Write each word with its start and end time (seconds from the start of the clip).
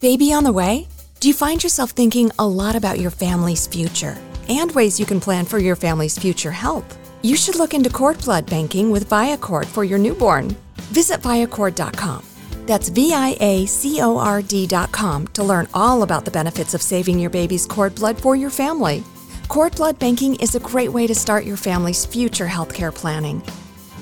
Baby 0.00 0.32
on 0.32 0.44
the 0.44 0.52
way? 0.52 0.86
Do 1.18 1.26
you 1.26 1.34
find 1.34 1.60
yourself 1.60 1.90
thinking 1.90 2.30
a 2.38 2.46
lot 2.46 2.76
about 2.76 3.00
your 3.00 3.10
family's 3.10 3.66
future 3.66 4.16
and 4.48 4.70
ways 4.70 5.00
you 5.00 5.04
can 5.04 5.18
plan 5.18 5.44
for 5.44 5.58
your 5.58 5.74
family's 5.74 6.16
future 6.16 6.52
health? 6.52 6.96
You 7.22 7.34
should 7.34 7.56
look 7.56 7.74
into 7.74 7.90
cord 7.90 8.20
blood 8.20 8.46
banking 8.46 8.92
with 8.92 9.10
Viacord 9.10 9.66
for 9.66 9.82
your 9.82 9.98
newborn. 9.98 10.50
Visit 10.92 11.20
Viacord.com. 11.20 12.24
That's 12.64 12.90
V 12.90 13.12
I 13.12 13.36
A 13.40 13.66
C 13.66 14.00
O 14.00 14.18
R 14.18 14.40
D.com 14.40 15.26
to 15.28 15.42
learn 15.42 15.66
all 15.74 16.04
about 16.04 16.24
the 16.24 16.30
benefits 16.30 16.74
of 16.74 16.82
saving 16.82 17.18
your 17.18 17.30
baby's 17.30 17.66
cord 17.66 17.96
blood 17.96 18.20
for 18.20 18.36
your 18.36 18.50
family. 18.50 19.02
Cord 19.48 19.74
blood 19.74 19.98
banking 19.98 20.36
is 20.36 20.54
a 20.54 20.60
great 20.60 20.92
way 20.92 21.08
to 21.08 21.14
start 21.14 21.44
your 21.44 21.56
family's 21.56 22.06
future 22.06 22.46
healthcare 22.46 22.94
planning. 22.94 23.42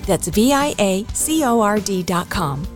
That's 0.03 0.29
V 0.29 0.53
I 0.53 0.75
A 0.79 1.07
C 1.15 1.43
O 1.43 1.63
R 1.63 1.79
D.com. 1.79 2.76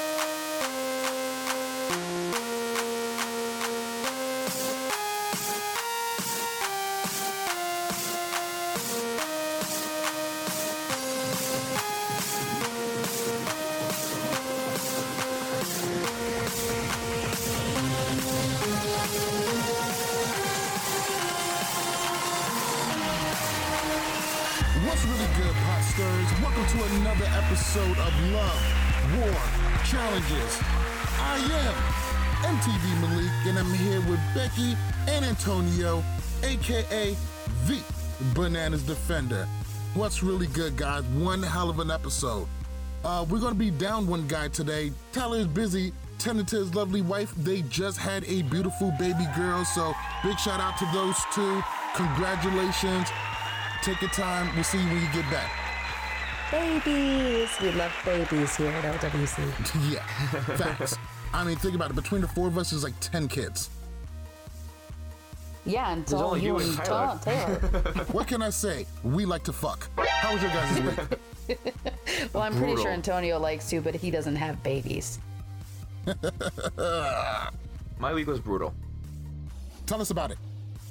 episode 27.51 27.97
of 27.97 28.31
Love, 28.31 29.17
War, 29.17 29.41
Challenges. 29.83 30.57
I 31.19 31.35
am 31.51 32.55
MTV 32.55 33.01
Malik, 33.01 33.29
and 33.45 33.59
I'm 33.59 33.73
here 33.73 33.99
with 34.09 34.21
Becky 34.33 34.77
and 35.09 35.25
Antonio, 35.25 36.01
aka 36.43 37.13
the 37.65 37.83
Bananas 38.33 38.83
Defender. 38.83 39.45
What's 39.95 40.23
really 40.23 40.47
good, 40.47 40.77
guys? 40.77 41.03
One 41.03 41.43
hell 41.43 41.69
of 41.69 41.79
an 41.79 41.91
episode. 41.91 42.47
Uh, 43.03 43.25
we're 43.29 43.41
gonna 43.41 43.53
be 43.53 43.69
down 43.69 44.07
one 44.07 44.29
guy 44.29 44.47
today. 44.47 44.93
Tyler 45.11 45.39
is 45.39 45.47
busy 45.47 45.91
tending 46.19 46.45
to 46.45 46.55
his 46.55 46.73
lovely 46.73 47.01
wife. 47.01 47.35
They 47.35 47.63
just 47.63 47.97
had 47.97 48.23
a 48.29 48.43
beautiful 48.43 48.93
baby 48.97 49.27
girl, 49.35 49.65
so 49.65 49.93
big 50.23 50.39
shout 50.39 50.61
out 50.61 50.77
to 50.77 50.85
those 50.93 51.17
two. 51.33 51.61
Congratulations. 51.95 53.09
Take 53.83 53.99
your 53.99 54.11
time. 54.11 54.55
We'll 54.55 54.63
see 54.63 54.77
you 54.77 54.87
when 54.87 55.01
you 55.01 55.11
get 55.11 55.29
back. 55.29 55.60
Babies. 56.51 57.49
We 57.61 57.71
love 57.71 57.93
babies 58.03 58.55
here 58.57 58.67
at 58.67 58.99
LWC. 58.99 59.91
yeah, 59.93 60.03
facts. 60.57 60.97
I 61.33 61.43
mean, 61.45 61.55
think 61.55 61.75
about 61.75 61.91
it. 61.91 61.95
Between 61.95 62.21
the 62.21 62.27
four 62.27 62.47
of 62.47 62.57
us, 62.57 62.71
there's 62.71 62.83
like 62.83 62.99
10 62.99 63.27
kids. 63.29 63.69
Yeah, 65.65 65.93
and 65.93 66.01
it's 66.01 66.11
all 66.11 66.31
only 66.31 66.41
you 66.41 66.47
you 66.47 66.57
and 66.57 66.69
and 66.77 66.85
Tyler. 66.85 67.19
Taylor. 67.23 67.55
What 68.11 68.27
can 68.27 68.41
I 68.41 68.49
say? 68.49 68.85
We 69.03 69.25
like 69.25 69.43
to 69.43 69.53
fuck. 69.53 69.87
How 69.97 70.33
was 70.33 70.41
your 70.41 70.51
guys' 70.51 70.81
week? 71.47 71.57
well, 72.33 72.43
I'm 72.43 72.51
pretty 72.53 72.73
Brutal. 72.73 72.83
sure 72.83 72.91
Antonio 72.91 73.39
likes 73.39 73.69
to, 73.69 73.79
but 73.79 73.95
he 73.95 74.11
doesn't 74.11 74.35
have 74.35 74.61
babies. 74.63 75.19
My 77.99 78.13
week 78.13 78.27
was 78.27 78.39
brutal. 78.39 78.73
Tell 79.85 80.01
us 80.01 80.09
about 80.09 80.31
it. 80.31 80.37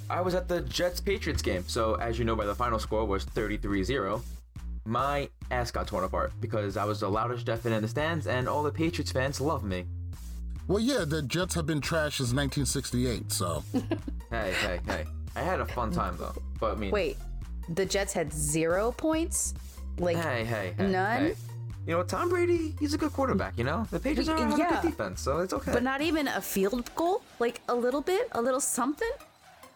I 0.08 0.20
was 0.20 0.34
at 0.34 0.48
the 0.48 0.60
Jets 0.62 1.00
Patriots 1.00 1.42
game, 1.42 1.64
so 1.66 1.94
as 1.94 2.18
you 2.18 2.24
know 2.24 2.36
by 2.36 2.46
the 2.46 2.54
final 2.54 2.78
score 2.78 3.04
was 3.04 3.24
33-0. 3.26 4.22
My 4.84 5.28
ass 5.50 5.70
got 5.70 5.86
torn 5.86 6.04
apart 6.04 6.32
because 6.40 6.76
I 6.76 6.84
was 6.84 7.00
the 7.00 7.08
loudest 7.10 7.46
deafened 7.46 7.74
in 7.74 7.82
the 7.82 7.88
stands 7.88 8.26
and 8.26 8.48
all 8.48 8.62
the 8.62 8.72
Patriots 8.72 9.12
fans 9.12 9.40
love 9.40 9.62
me. 9.64 9.84
Well, 10.66 10.80
yeah, 10.80 11.04
the 11.04 11.22
Jets 11.22 11.54
have 11.54 11.66
been 11.66 11.80
trash 11.80 12.18
since 12.18 12.32
1968, 12.32 13.32
so. 13.32 13.62
Hey, 14.30 14.52
hey, 14.62 14.78
hey. 14.86 15.04
I 15.34 15.40
had 15.40 15.58
a 15.60 15.66
fun 15.66 15.90
time 15.90 16.16
though. 16.16 16.32
But 16.60 16.72
I 16.72 16.74
mean 16.76 16.92
Wait, 16.92 17.16
the 17.68 17.84
Jets 17.84 18.12
had 18.12 18.32
zero 18.32 18.92
points? 18.92 19.54
Like, 19.98 20.16
Hey, 20.16 20.44
hey, 20.44 20.72
hey. 20.78 20.86
None? 20.86 21.20
hey. 21.20 21.34
You 21.84 21.96
know, 21.96 22.04
Tom 22.04 22.28
Brady, 22.28 22.76
he's 22.78 22.94
a 22.94 22.98
good 22.98 23.12
quarterback, 23.12 23.58
you 23.58 23.64
know? 23.64 23.88
The 23.90 23.98
Patriots 23.98 24.28
are 24.28 24.36
have 24.38 24.54
a 24.54 24.56
Yeah. 24.56 24.80
good 24.80 24.90
defense, 24.90 25.20
so 25.20 25.38
it's 25.40 25.52
okay. 25.52 25.72
but 25.72 25.82
not 25.82 26.00
even 26.00 26.28
a 26.28 26.40
field 26.40 26.94
goal? 26.94 27.22
Like, 27.40 27.60
a 27.68 27.74
little 27.74 28.02
bit? 28.02 28.28
A 28.32 28.40
little 28.40 28.60
something? 28.60 29.10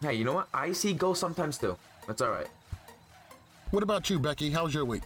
hey, 0.01 0.13
you 0.13 0.23
know 0.23 0.33
what? 0.33 0.47
I 0.53 0.71
see 0.71 0.93
goals 0.93 1.19
sometimes 1.19 1.57
too. 1.57 1.75
That's 2.07 2.21
alright. 2.21 2.47
What 3.71 3.83
about 3.83 4.09
you, 4.09 4.19
Becky? 4.19 4.49
How 4.51 4.63
was 4.63 4.73
your 4.73 4.85
week? 4.85 5.03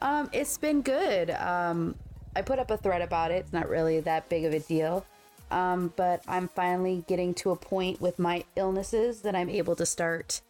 Um, 0.00 0.28
it's 0.32 0.58
been 0.58 0.82
good. 0.82 1.30
Um, 1.30 1.94
I 2.34 2.42
put 2.42 2.58
up 2.58 2.70
a 2.70 2.76
thread 2.76 3.02
about 3.02 3.30
it. 3.30 3.36
It's 3.36 3.52
not 3.52 3.68
really 3.68 4.00
that 4.00 4.28
big 4.28 4.44
of 4.44 4.52
a 4.52 4.60
deal. 4.60 5.06
Um, 5.50 5.92
but 5.96 6.22
I'm 6.26 6.48
finally 6.48 7.04
getting 7.06 7.32
to 7.34 7.50
a 7.52 7.56
point 7.56 8.00
with 8.00 8.18
my 8.18 8.44
illnesses 8.56 9.22
that 9.22 9.36
I'm 9.36 9.48
able 9.48 9.76
to 9.76 9.86
start 9.86 10.40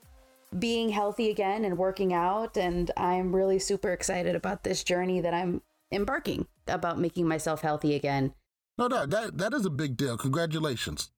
being 0.58 0.88
healthy 0.88 1.30
again 1.30 1.64
and 1.64 1.76
working 1.76 2.14
out. 2.14 2.56
And 2.56 2.91
I'm 2.97 3.34
really 3.34 3.58
super 3.58 3.92
excited 3.92 4.34
about 4.34 4.64
this 4.64 4.82
journey 4.82 5.20
that 5.20 5.34
I'm 5.34 5.60
embarking 5.92 6.47
about 6.66 6.98
making 6.98 7.28
myself 7.28 7.60
healthy 7.60 7.94
again. 7.94 8.32
No, 8.78 8.88
that, 8.88 9.10
that, 9.10 9.38
that 9.38 9.53
is 9.53 9.66
a 9.66 9.70
big 9.70 9.97
deal. 9.97 10.16
Congratulations. 10.16 11.10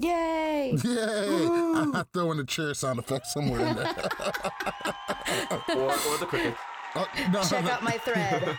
Yay! 0.00 0.76
Yay! 0.84 1.46
I'm 1.46 2.04
throwing 2.12 2.38
the 2.38 2.44
chair 2.44 2.74
sound 2.74 2.98
effect 2.98 3.26
somewhere 3.26 3.60
in 3.66 3.76
there. 3.76 3.94
Or, 5.68 5.92
or 5.92 6.18
the 6.18 6.26
cricket. 6.26 6.54
Oh, 6.96 7.06
no, 7.32 7.40
Check 7.44 7.64
no. 7.64 7.70
out 7.70 7.84
my 7.84 7.92
thread. 7.98 8.58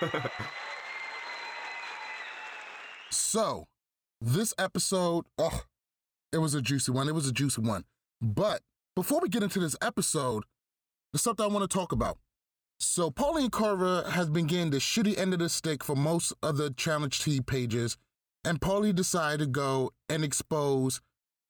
So, 3.09 3.67
this 4.21 4.53
episode, 4.57 5.25
oh, 5.37 5.63
it 6.31 6.37
was 6.37 6.53
a 6.55 6.61
juicy 6.61 6.93
one. 6.93 7.09
It 7.09 7.15
was 7.15 7.27
a 7.27 7.33
juicy 7.33 7.61
one. 7.61 7.83
But 8.21 8.61
before 8.95 9.19
we 9.21 9.27
get 9.27 9.43
into 9.43 9.59
this 9.59 9.75
episode, 9.81 10.43
there's 11.11 11.21
something 11.23 11.43
I 11.43 11.49
want 11.49 11.69
to 11.69 11.77
talk 11.77 11.91
about. 11.91 12.19
So, 12.79 13.11
Paulie 13.11 13.49
Calafiore 13.49 14.09
has 14.11 14.29
been 14.29 14.47
getting 14.47 14.69
the 14.69 14.77
shitty 14.77 15.17
end 15.17 15.33
of 15.33 15.39
the 15.39 15.49
stick 15.49 15.83
for 15.83 15.97
most 15.97 16.33
of 16.41 16.55
the 16.55 16.71
Challenge 16.71 17.21
T 17.21 17.41
pages, 17.41 17.97
and 18.45 18.61
Paulie 18.61 18.95
decided 18.95 19.39
to 19.39 19.45
go 19.47 19.91
and 20.07 20.23
expose 20.23 21.01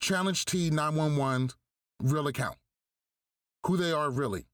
Challenge 0.02 0.44
T 0.46 0.72
911's 0.72 1.56
real 2.02 2.28
account, 2.28 2.58
who 3.66 3.78
they 3.78 3.92
are 3.92 4.10
really. 4.10 4.48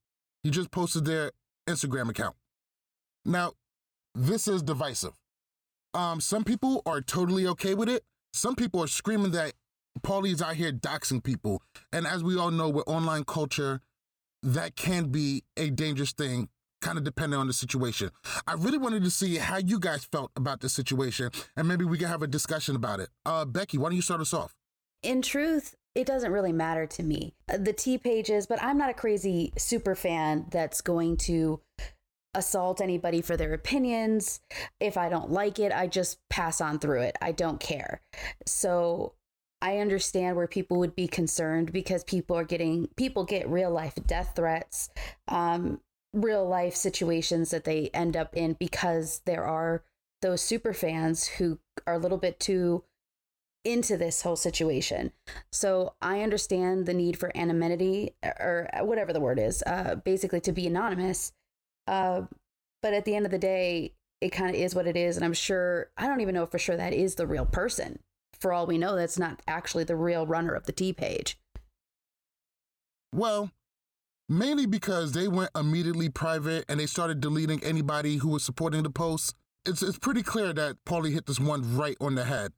He 0.43 0.49
just 0.49 0.71
posted 0.71 1.05
their 1.05 1.31
Instagram 1.67 2.09
account. 2.09 2.35
Now, 3.25 3.53
this 4.13 4.47
is 4.47 4.61
divisive. 4.61 5.13
Um, 5.93 6.19
some 6.19 6.43
people 6.43 6.81
are 6.85 7.01
totally 7.01 7.47
okay 7.47 7.73
with 7.73 7.89
it. 7.89 8.03
Some 8.33 8.55
people 8.55 8.83
are 8.83 8.87
screaming 8.87 9.31
that 9.31 9.53
Paulie's 10.03 10.41
out 10.41 10.55
here 10.55 10.71
doxing 10.71 11.23
people. 11.23 11.61
And 11.93 12.05
as 12.05 12.23
we 12.23 12.37
all 12.37 12.51
know, 12.51 12.69
with 12.69 12.87
online 12.87 13.23
culture, 13.23 13.81
that 14.43 14.75
can 14.75 15.05
be 15.05 15.43
a 15.55 15.69
dangerous 15.69 16.11
thing, 16.11 16.49
kind 16.81 16.97
of 16.97 17.03
depending 17.03 17.39
on 17.39 17.47
the 17.47 17.53
situation. 17.53 18.11
I 18.45 18.53
really 18.53 18.77
wanted 18.77 19.03
to 19.03 19.09
see 19.09 19.37
how 19.37 19.57
you 19.57 19.79
guys 19.79 20.03
felt 20.03 20.31
about 20.35 20.59
the 20.59 20.69
situation, 20.69 21.31
and 21.55 21.67
maybe 21.67 21.85
we 21.85 21.97
can 21.97 22.09
have 22.09 22.21
a 22.21 22.27
discussion 22.27 22.75
about 22.75 22.99
it. 22.99 23.09
Uh, 23.25 23.45
Becky, 23.45 23.77
why 23.77 23.89
don't 23.89 23.95
you 23.95 24.01
start 24.01 24.21
us 24.21 24.33
off? 24.33 24.56
In 25.03 25.21
truth, 25.21 25.75
it 25.95 26.05
doesn't 26.05 26.31
really 26.31 26.53
matter 26.53 26.85
to 26.85 27.03
me. 27.03 27.33
Uh, 27.51 27.57
The 27.57 27.73
T 27.73 27.97
pages, 27.97 28.45
but 28.45 28.61
I'm 28.61 28.77
not 28.77 28.89
a 28.89 28.93
crazy 28.93 29.53
super 29.57 29.95
fan 29.95 30.45
that's 30.51 30.81
going 30.81 31.17
to 31.17 31.61
assault 32.33 32.81
anybody 32.81 33.21
for 33.21 33.35
their 33.35 33.53
opinions. 33.53 34.41
If 34.79 34.95
I 34.95 35.09
don't 35.09 35.31
like 35.31 35.59
it, 35.59 35.71
I 35.71 35.87
just 35.87 36.19
pass 36.29 36.61
on 36.61 36.79
through 36.79 37.01
it. 37.01 37.17
I 37.21 37.31
don't 37.31 37.59
care. 37.59 38.01
So 38.45 39.13
I 39.61 39.79
understand 39.79 40.35
where 40.35 40.47
people 40.47 40.77
would 40.77 40.95
be 40.95 41.07
concerned 41.07 41.73
because 41.73 42.03
people 42.03 42.37
are 42.37 42.43
getting 42.43 42.89
people 42.95 43.23
get 43.23 43.49
real 43.49 43.71
life 43.71 43.95
death 44.05 44.33
threats, 44.35 44.89
um, 45.27 45.81
real 46.13 46.47
life 46.47 46.75
situations 46.75 47.49
that 47.49 47.63
they 47.63 47.89
end 47.93 48.15
up 48.15 48.35
in 48.35 48.53
because 48.53 49.21
there 49.25 49.45
are 49.45 49.83
those 50.21 50.41
super 50.41 50.73
fans 50.73 51.27
who 51.27 51.59
are 51.87 51.95
a 51.95 51.99
little 51.99 52.17
bit 52.17 52.39
too 52.39 52.83
into 53.67 53.97
this 53.97 54.21
whole 54.21 54.37
situation. 54.37 55.11
So 55.51 55.93
I 56.01 56.21
understand 56.21 56.85
the 56.85 56.93
need 56.93 57.19
for 57.19 57.35
anonymity 57.35 58.15
or 58.23 58.69
whatever 58.81 59.11
the 59.11 59.19
word 59.19 59.39
is, 59.39 59.61
uh, 59.67 59.95
basically 59.95 60.39
to 60.41 60.53
be 60.53 60.65
anonymous. 60.65 61.33
Uh, 61.85 62.21
but 62.81 62.93
at 62.93 63.03
the 63.03 63.15
end 63.15 63.25
of 63.25 63.31
the 63.31 63.37
day, 63.37 63.93
it 64.21 64.29
kind 64.29 64.49
of 64.49 64.55
is 64.55 64.73
what 64.73 64.87
it 64.87 64.95
is. 64.95 65.17
And 65.17 65.25
I'm 65.25 65.33
sure, 65.33 65.89
I 65.97 66.07
don't 66.07 66.21
even 66.21 66.33
know 66.33 66.45
for 66.45 66.57
sure 66.57 66.77
that 66.77 66.93
is 66.93 67.15
the 67.15 67.27
real 67.27 67.45
person. 67.45 67.99
For 68.39 68.53
all 68.53 68.65
we 68.65 68.77
know, 68.77 68.95
that's 68.95 69.19
not 69.19 69.41
actually 69.47 69.83
the 69.83 69.95
real 69.95 70.25
runner 70.25 70.53
of 70.53 70.65
the 70.65 70.71
T 70.71 70.93
page. 70.93 71.37
Well, 73.13 73.51
mainly 74.29 74.65
because 74.65 75.11
they 75.11 75.27
went 75.27 75.51
immediately 75.55 76.07
private 76.07 76.63
and 76.69 76.79
they 76.79 76.85
started 76.85 77.19
deleting 77.19 77.61
anybody 77.63 78.17
who 78.17 78.29
was 78.29 78.43
supporting 78.43 78.83
the 78.83 78.89
post. 78.89 79.35
It's, 79.65 79.81
it's 79.81 79.97
pretty 79.97 80.23
clear 80.23 80.53
that 80.53 80.77
Paulie 80.85 81.11
hit 81.11 81.25
this 81.25 81.39
one 81.39 81.75
right 81.75 81.97
on 81.99 82.15
the 82.15 82.23
head. 82.23 82.53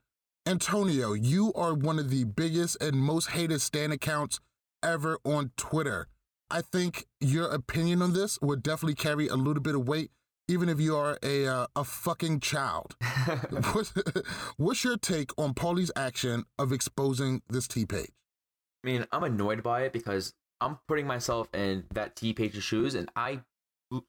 Antonio, 0.50 1.14
you 1.14 1.54
are 1.54 1.76
one 1.76 2.00
of 2.00 2.10
the 2.10 2.24
biggest 2.24 2.82
and 2.82 2.96
most 2.96 3.30
hated 3.30 3.62
Stan 3.62 3.92
accounts 3.92 4.40
ever 4.82 5.20
on 5.24 5.52
Twitter. 5.58 6.08
I 6.50 6.62
think 6.62 7.06
your 7.22 7.52
opinion 7.52 8.02
on 8.02 8.14
this 8.14 8.40
would 8.42 8.64
definitely 8.64 8.96
carry 8.96 9.28
a 9.28 9.36
little 9.36 9.62
bit 9.62 9.76
of 9.76 9.88
weight, 9.88 10.10
even 10.48 10.68
if 10.68 10.80
you 10.80 10.96
are 10.96 11.20
a 11.22 11.46
uh, 11.46 11.68
a 11.76 11.84
fucking 11.84 12.40
child. 12.40 12.96
what's, 13.74 13.94
what's 14.58 14.84
your 14.84 14.98
take 14.98 15.30
on 15.38 15.54
Paulie's 15.54 15.92
action 15.96 16.46
of 16.58 16.72
exposing 16.72 17.44
this 17.48 17.68
T 17.68 17.86
page? 17.86 18.10
I 18.84 18.88
mean, 18.88 19.06
I'm 19.12 19.24
annoyed 19.24 19.62
by 19.62 19.84
it 19.84 19.94
because 19.94 20.34
I'm 20.60 20.80
putting 20.88 21.06
myself 21.06 21.48
in 21.54 21.84
that 21.94 22.16
T 22.16 22.34
page's 22.34 22.64
shoes, 22.64 22.96
and 22.96 23.12
I 23.16 23.42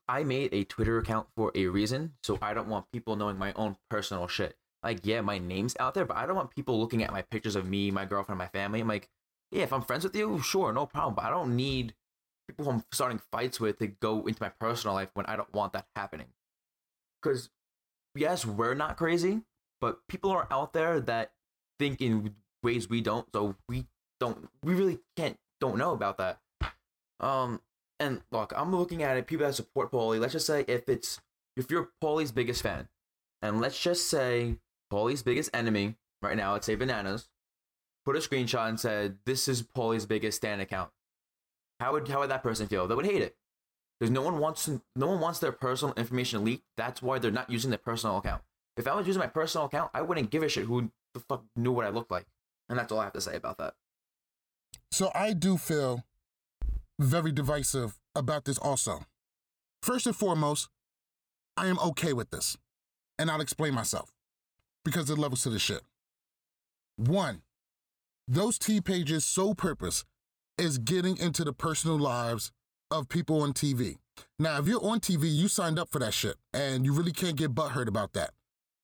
I 0.08 0.24
made 0.24 0.54
a 0.54 0.64
Twitter 0.64 0.96
account 0.96 1.26
for 1.36 1.52
a 1.54 1.66
reason, 1.66 2.14
so 2.22 2.38
I 2.40 2.54
don't 2.54 2.68
want 2.68 2.90
people 2.94 3.14
knowing 3.16 3.36
my 3.36 3.52
own 3.52 3.76
personal 3.90 4.26
shit. 4.26 4.56
Like, 4.82 5.00
yeah, 5.04 5.20
my 5.20 5.38
name's 5.38 5.76
out 5.78 5.94
there, 5.94 6.04
but 6.06 6.16
I 6.16 6.26
don't 6.26 6.36
want 6.36 6.50
people 6.50 6.80
looking 6.80 7.02
at 7.02 7.12
my 7.12 7.22
pictures 7.22 7.56
of 7.56 7.66
me, 7.66 7.90
my 7.90 8.06
girlfriend, 8.06 8.38
my 8.38 8.48
family. 8.48 8.80
I'm 8.80 8.88
like, 8.88 9.08
yeah, 9.50 9.62
if 9.62 9.72
I'm 9.72 9.82
friends 9.82 10.04
with 10.04 10.16
you, 10.16 10.40
sure, 10.40 10.72
no 10.72 10.86
problem. 10.86 11.14
But 11.14 11.24
I 11.24 11.30
don't 11.30 11.54
need 11.56 11.94
people 12.48 12.64
who 12.64 12.70
I'm 12.70 12.84
starting 12.90 13.20
fights 13.30 13.60
with 13.60 13.78
to 13.78 13.88
go 13.88 14.26
into 14.26 14.42
my 14.42 14.48
personal 14.48 14.94
life 14.94 15.10
when 15.14 15.26
I 15.26 15.36
don't 15.36 15.52
want 15.52 15.74
that 15.74 15.86
happening. 15.94 16.28
Because, 17.20 17.50
yes, 18.14 18.46
we're 18.46 18.74
not 18.74 18.96
crazy, 18.96 19.42
but 19.80 20.06
people 20.08 20.30
are 20.30 20.48
out 20.50 20.72
there 20.72 20.98
that 21.00 21.32
think 21.78 22.00
in 22.00 22.34
ways 22.62 22.88
we 22.88 23.02
don't, 23.02 23.26
so 23.34 23.56
we 23.68 23.86
don't, 24.18 24.48
we 24.62 24.74
really 24.74 25.00
can't, 25.16 25.36
don't 25.60 25.76
know 25.76 25.92
about 25.92 26.16
that. 26.18 26.38
Um, 27.20 27.60
and 27.98 28.22
look, 28.32 28.54
I'm 28.56 28.74
looking 28.74 29.02
at 29.02 29.18
it, 29.18 29.26
people 29.26 29.46
that 29.46 29.54
support 29.54 29.92
Paulie, 29.92 30.18
let's 30.18 30.32
just 30.32 30.46
say 30.46 30.64
if 30.66 30.88
it's, 30.88 31.20
if 31.56 31.70
you're 31.70 31.90
Paulie's 32.02 32.32
biggest 32.32 32.62
fan, 32.62 32.88
and 33.42 33.60
let's 33.60 33.78
just 33.78 34.08
say 34.08 34.56
Paulie's 34.90 35.22
biggest 35.22 35.50
enemy 35.54 35.96
right 36.20 36.36
now, 36.36 36.52
let's 36.52 36.66
say 36.66 36.74
Bananas, 36.74 37.28
put 38.04 38.16
a 38.16 38.18
screenshot 38.18 38.68
and 38.68 38.78
said, 38.78 39.18
"This 39.24 39.48
is 39.48 39.62
Paulie's 39.62 40.06
biggest 40.06 40.38
Stan 40.38 40.60
account." 40.60 40.90
How 41.78 41.92
would 41.92 42.08
how 42.08 42.20
would 42.20 42.30
that 42.30 42.42
person 42.42 42.66
feel? 42.66 42.86
They 42.86 42.94
would 42.94 43.06
hate 43.06 43.22
it 43.22 43.36
because 43.98 44.10
no 44.10 44.22
one 44.22 44.38
wants 44.38 44.68
no 44.68 45.06
one 45.06 45.20
wants 45.20 45.38
their 45.38 45.52
personal 45.52 45.94
information 45.94 46.44
leaked. 46.44 46.64
That's 46.76 47.00
why 47.00 47.18
they're 47.18 47.30
not 47.30 47.50
using 47.50 47.70
their 47.70 47.78
personal 47.78 48.18
account. 48.18 48.42
If 48.76 48.86
I 48.86 48.94
was 48.94 49.06
using 49.06 49.20
my 49.20 49.26
personal 49.26 49.66
account, 49.66 49.90
I 49.94 50.02
wouldn't 50.02 50.30
give 50.30 50.42
a 50.42 50.48
shit 50.48 50.64
who 50.64 50.90
the 51.14 51.20
fuck 51.20 51.44
knew 51.56 51.72
what 51.72 51.84
I 51.86 51.90
looked 51.90 52.10
like, 52.10 52.26
and 52.68 52.78
that's 52.78 52.92
all 52.92 53.00
I 53.00 53.04
have 53.04 53.12
to 53.14 53.20
say 53.20 53.36
about 53.36 53.58
that. 53.58 53.74
So 54.90 55.10
I 55.14 55.32
do 55.32 55.56
feel 55.56 56.04
very 56.98 57.32
divisive 57.32 57.98
about 58.14 58.44
this. 58.44 58.58
Also, 58.58 59.04
first 59.82 60.06
and 60.06 60.16
foremost, 60.16 60.68
I 61.56 61.66
am 61.66 61.78
okay 61.78 62.12
with 62.12 62.30
this, 62.30 62.56
and 63.18 63.30
I'll 63.30 63.40
explain 63.40 63.74
myself 63.74 64.12
because 64.84 65.10
it 65.10 65.18
levels 65.18 65.42
to 65.42 65.50
the 65.50 65.58
shit. 65.58 65.82
One, 66.96 67.42
those 68.28 68.58
T 68.58 68.80
pages' 68.80 69.24
sole 69.24 69.54
purpose 69.54 70.04
is 70.58 70.78
getting 70.78 71.16
into 71.16 71.44
the 71.44 71.52
personal 71.52 71.98
lives 71.98 72.52
of 72.90 73.08
people 73.08 73.42
on 73.42 73.52
TV. 73.52 73.96
Now, 74.38 74.58
if 74.58 74.66
you're 74.66 74.84
on 74.84 75.00
TV, 75.00 75.34
you 75.34 75.48
signed 75.48 75.78
up 75.78 75.88
for 75.90 75.98
that 76.00 76.12
shit, 76.12 76.36
and 76.52 76.84
you 76.84 76.92
really 76.92 77.12
can't 77.12 77.36
get 77.36 77.54
butthurt 77.54 77.88
about 77.88 78.12
that. 78.12 78.30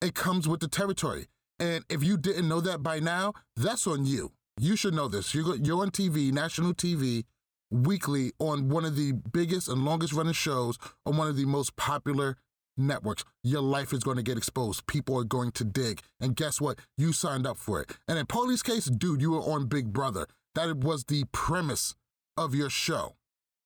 It 0.01 0.15
comes 0.15 0.49
with 0.49 0.61
the 0.61 0.69
territory. 0.69 1.27
And 1.59 1.85
if 1.89 2.03
you 2.03 2.17
didn't 2.17 2.49
know 2.49 2.61
that 2.61 2.83
by 2.83 3.01
now, 3.01 3.33
that's 3.57 3.87
on 3.87 4.07
you. 4.07 4.33
You 4.59 4.77
should 4.77 4.95
know 4.95 5.09
this. 5.09 5.35
You're 5.35 5.53
on 5.53 5.91
TV, 5.91 6.33
national 6.33 6.75
TV, 6.75 7.25
weekly 7.71 8.33
on 8.39 8.69
one 8.69 8.85
of 8.85 8.97
the 8.97 9.13
biggest 9.13 9.69
and 9.69 9.85
longest 9.85 10.13
running 10.13 10.33
shows 10.33 10.79
on 11.05 11.17
one 11.17 11.29
of 11.29 11.37
the 11.37 11.45
most 11.45 11.77
popular 11.77 12.37
networks. 12.77 13.25
Your 13.43 13.63
life 13.63 13.93
is 13.93 14.03
going 14.03 14.17
to 14.17 14.23
get 14.23 14.37
exposed. 14.37 14.87
People 14.87 15.19
are 15.19 15.25
going 15.25 15.53
to 15.53 15.65
dig. 15.65 16.01
And 16.21 16.37
guess 16.37 16.61
what? 16.61 16.79
You 16.97 17.13
signed 17.13 17.47
up 17.47 17.57
for 17.57 17.81
it. 17.81 17.97
And 18.09 18.19
in 18.19 18.27
Paulie's 18.27 18.63
case, 18.63 18.87
dude, 18.87 19.21
you 19.21 19.33
were 19.33 19.41
on 19.41 19.67
Big 19.67 19.93
Brother. 19.93 20.27
That 20.55 20.79
was 20.79 21.05
the 21.05 21.25
premise 21.33 21.95
of 22.37 22.55
your 22.55 22.71
show. 22.71 23.17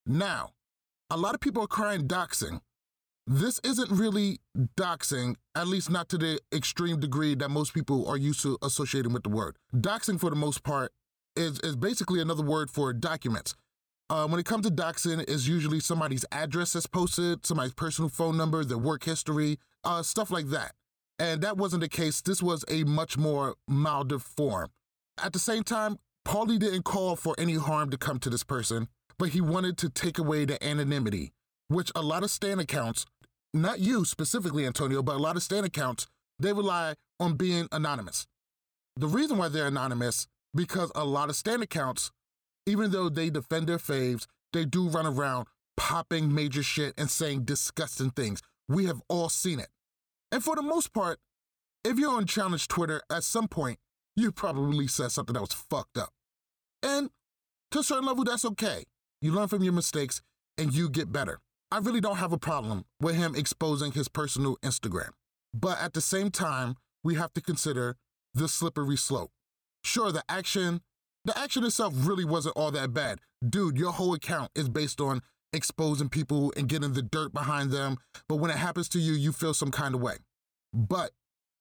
Now, 0.07 0.51
a 1.11 1.17
lot 1.17 1.35
of 1.35 1.41
people 1.41 1.65
are 1.65 1.69
crying 1.69 2.07
doxing. 2.07 2.61
This 3.27 3.61
isn't 3.63 3.91
really 3.91 4.39
doxing, 4.77 5.37
at 5.55 5.69
least 5.69 5.91
not 5.91 6.09
to 6.09 6.19
the 6.19 6.41
extreme 6.53 6.99
degree 6.99 7.35
that 7.37 7.49
most 7.49 7.75
people 7.75 8.09
are 8.09 8.17
used 8.17 8.43
to 8.43 8.59
associating 8.63 9.13
with 9.13 9.23
the 9.23 9.29
word. 9.29 9.57
Doxing, 9.75 10.19
for 10.19 10.31
the 10.31 10.37
most 10.37 10.65
part, 10.65 10.93
is, 11.37 11.61
is 11.61 11.77
basically 11.77 12.21
another 12.21 12.43
word 12.43 12.71
for 12.71 12.93
documents. 12.93 13.55
Uh, 14.11 14.27
when 14.27 14.41
it 14.41 14.45
comes 14.45 14.67
to 14.67 14.73
doxing, 14.73 15.23
is 15.31 15.47
usually 15.47 15.79
somebody's 15.79 16.25
address 16.33 16.73
that's 16.73 16.89
posted, 16.89 17.47
somebody's 17.47 17.75
personal 17.75 18.09
phone 18.09 18.37
number, 18.37 18.65
their 18.65 18.77
work 18.77 19.05
history, 19.05 19.57
uh, 19.85 20.03
stuff 20.03 20.33
like 20.33 20.49
that. 20.49 20.73
And 21.21 21.41
that 21.43 21.57
wasn't 21.57 21.83
the 21.83 21.89
case. 21.89 22.21
This 22.21 22.43
was 22.43 22.65
a 22.67 22.83
much 22.83 23.17
more 23.17 23.55
milder 23.69 24.19
form. 24.19 24.71
At 25.23 25.33
the 25.33 25.39
same 25.39 25.63
time, 25.63 25.99
Paulie 26.27 26.59
didn't 26.59 26.83
call 26.83 27.15
for 27.15 27.37
any 27.39 27.55
harm 27.55 27.91
to 27.91 27.97
come 27.97 28.19
to 28.19 28.31
this 28.31 28.43
person, 28.43 28.89
but 29.17 29.29
he 29.29 29.41
wanted 29.41 29.79
to 29.79 29.89
take 29.89 30.19
away 30.19 30.45
the 30.45 30.63
anonymity, 30.67 31.31
which 31.69 31.93
a 31.95 32.03
lot 32.03 32.25
of 32.25 32.33
Stan 32.33 32.59
accounts, 32.59 33.07
not 33.55 33.79
you 33.79 34.05
specifically, 34.05 34.67
Antonio, 34.67 35.05
but 35.05 35.15
a 35.15 35.19
lot 35.19 35.37
of 35.37 35.43
Stan 35.45 35.63
accounts, 35.63 36.09
they 36.41 36.53
rely 36.53 36.95
on 37.21 37.35
being 37.35 37.69
anonymous. 37.71 38.27
The 38.97 39.07
reason 39.07 39.39
why 39.39 39.51
they're 39.51 39.69
anonymous, 39.69 40.27
because 40.53 40.91
a 40.97 41.05
lot 41.05 41.29
of 41.29 41.37
Stan 41.37 41.63
accounts 41.63 42.11
even 42.71 42.93
though 42.93 43.09
they 43.09 43.31
defend 43.31 43.67
their 43.67 43.79
faves, 43.79 44.27
they 44.53 44.65
do 44.65 44.89
run 44.89 45.05
around 45.05 45.49
popping 45.77 46.33
major 46.33 46.63
shit 46.63 46.95
and 46.97 47.11
saying 47.11 47.45
disgusting 47.45 48.11
things. 48.11 48.41
We 48.69 48.87
have 48.87 49.03
all 49.09 49.29
seen 49.29 49.59
it. 49.59 49.69
And 50.31 50.43
for 50.45 50.55
the 50.55 50.63
most 50.63 50.93
part, 50.93 51.19
if 51.85 51.99
you're 51.99 52.13
on 52.13 52.27
challenge 52.27 52.69
Twitter, 52.69 53.03
at 53.11 53.25
some 53.25 53.49
point, 53.49 53.79
you 54.15 54.31
probably 54.31 54.87
said 54.87 55.11
something 55.11 55.33
that 55.33 55.41
was 55.41 55.53
fucked 55.53 55.99
up. 55.99 56.11
And 56.83 57.11
to 57.73 57.81
a 57.81 57.83
certain 57.83 58.07
level, 58.07 58.23
that's 58.23 58.45
okay. 58.45 58.85
You 59.21 59.33
learn 59.33 59.49
from 59.49 59.65
your 59.65 59.73
mistakes 59.73 60.23
and 60.57 60.73
you 60.73 60.89
get 60.89 61.11
better. 61.11 61.41
I 61.73 61.79
really 61.79 62.01
don't 62.01 62.17
have 62.17 62.33
a 62.33 62.39
problem 62.39 62.85
with 63.01 63.17
him 63.17 63.35
exposing 63.35 63.93
his 63.93 64.09
personal 64.09 64.57
Instagram. 64.59 65.11
But 65.53 65.81
at 65.81 65.93
the 65.93 66.01
same 66.01 66.31
time, 66.31 66.77
we 67.03 67.17
have 67.17 67.33
to 67.35 67.41
consider 67.41 67.97
the 68.35 68.49
slippery 68.49 68.97
slope. 68.97 69.33
Sure, 69.83 70.13
the 70.13 70.23
action 70.29 70.83
the 71.25 71.39
action 71.39 71.65
itself 71.65 71.93
really 71.97 72.25
wasn't 72.25 72.57
all 72.57 72.71
that 72.71 72.95
bad. 72.95 73.21
Dude, 73.47 73.77
your 73.77 73.93
whole 73.93 74.15
account 74.15 74.51
is 74.55 74.69
based 74.69 75.01
on 75.01 75.21
exposing 75.53 76.09
people 76.09 76.53
and 76.57 76.69
getting 76.69 76.93
the 76.93 77.03
dirt 77.03 77.33
behind 77.33 77.71
them. 77.71 77.99
But 78.29 78.37
when 78.37 78.51
it 78.51 78.57
happens 78.57 78.89
to 78.91 78.99
you, 78.99 79.13
you 79.13 79.33
feel 79.33 79.55
some 79.55 79.71
kind 79.71 79.95
of 79.95 80.01
way. 80.01 80.17
But 80.73 81.11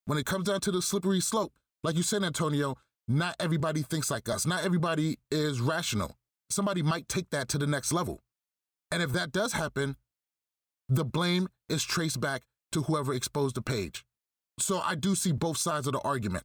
when 0.05 0.17
it 0.17 0.25
comes 0.25 0.47
down 0.47 0.61
to 0.61 0.71
the 0.71 0.81
slippery 0.81 1.19
slope, 1.19 1.53
like 1.83 1.95
you 1.95 2.03
said, 2.03 2.23
Antonio, 2.23 2.77
not 3.07 3.35
everybody 3.39 3.81
thinks 3.81 4.11
like 4.11 4.29
us. 4.29 4.45
Not 4.45 4.63
everybody 4.63 5.17
is 5.31 5.59
rational. 5.59 6.15
Somebody 6.49 6.81
might 6.83 7.09
take 7.09 7.29
that 7.31 7.47
to 7.49 7.57
the 7.57 7.67
next 7.67 7.91
level. 7.91 8.21
And 8.91 9.03
if 9.03 9.11
that 9.13 9.31
does 9.31 9.53
happen, 9.53 9.95
the 10.87 11.05
blame 11.05 11.47
is 11.69 11.83
traced 11.83 12.19
back 12.19 12.43
to 12.71 12.83
whoever 12.83 13.13
exposed 13.13 13.55
the 13.55 13.61
page. 13.61 14.05
So 14.59 14.79
I 14.79 14.95
do 14.95 15.15
see 15.15 15.31
both 15.31 15.57
sides 15.57 15.87
of 15.87 15.93
the 15.93 16.01
argument 16.01 16.43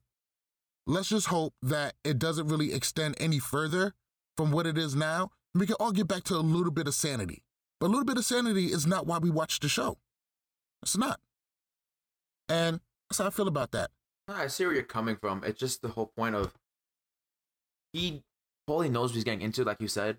let's 0.86 1.08
just 1.08 1.28
hope 1.28 1.54
that 1.62 1.94
it 2.04 2.18
doesn't 2.18 2.48
really 2.48 2.72
extend 2.72 3.16
any 3.18 3.38
further 3.38 3.94
from 4.36 4.50
what 4.50 4.66
it 4.66 4.76
is 4.76 4.94
now. 4.94 5.30
We 5.54 5.66
can 5.66 5.76
all 5.78 5.92
get 5.92 6.08
back 6.08 6.24
to 6.24 6.36
a 6.36 6.38
little 6.38 6.72
bit 6.72 6.88
of 6.88 6.94
sanity. 6.94 7.42
But 7.80 7.86
a 7.86 7.88
little 7.88 8.04
bit 8.04 8.18
of 8.18 8.24
sanity 8.24 8.66
is 8.66 8.86
not 8.86 9.06
why 9.06 9.18
we 9.18 9.30
watch 9.30 9.60
the 9.60 9.68
show. 9.68 9.98
It's 10.82 10.96
not. 10.96 11.20
And 12.48 12.80
that's 13.08 13.18
how 13.18 13.26
I 13.26 13.30
feel 13.30 13.48
about 13.48 13.72
that. 13.72 13.90
I 14.28 14.46
see 14.46 14.64
where 14.64 14.74
you're 14.74 14.82
coming 14.82 15.16
from. 15.16 15.42
It's 15.44 15.58
just 15.58 15.82
the 15.82 15.88
whole 15.88 16.12
point 16.16 16.34
of 16.34 16.52
he 17.92 18.22
Paulie 18.68 18.90
knows 18.90 19.10
what 19.10 19.16
he's 19.16 19.24
getting 19.24 19.42
into, 19.42 19.64
like 19.64 19.80
you 19.80 19.88
said. 19.88 20.18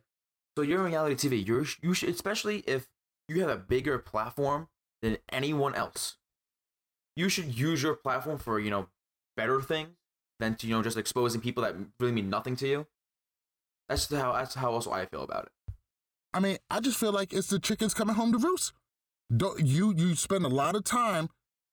So 0.58 0.62
you're 0.64 0.80
in 0.80 0.86
reality 0.86 1.16
TV. 1.16 1.46
You're 1.46 1.66
you 1.82 1.94
should, 1.94 2.10
especially 2.10 2.60
if 2.68 2.88
you 3.28 3.42
have 3.42 3.50
a 3.50 3.58
bigger 3.58 3.98
platform 3.98 4.70
than 5.02 5.18
anyone 5.32 5.76
else. 5.76 6.18
You 7.16 7.30
should 7.30 7.58
use 7.58 7.82
your 7.82 7.96
platform 7.96 8.38
for 8.38 8.60
you 8.60 8.70
know 8.70 8.88
better 9.36 9.62
things 9.62 9.90
than 10.40 10.56
to, 10.56 10.68
you 10.68 10.76
know 10.76 10.84
just 10.84 10.98
exposing 10.98 11.42
people 11.42 11.64
that 11.64 11.76
really 12.00 12.14
mean 12.14 12.30
nothing 12.30 12.56
to 12.58 12.68
you. 12.68 12.88
That's 13.90 14.12
how 14.14 14.34
that's 14.34 14.56
how 14.56 14.72
also 14.72 14.92
I 14.92 15.06
feel 15.06 15.24
about 15.24 15.46
it. 15.46 15.74
I 16.34 16.40
mean, 16.40 16.58
I 16.70 16.80
just 16.80 16.98
feel 16.98 17.12
like 17.12 17.34
it's 17.34 17.48
the 17.48 17.60
chickens 17.60 17.94
coming 17.94 18.16
home 18.16 18.32
to 18.32 18.38
roost. 18.38 18.74
Don't, 19.36 19.60
you 19.60 19.94
you 19.96 20.16
spend 20.16 20.46
a 20.46 20.50
lot 20.50 20.76
of 20.76 20.84
time 20.84 21.30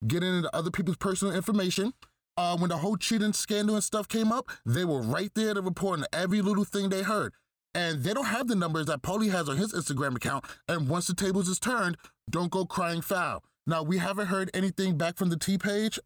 getting 0.07 0.37
into 0.37 0.55
other 0.55 0.71
people's 0.71 0.97
personal 0.97 1.35
information. 1.35 1.93
Uh, 2.37 2.57
when 2.57 2.71
the 2.71 2.79
whole 2.79 2.97
cheating 2.97 3.33
scandal 3.33 3.75
and 3.75 3.85
stuff 3.85 4.09
came 4.09 4.33
up, 4.33 4.49
they 4.65 4.85
were 4.85 5.03
right 5.03 5.31
there 5.35 5.53
to 5.53 5.61
report 5.61 5.99
on 5.99 6.07
every 6.13 6.41
little 6.41 6.65
thing 6.65 6.89
they 6.89 7.03
heard. 7.03 7.35
And 7.75 8.03
they 8.03 8.15
don't 8.15 8.27
have 8.27 8.49
the 8.49 8.55
numbers 8.55 8.87
that 8.87 9.03
Paulie 9.03 9.31
has 9.31 9.49
on 9.49 9.57
his 9.57 9.73
Instagram 9.73 10.17
account. 10.17 10.45
And 10.69 10.89
once 10.89 11.07
the 11.07 11.15
tables 11.15 11.49
is 11.49 11.59
turned, 11.59 11.97
don't 12.31 12.51
go 12.51 12.65
crying 12.65 13.03
foul. 13.03 13.43
Now, 13.67 13.83
we 13.83 13.99
haven't 13.99 14.27
heard 14.27 14.51
anything 14.55 14.97
back 14.97 15.17
from 15.17 15.29
the 15.31 15.37
T 15.37 15.59
page. 15.59 15.99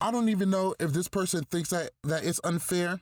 I 0.00 0.10
don't 0.10 0.28
even 0.28 0.50
know 0.50 0.74
if 0.78 0.92
this 0.92 1.08
person 1.08 1.44
thinks 1.44 1.70
that 1.70 1.90
that 2.02 2.24
it's 2.24 2.40
unfair 2.44 3.00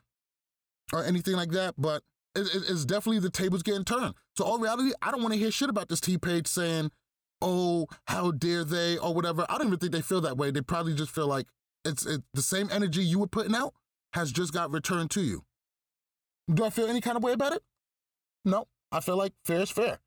or 0.92 1.04
anything 1.04 1.34
like 1.34 1.50
that, 1.50 1.74
but 1.78 2.02
it, 2.34 2.42
it- 2.54 2.64
it's 2.68 2.84
definitely 2.84 3.18
the 3.20 3.30
tables 3.30 3.62
getting 3.62 3.84
turned. 3.84 4.14
So 4.36 4.44
all 4.44 4.58
reality, 4.58 4.92
I 5.02 5.10
don't 5.10 5.22
want 5.22 5.34
to 5.34 5.38
hear 5.40 5.50
shit 5.50 5.68
about 5.70 5.88
this 5.88 6.00
T 6.00 6.16
page 6.18 6.46
saying, 6.46 6.90
"Oh, 7.40 7.86
how 8.06 8.30
dare 8.30 8.64
they?" 8.64 8.98
or 8.98 9.14
whatever. 9.14 9.44
I 9.48 9.58
don't 9.58 9.66
even 9.68 9.78
think 9.78 9.92
they 9.92 10.02
feel 10.02 10.20
that 10.22 10.36
way. 10.36 10.50
They 10.50 10.60
probably 10.60 10.94
just 10.94 11.10
feel 11.10 11.26
like 11.26 11.46
it's 11.84 12.06
it, 12.06 12.22
the 12.34 12.42
same 12.42 12.68
energy 12.70 13.04
you 13.04 13.18
were 13.18 13.26
putting 13.26 13.54
out 13.54 13.74
has 14.14 14.30
just 14.30 14.52
got 14.52 14.70
returned 14.70 15.10
to 15.12 15.22
you. 15.22 15.44
Do 16.52 16.64
I 16.64 16.70
feel 16.70 16.86
any 16.86 17.00
kind 17.00 17.16
of 17.16 17.22
way 17.22 17.32
about 17.32 17.52
it? 17.54 17.62
No, 18.44 18.66
I 18.90 19.00
feel 19.00 19.16
like 19.16 19.32
fair 19.44 19.60
is 19.60 19.70
fair. 19.70 19.98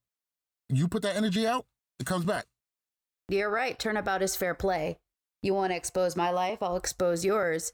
You 0.69 0.87
put 0.87 1.01
that 1.03 1.15
energy 1.15 1.45
out, 1.47 1.65
it 1.99 2.05
comes 2.05 2.25
back. 2.25 2.45
You're 3.29 3.49
right. 3.49 3.77
Turnabout 3.79 4.21
is 4.21 4.35
fair 4.35 4.53
play. 4.53 4.97
You 5.45 5.53
want 5.53 5.71
to 5.71 5.75
expose 5.75 6.15
my 6.15 6.31
life, 6.31 6.63
I'll 6.63 6.75
expose 6.75 7.23
yours. 7.23 7.71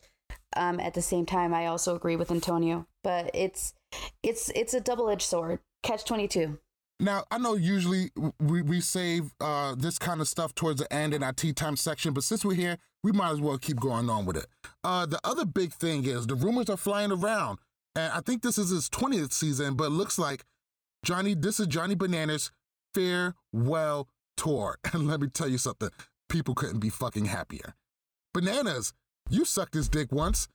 Um, 0.57 0.81
at 0.81 0.93
the 0.93 1.01
same 1.01 1.25
time, 1.25 1.53
I 1.53 1.67
also 1.67 1.95
agree 1.95 2.17
with 2.17 2.29
Antonio, 2.29 2.85
but 3.01 3.31
it's 3.33 3.73
it's 4.21 4.51
it's 4.53 4.73
a 4.73 4.81
double 4.81 5.09
edged 5.09 5.21
sword. 5.21 5.59
Catch 5.81 6.03
twenty 6.03 6.27
two. 6.27 6.59
Now, 6.99 7.23
I 7.31 7.37
know 7.37 7.53
usually 7.53 8.11
we, 8.41 8.61
we 8.61 8.81
save 8.81 9.33
uh, 9.39 9.75
this 9.75 9.97
kind 9.97 10.19
of 10.19 10.27
stuff 10.27 10.53
towards 10.53 10.81
the 10.81 10.93
end 10.93 11.13
in 11.13 11.23
our 11.23 11.31
tea 11.31 11.53
time 11.53 11.77
section, 11.77 12.13
but 12.13 12.25
since 12.25 12.43
we're 12.43 12.55
here, 12.55 12.77
we 13.05 13.13
might 13.13 13.31
as 13.31 13.39
well 13.39 13.57
keep 13.57 13.79
going 13.79 14.09
on 14.09 14.25
with 14.25 14.35
it. 14.35 14.47
Uh, 14.83 15.05
the 15.05 15.21
other 15.23 15.45
big 15.45 15.71
thing 15.71 16.03
is 16.03 16.27
the 16.27 16.35
rumors 16.35 16.69
are 16.69 16.75
flying 16.75 17.11
around, 17.13 17.59
and 17.95 18.11
I 18.11 18.19
think 18.19 18.41
this 18.41 18.57
is 18.57 18.69
his 18.69 18.89
20th 18.89 19.31
season, 19.31 19.75
but 19.75 19.85
it 19.85 19.91
looks 19.91 20.19
like 20.19 20.43
Johnny, 21.05 21.35
this 21.35 21.59
is 21.59 21.67
Johnny 21.67 21.95
Bananas' 21.95 22.51
farewell 22.93 24.09
tour. 24.35 24.77
And 24.91 25.07
let 25.07 25.21
me 25.21 25.27
tell 25.27 25.47
you 25.47 25.57
something 25.57 25.89
people 26.31 26.55
couldn't 26.55 26.79
be 26.79 26.89
fucking 26.89 27.25
happier. 27.25 27.75
Bananas, 28.33 28.93
you 29.29 29.43
sucked 29.43 29.73
his 29.73 29.89
dick 29.89 30.11
once. 30.11 30.47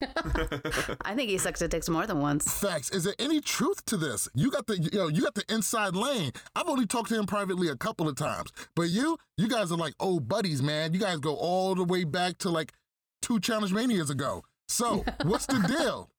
I 0.00 1.14
think 1.16 1.28
he 1.28 1.38
sucks 1.38 1.60
at 1.60 1.70
dicks 1.70 1.88
more 1.88 2.06
than 2.06 2.20
once. 2.20 2.60
Facts. 2.60 2.90
Is 2.90 3.02
there 3.02 3.16
any 3.18 3.40
truth 3.40 3.84
to 3.86 3.96
this? 3.96 4.28
You 4.32 4.48
got 4.48 4.68
the 4.68 4.78
you 4.78 4.90
know, 4.96 5.08
you 5.08 5.22
got 5.22 5.34
the 5.34 5.42
inside 5.48 5.96
lane. 5.96 6.30
I've 6.54 6.68
only 6.68 6.86
talked 6.86 7.08
to 7.08 7.18
him 7.18 7.26
privately 7.26 7.68
a 7.68 7.74
couple 7.74 8.08
of 8.08 8.14
times, 8.14 8.52
but 8.76 8.90
you 8.90 9.18
you 9.36 9.48
guys 9.48 9.72
are 9.72 9.76
like 9.76 9.94
old 9.98 10.28
buddies, 10.28 10.62
man. 10.62 10.94
You 10.94 11.00
guys 11.00 11.18
go 11.18 11.34
all 11.34 11.74
the 11.74 11.82
way 11.82 12.04
back 12.04 12.38
to 12.38 12.50
like 12.50 12.72
two 13.20 13.40
challenge 13.40 13.72
manias 13.72 14.10
ago. 14.10 14.44
So 14.68 15.04
what's 15.24 15.46
the 15.46 15.58
deal? 15.66 16.10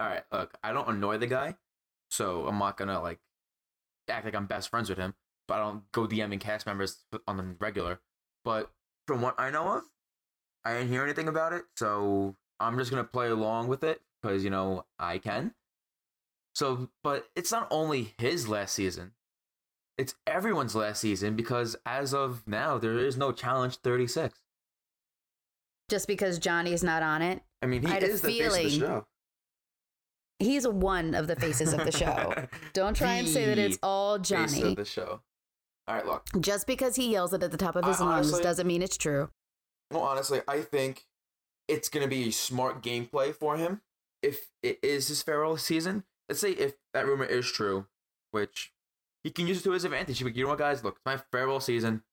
All 0.00 0.08
right, 0.08 0.22
look, 0.32 0.52
I 0.64 0.72
don't 0.72 0.88
annoy 0.88 1.18
the 1.18 1.28
guy, 1.28 1.54
so 2.10 2.46
I'm 2.48 2.58
not 2.58 2.76
gonna 2.76 3.00
like 3.00 3.20
act 4.08 4.24
like 4.24 4.34
I'm 4.34 4.46
best 4.46 4.68
friends 4.68 4.88
with 4.88 4.98
him. 4.98 5.14
I 5.52 5.58
don't 5.58 5.90
go 5.92 6.06
DMing 6.06 6.40
cast 6.40 6.66
members 6.66 7.04
on 7.26 7.36
the 7.36 7.56
regular. 7.58 8.00
But 8.44 8.70
from 9.06 9.20
what 9.22 9.34
I 9.38 9.50
know 9.50 9.76
of, 9.76 9.82
I 10.64 10.74
didn't 10.74 10.88
hear 10.88 11.02
anything 11.02 11.28
about 11.28 11.52
it, 11.52 11.64
so 11.76 12.36
I'm 12.58 12.78
just 12.78 12.90
gonna 12.90 13.04
play 13.04 13.28
along 13.28 13.68
with 13.68 13.82
it 13.84 14.00
because 14.22 14.44
you 14.44 14.50
know 14.50 14.84
I 14.98 15.18
can. 15.18 15.54
So, 16.54 16.88
but 17.02 17.28
it's 17.36 17.52
not 17.52 17.68
only 17.70 18.14
his 18.18 18.48
last 18.48 18.74
season; 18.74 19.12
it's 19.96 20.14
everyone's 20.26 20.74
last 20.74 21.00
season 21.00 21.36
because 21.36 21.76
as 21.86 22.12
of 22.12 22.42
now, 22.46 22.76
there 22.78 22.98
is 22.98 23.16
no 23.16 23.32
challenge 23.32 23.76
36. 23.76 24.38
Just 25.88 26.06
because 26.06 26.38
Johnny's 26.38 26.82
not 26.82 27.02
on 27.02 27.22
it, 27.22 27.42
I 27.62 27.66
mean, 27.66 27.82
he 27.82 27.92
I 27.92 27.98
is 27.98 28.20
the 28.22 28.28
face 28.28 28.46
of 28.56 28.62
the 28.62 28.70
show. 28.70 29.06
he's 30.38 30.66
one 30.68 31.14
of 31.14 31.26
the 31.26 31.36
faces 31.36 31.72
of 31.72 31.84
the 31.84 31.92
show. 31.92 32.34
Don't 32.72 32.94
try 32.94 33.14
and 33.14 33.28
say 33.28 33.46
that 33.46 33.58
it's 33.58 33.78
all 33.82 34.18
Face 34.18 34.28
Johnny. 34.28 34.62
of 34.62 34.76
the 34.76 34.84
show. 34.84 35.20
All 35.90 35.96
right, 35.96 36.06
look. 36.06 36.22
Just 36.40 36.68
because 36.68 36.94
he 36.94 37.10
yells 37.10 37.32
it 37.34 37.42
at 37.42 37.50
the 37.50 37.56
top 37.56 37.74
of 37.74 37.84
his 37.84 38.00
I- 38.00 38.04
lungs 38.04 38.26
honestly- 38.28 38.42
doesn't 38.44 38.66
mean 38.66 38.80
it's 38.80 38.96
true. 38.96 39.30
Well, 39.90 40.02
honestly, 40.02 40.40
I 40.46 40.60
think 40.60 41.06
it's 41.66 41.88
going 41.88 42.04
to 42.04 42.08
be 42.08 42.30
smart 42.30 42.80
gameplay 42.80 43.34
for 43.34 43.56
him 43.56 43.80
if 44.22 44.50
it 44.62 44.78
is 44.84 45.08
his 45.08 45.20
farewell 45.22 45.56
season. 45.56 46.04
Let's 46.28 46.40
say 46.40 46.52
if 46.52 46.74
that 46.94 47.06
rumor 47.06 47.24
is 47.24 47.50
true, 47.50 47.86
which 48.30 48.72
he 49.24 49.30
can 49.30 49.48
use 49.48 49.58
it 49.58 49.64
to 49.64 49.72
his 49.72 49.84
advantage. 49.84 50.18
He'd 50.18 50.26
like, 50.26 50.36
you 50.36 50.44
know 50.44 50.50
what, 50.50 50.58
guys? 50.60 50.84
Look, 50.84 50.94
it's 50.94 51.04
my 51.04 51.20
farewell 51.32 51.58
season. 51.58 52.04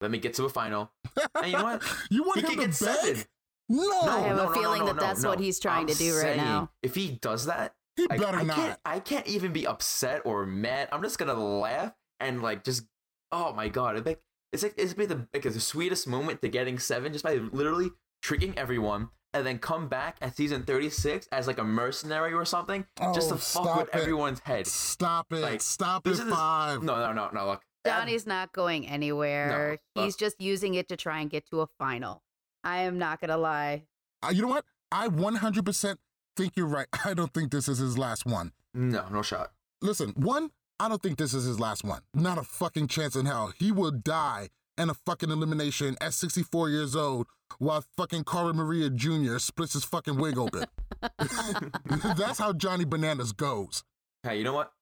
Let 0.00 0.12
me 0.12 0.18
get 0.18 0.34
to 0.34 0.44
a 0.44 0.48
final. 0.48 0.92
And 1.34 1.46
you 1.50 1.58
know 1.58 1.64
what? 1.64 1.82
you 2.10 2.22
want 2.22 2.36
He 2.36 2.42
him 2.42 2.48
can 2.50 2.58
to 2.60 2.64
get 2.66 2.74
seven. 2.74 3.14
beg? 3.16 3.26
No, 3.68 4.00
I 4.02 4.20
have 4.20 4.38
a 4.38 4.54
feeling 4.54 4.84
that 4.84 5.00
that's 5.00 5.24
what 5.24 5.40
he's 5.40 5.58
trying 5.58 5.88
to 5.88 5.94
do 5.94 6.16
right 6.16 6.36
now. 6.36 6.70
If 6.84 6.94
he 6.94 7.18
does 7.20 7.46
that, 7.46 7.74
he 7.96 8.06
I, 8.08 8.18
better 8.18 8.38
I 8.38 8.42
not. 8.44 8.56
Can't, 8.56 8.78
I 8.84 9.00
can't 9.00 9.26
even 9.26 9.52
be 9.52 9.66
upset 9.66 10.22
or 10.24 10.46
mad. 10.46 10.88
I'm 10.92 11.02
just 11.02 11.18
gonna 11.18 11.34
laugh 11.34 11.92
and 12.20 12.40
like 12.40 12.62
just, 12.62 12.84
oh 13.32 13.52
my 13.52 13.68
god! 13.68 13.96
It's 13.96 14.06
like 14.06 14.20
it's 14.52 14.62
like 14.62 14.74
it's 14.76 14.94
been 14.94 15.08
the 15.08 15.28
like 15.34 15.42
the 15.42 15.60
sweetest 15.60 16.06
moment 16.08 16.42
to 16.42 16.48
getting 16.48 16.78
seven 16.78 17.12
just 17.12 17.24
by 17.24 17.34
literally 17.34 17.90
tricking 18.22 18.56
everyone 18.58 19.08
and 19.34 19.46
then 19.46 19.58
come 19.58 19.86
back 19.88 20.16
at 20.22 20.34
season 20.36 20.62
36 20.62 21.28
as 21.30 21.46
like 21.46 21.58
a 21.58 21.64
mercenary 21.64 22.32
or 22.32 22.44
something 22.46 22.86
just 23.14 23.30
Oh, 23.30 23.34
to 23.34 23.40
fuck 23.40 23.76
with 23.76 23.88
it. 23.88 23.94
everyone's 24.00 24.40
head. 24.40 24.66
Stop 24.66 25.32
it! 25.32 25.40
Like, 25.40 25.60
Stop 25.60 26.06
it! 26.06 26.10
This 26.10 26.20
is 26.20 26.26
no, 26.26 26.78
no, 26.82 27.12
no, 27.12 27.28
no. 27.32 27.46
Look, 27.46 27.62
that- 27.84 27.98
Johnny's 28.00 28.26
not 28.26 28.52
going 28.52 28.86
anywhere. 28.88 29.78
No, 29.94 30.02
He's 30.04 30.16
just 30.16 30.40
using 30.40 30.74
it 30.74 30.88
to 30.88 30.96
try 30.96 31.20
and 31.20 31.28
get 31.28 31.46
to 31.50 31.60
a 31.60 31.66
final. 31.78 32.22
I 32.64 32.78
am 32.78 32.98
not 32.98 33.20
gonna 33.20 33.36
lie. 33.36 33.84
Uh, 34.22 34.30
you 34.30 34.40
know 34.42 34.48
what? 34.48 34.64
I 34.90 35.08
100% 35.08 35.96
think 36.36 36.56
you're 36.56 36.66
right. 36.66 36.86
I 37.04 37.12
don't 37.14 37.32
think 37.34 37.50
this 37.52 37.68
is 37.68 37.78
his 37.78 37.98
last 37.98 38.24
one. 38.26 38.52
no, 38.74 39.06
no 39.10 39.22
shot. 39.22 39.52
Listen, 39.82 40.14
one, 40.16 40.50
I 40.78 40.88
don't 40.88 41.02
think 41.02 41.16
this 41.16 41.32
is 41.32 41.44
his 41.44 41.58
last 41.58 41.84
one. 41.84 42.02
Not 42.14 42.38
a 42.38 42.42
fucking 42.42 42.88
chance 42.88 43.16
in 43.16 43.24
hell. 43.24 43.52
He 43.58 43.72
will 43.72 43.90
die 43.90 44.50
in 44.76 44.90
a 44.90 44.94
fucking 44.94 45.30
elimination 45.30 45.96
at 46.00 46.12
64 46.12 46.68
years 46.68 46.94
old 46.94 47.26
while 47.58 47.82
fucking 47.96 48.24
Cara 48.24 48.52
Maria 48.52 48.90
Jr. 48.90 49.38
splits 49.38 49.72
his 49.72 49.84
fucking 49.84 50.18
wig 50.18 50.36
open. 50.36 50.64
That's 52.16 52.38
how 52.38 52.52
Johnny 52.52 52.84
Bananas 52.84 53.32
goes. 53.32 53.84
Hey, 54.22 54.38
you 54.38 54.44
know 54.44 54.52
what? 54.52 54.72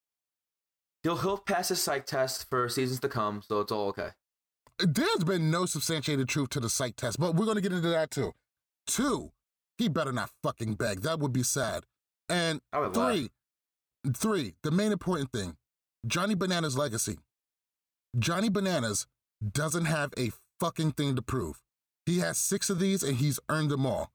He'll 1.04 1.18
he'll 1.18 1.38
pass 1.38 1.68
his 1.68 1.82
psych 1.82 2.06
test 2.06 2.48
for 2.48 2.68
seasons 2.68 3.00
to 3.00 3.08
come, 3.08 3.42
so 3.46 3.60
it's 3.60 3.70
all 3.70 3.88
okay. 3.88 4.10
There's 4.78 5.22
been 5.24 5.50
no 5.50 5.66
substantiated 5.66 6.28
truth 6.28 6.48
to 6.50 6.60
the 6.60 6.70
psych 6.70 6.96
test, 6.96 7.20
but 7.20 7.36
we're 7.36 7.44
going 7.44 7.56
to 7.56 7.60
get 7.60 7.72
into 7.72 7.88
that 7.90 8.10
too. 8.10 8.32
Two, 8.86 9.30
he 9.78 9.88
better 9.88 10.12
not 10.12 10.30
fucking 10.42 10.74
beg. 10.74 11.02
That 11.02 11.20
would 11.20 11.32
be 11.32 11.44
sad. 11.44 11.84
And 12.28 12.60
I 12.72 12.80
would 12.80 12.96
laugh. 12.96 13.14
three, 13.14 13.30
three, 14.16 14.54
the 14.62 14.70
main 14.70 14.90
important 14.90 15.30
thing 15.30 15.56
Johnny 16.06 16.34
Bananas' 16.34 16.76
legacy. 16.76 17.18
Johnny 18.18 18.48
Bananas 18.48 19.06
doesn't 19.52 19.86
have 19.86 20.12
a 20.18 20.30
fucking 20.60 20.92
thing 20.92 21.16
to 21.16 21.22
prove. 21.22 21.60
He 22.06 22.18
has 22.18 22.38
six 22.38 22.68
of 22.68 22.78
these 22.78 23.02
and 23.02 23.16
he's 23.16 23.40
earned 23.48 23.70
them 23.70 23.86
all. 23.86 24.12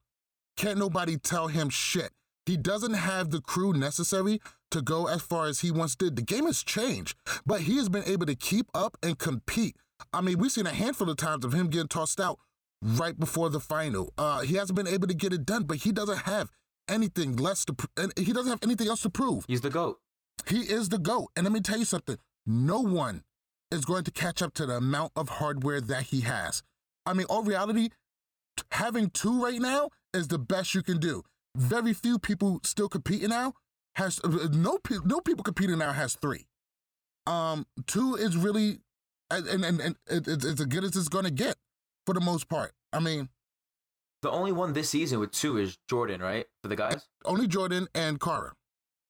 Can't 0.56 0.78
nobody 0.78 1.16
tell 1.16 1.48
him 1.48 1.68
shit. 1.68 2.10
He 2.46 2.56
doesn't 2.56 2.94
have 2.94 3.30
the 3.30 3.40
crew 3.40 3.72
necessary 3.72 4.40
to 4.70 4.82
go 4.82 5.06
as 5.06 5.22
far 5.22 5.46
as 5.46 5.60
he 5.60 5.70
once 5.70 5.96
did. 5.96 6.16
The 6.16 6.22
game 6.22 6.46
has 6.46 6.62
changed, 6.62 7.16
but 7.44 7.62
he 7.62 7.76
has 7.76 7.88
been 7.88 8.04
able 8.04 8.26
to 8.26 8.34
keep 8.34 8.66
up 8.74 8.96
and 9.02 9.18
compete. 9.18 9.76
I 10.12 10.20
mean, 10.20 10.38
we've 10.38 10.52
seen 10.52 10.66
a 10.66 10.72
handful 10.72 11.10
of 11.10 11.16
times 11.16 11.44
of 11.44 11.52
him 11.52 11.68
getting 11.68 11.88
tossed 11.88 12.20
out 12.20 12.38
right 12.82 13.18
before 13.18 13.50
the 13.50 13.60
final. 13.60 14.12
Uh, 14.16 14.40
he 14.40 14.54
hasn't 14.54 14.76
been 14.76 14.88
able 14.88 15.08
to 15.08 15.14
get 15.14 15.32
it 15.32 15.44
done, 15.44 15.64
but 15.64 15.78
he 15.78 15.92
doesn't 15.92 16.18
have 16.18 16.50
anything 16.88 17.36
less 17.36 17.64
to. 17.66 17.74
Pr- 17.74 17.86
he 18.16 18.32
doesn't 18.32 18.50
have 18.50 18.62
anything 18.62 18.88
else 18.88 19.02
to 19.02 19.10
prove. 19.10 19.44
He's 19.46 19.60
the 19.60 19.70
goat. 19.70 19.98
He 20.50 20.60
is 20.62 20.88
the 20.88 20.98
GOAT. 20.98 21.28
And 21.36 21.44
let 21.44 21.52
me 21.52 21.60
tell 21.60 21.78
you 21.78 21.84
something 21.84 22.18
no 22.46 22.80
one 22.80 23.22
is 23.70 23.84
going 23.84 24.04
to 24.04 24.10
catch 24.10 24.42
up 24.42 24.52
to 24.54 24.66
the 24.66 24.74
amount 24.76 25.12
of 25.16 25.28
hardware 25.28 25.80
that 25.80 26.04
he 26.04 26.22
has. 26.22 26.62
I 27.06 27.14
mean, 27.14 27.26
all 27.30 27.42
reality, 27.42 27.90
having 28.72 29.10
two 29.10 29.42
right 29.42 29.60
now 29.60 29.90
is 30.12 30.28
the 30.28 30.38
best 30.38 30.74
you 30.74 30.82
can 30.82 30.98
do. 30.98 31.22
Very 31.56 31.92
few 31.92 32.18
people 32.18 32.60
still 32.64 32.88
competing 32.88 33.28
now 33.30 33.54
has 33.96 34.20
uh, 34.24 34.48
no 34.52 34.78
no 35.04 35.20
people 35.20 35.42
competing 35.42 35.78
now 35.78 35.92
has 35.92 36.14
three. 36.16 36.46
Um, 37.26 37.66
two 37.86 38.14
is 38.14 38.36
really, 38.36 38.80
and 39.30 39.46
and, 39.46 39.64
and, 39.64 39.80
and 39.80 39.96
it, 40.08 40.28
it's 40.28 40.44
it's 40.44 40.60
as 40.60 40.66
good 40.66 40.84
as 40.84 40.96
it's 40.96 41.08
gonna 41.08 41.30
get 41.30 41.56
for 42.06 42.14
the 42.14 42.20
most 42.20 42.48
part. 42.48 42.72
I 42.92 43.00
mean, 43.00 43.28
The 44.22 44.30
only 44.30 44.52
one 44.52 44.72
this 44.72 44.90
season 44.90 45.18
with 45.20 45.32
two 45.32 45.58
is 45.58 45.76
Jordan, 45.88 46.20
right? 46.20 46.46
For 46.62 46.68
the 46.68 46.76
guys? 46.76 47.06
only 47.24 47.46
Jordan 47.48 47.88
and 47.94 48.20
Cara. 48.20 48.52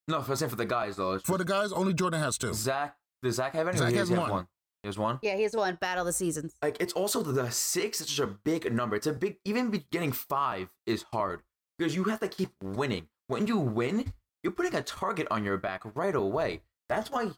No, 0.09 0.23
for 0.23 0.37
saying 0.37 0.51
for 0.51 0.57
the 0.57 0.67
guys 0.67 0.97
though. 0.97 1.19
For 1.19 1.39
the 1.39 1.45
guys, 1.45 1.73
only 1.73 1.95
Jordan 1.95 2.21
has 2.21 2.39
two. 2.39 2.53
Zach, 2.55 2.97
does 3.23 3.37
Zach 3.37 3.55
have 3.55 3.69
any? 3.69 3.79
Zach 3.79 3.91
he 3.91 3.97
has 3.97 4.09
have 4.09 4.19
one. 4.19 4.49
He 4.83 4.89
has 4.89 4.99
one. 4.99 5.19
Yeah, 5.23 5.37
he's 5.37 5.55
won 5.55 5.77
Battle 5.81 6.03
of 6.03 6.07
the 6.07 6.13
Seasons. 6.13 6.55
Like 6.63 6.77
it's 6.81 6.93
also 6.93 7.23
the, 7.23 7.33
the 7.33 7.51
six. 7.51 8.01
It's 8.01 8.11
such 8.11 8.25
a 8.25 8.27
big 8.27 8.73
number. 8.73 8.97
It's 8.97 9.07
a 9.07 9.13
big. 9.13 9.37
Even 9.45 9.71
be- 9.71 9.87
getting 9.91 10.13
five 10.13 10.71
is 10.87 11.05
hard 11.13 11.43
because 11.79 11.95
you 11.95 12.05
have 12.05 12.21
to 12.21 12.29
keep 12.29 12.51
winning. 12.63 13.09
When 13.29 13.47
you 13.47 13.59
win, 13.59 14.13
you're 14.43 14.53
putting 14.53 14.75
a 14.75 14.83
target 14.83 15.29
on 15.31 15.45
your 15.45 15.59
back 15.59 15.83
right 15.95 16.15
away. 16.15 16.63
That's 16.89 17.11
why. 17.11 17.31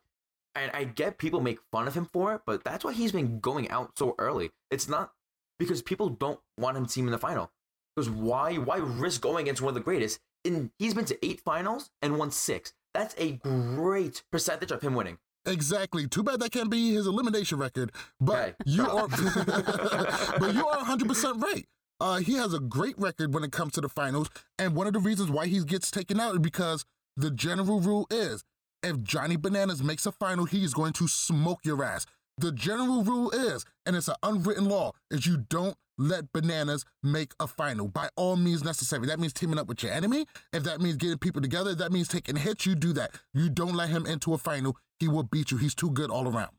And 0.54 0.70
I 0.74 0.84
get 0.84 1.18
people 1.18 1.40
make 1.40 1.58
fun 1.72 1.88
of 1.88 1.94
him 1.94 2.04
for 2.12 2.34
it, 2.34 2.42
but 2.46 2.62
that's 2.62 2.84
why 2.84 2.92
he's 2.92 3.12
been 3.12 3.40
going 3.40 3.70
out 3.70 3.98
so 3.98 4.14
early. 4.18 4.50
It's 4.70 4.88
not 4.88 5.12
because 5.58 5.80
people 5.82 6.10
don't 6.10 6.40
want 6.58 6.76
him 6.76 6.86
to 6.86 6.92
team 6.92 7.06
in 7.06 7.12
the 7.12 7.18
final. 7.18 7.50
Because 7.96 8.08
why? 8.10 8.54
Why 8.56 8.76
risk 8.76 9.20
going 9.20 9.42
against 9.42 9.62
one 9.62 9.70
of 9.70 9.74
the 9.74 9.80
greatest? 9.80 10.20
And 10.44 10.70
he's 10.78 10.94
been 10.94 11.04
to 11.06 11.24
eight 11.24 11.40
finals 11.40 11.90
and 12.00 12.18
won 12.18 12.30
six. 12.30 12.72
That's 12.94 13.14
a 13.18 13.32
great 13.32 14.22
percentage 14.30 14.70
of 14.70 14.82
him 14.82 14.94
winning. 14.94 15.18
Exactly. 15.46 16.06
Too 16.06 16.22
bad 16.22 16.40
that 16.40 16.52
can't 16.52 16.70
be 16.70 16.92
his 16.94 17.06
elimination 17.06 17.58
record. 17.58 17.90
But 18.20 18.36
Hey. 18.36 18.54
you 18.66 18.82
are 18.88 19.08
but 19.08 20.54
you 20.54 20.66
are 20.66 20.84
100% 20.84 21.42
right. 21.42 21.66
Uh, 22.00 22.18
he 22.18 22.34
has 22.34 22.52
a 22.52 22.60
great 22.60 22.98
record 22.98 23.32
when 23.32 23.44
it 23.44 23.52
comes 23.52 23.72
to 23.72 23.80
the 23.80 23.88
finals, 23.88 24.28
and 24.58 24.74
one 24.74 24.88
of 24.88 24.92
the 24.92 24.98
reasons 24.98 25.30
why 25.30 25.46
he 25.46 25.62
gets 25.64 25.88
taken 25.90 26.18
out 26.18 26.32
is 26.34 26.40
because 26.40 26.84
the 27.16 27.30
general 27.30 27.80
rule 27.80 28.06
is 28.10 28.42
if 28.82 29.00
Johnny 29.02 29.36
Bananas 29.36 29.82
makes 29.84 30.04
a 30.04 30.10
final, 30.12 30.44
he's 30.44 30.74
going 30.74 30.92
to 30.94 31.06
smoke 31.06 31.60
your 31.64 31.84
ass. 31.84 32.04
The 32.38 32.52
general 32.52 33.04
rule 33.04 33.30
is, 33.30 33.64
and 33.84 33.94
it's 33.94 34.08
an 34.08 34.14
unwritten 34.22 34.64
law, 34.64 34.92
is 35.10 35.26
you 35.26 35.36
don't 35.48 35.76
let 35.98 36.32
bananas 36.32 36.84
make 37.02 37.32
a 37.38 37.46
final 37.46 37.88
by 37.88 38.08
all 38.16 38.36
means 38.36 38.64
necessary. 38.64 39.06
That 39.06 39.20
means 39.20 39.32
teaming 39.32 39.58
up 39.58 39.68
with 39.68 39.82
your 39.82 39.92
enemy. 39.92 40.26
If 40.52 40.64
that 40.64 40.80
means 40.80 40.96
getting 40.96 41.18
people 41.18 41.42
together, 41.42 41.74
that 41.74 41.92
means 41.92 42.08
taking 42.08 42.36
hits, 42.36 42.66
you 42.66 42.74
do 42.74 42.92
that. 42.94 43.14
You 43.34 43.50
don't 43.50 43.74
let 43.74 43.90
him 43.90 44.06
into 44.06 44.32
a 44.32 44.38
final. 44.38 44.76
He 44.98 45.08
will 45.08 45.22
beat 45.22 45.50
you. 45.50 45.58
He's 45.58 45.74
too 45.74 45.90
good 45.90 46.10
all 46.10 46.26
around. 46.26 46.52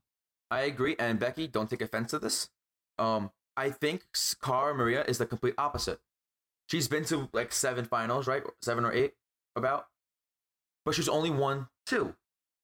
I 0.51 0.61
agree. 0.61 0.95
And 0.99 1.19
Becky, 1.19 1.47
don't 1.47 1.69
take 1.69 1.81
offense 1.81 2.11
to 2.11 2.19
this. 2.19 2.49
Um, 2.99 3.31
I 3.57 3.71
think 3.71 4.05
Cara 4.41 4.75
Maria 4.75 5.03
is 5.07 5.17
the 5.17 5.25
complete 5.25 5.55
opposite. 5.57 5.99
She's 6.69 6.87
been 6.87 7.05
to 7.05 7.29
like 7.33 7.51
seven 7.51 7.85
finals, 7.85 8.27
right? 8.27 8.43
Seven 8.61 8.85
or 8.85 8.93
eight, 8.93 9.13
about. 9.55 9.87
But 10.85 10.95
she's 10.95 11.09
only 11.09 11.29
won 11.29 11.67
two. 11.85 12.15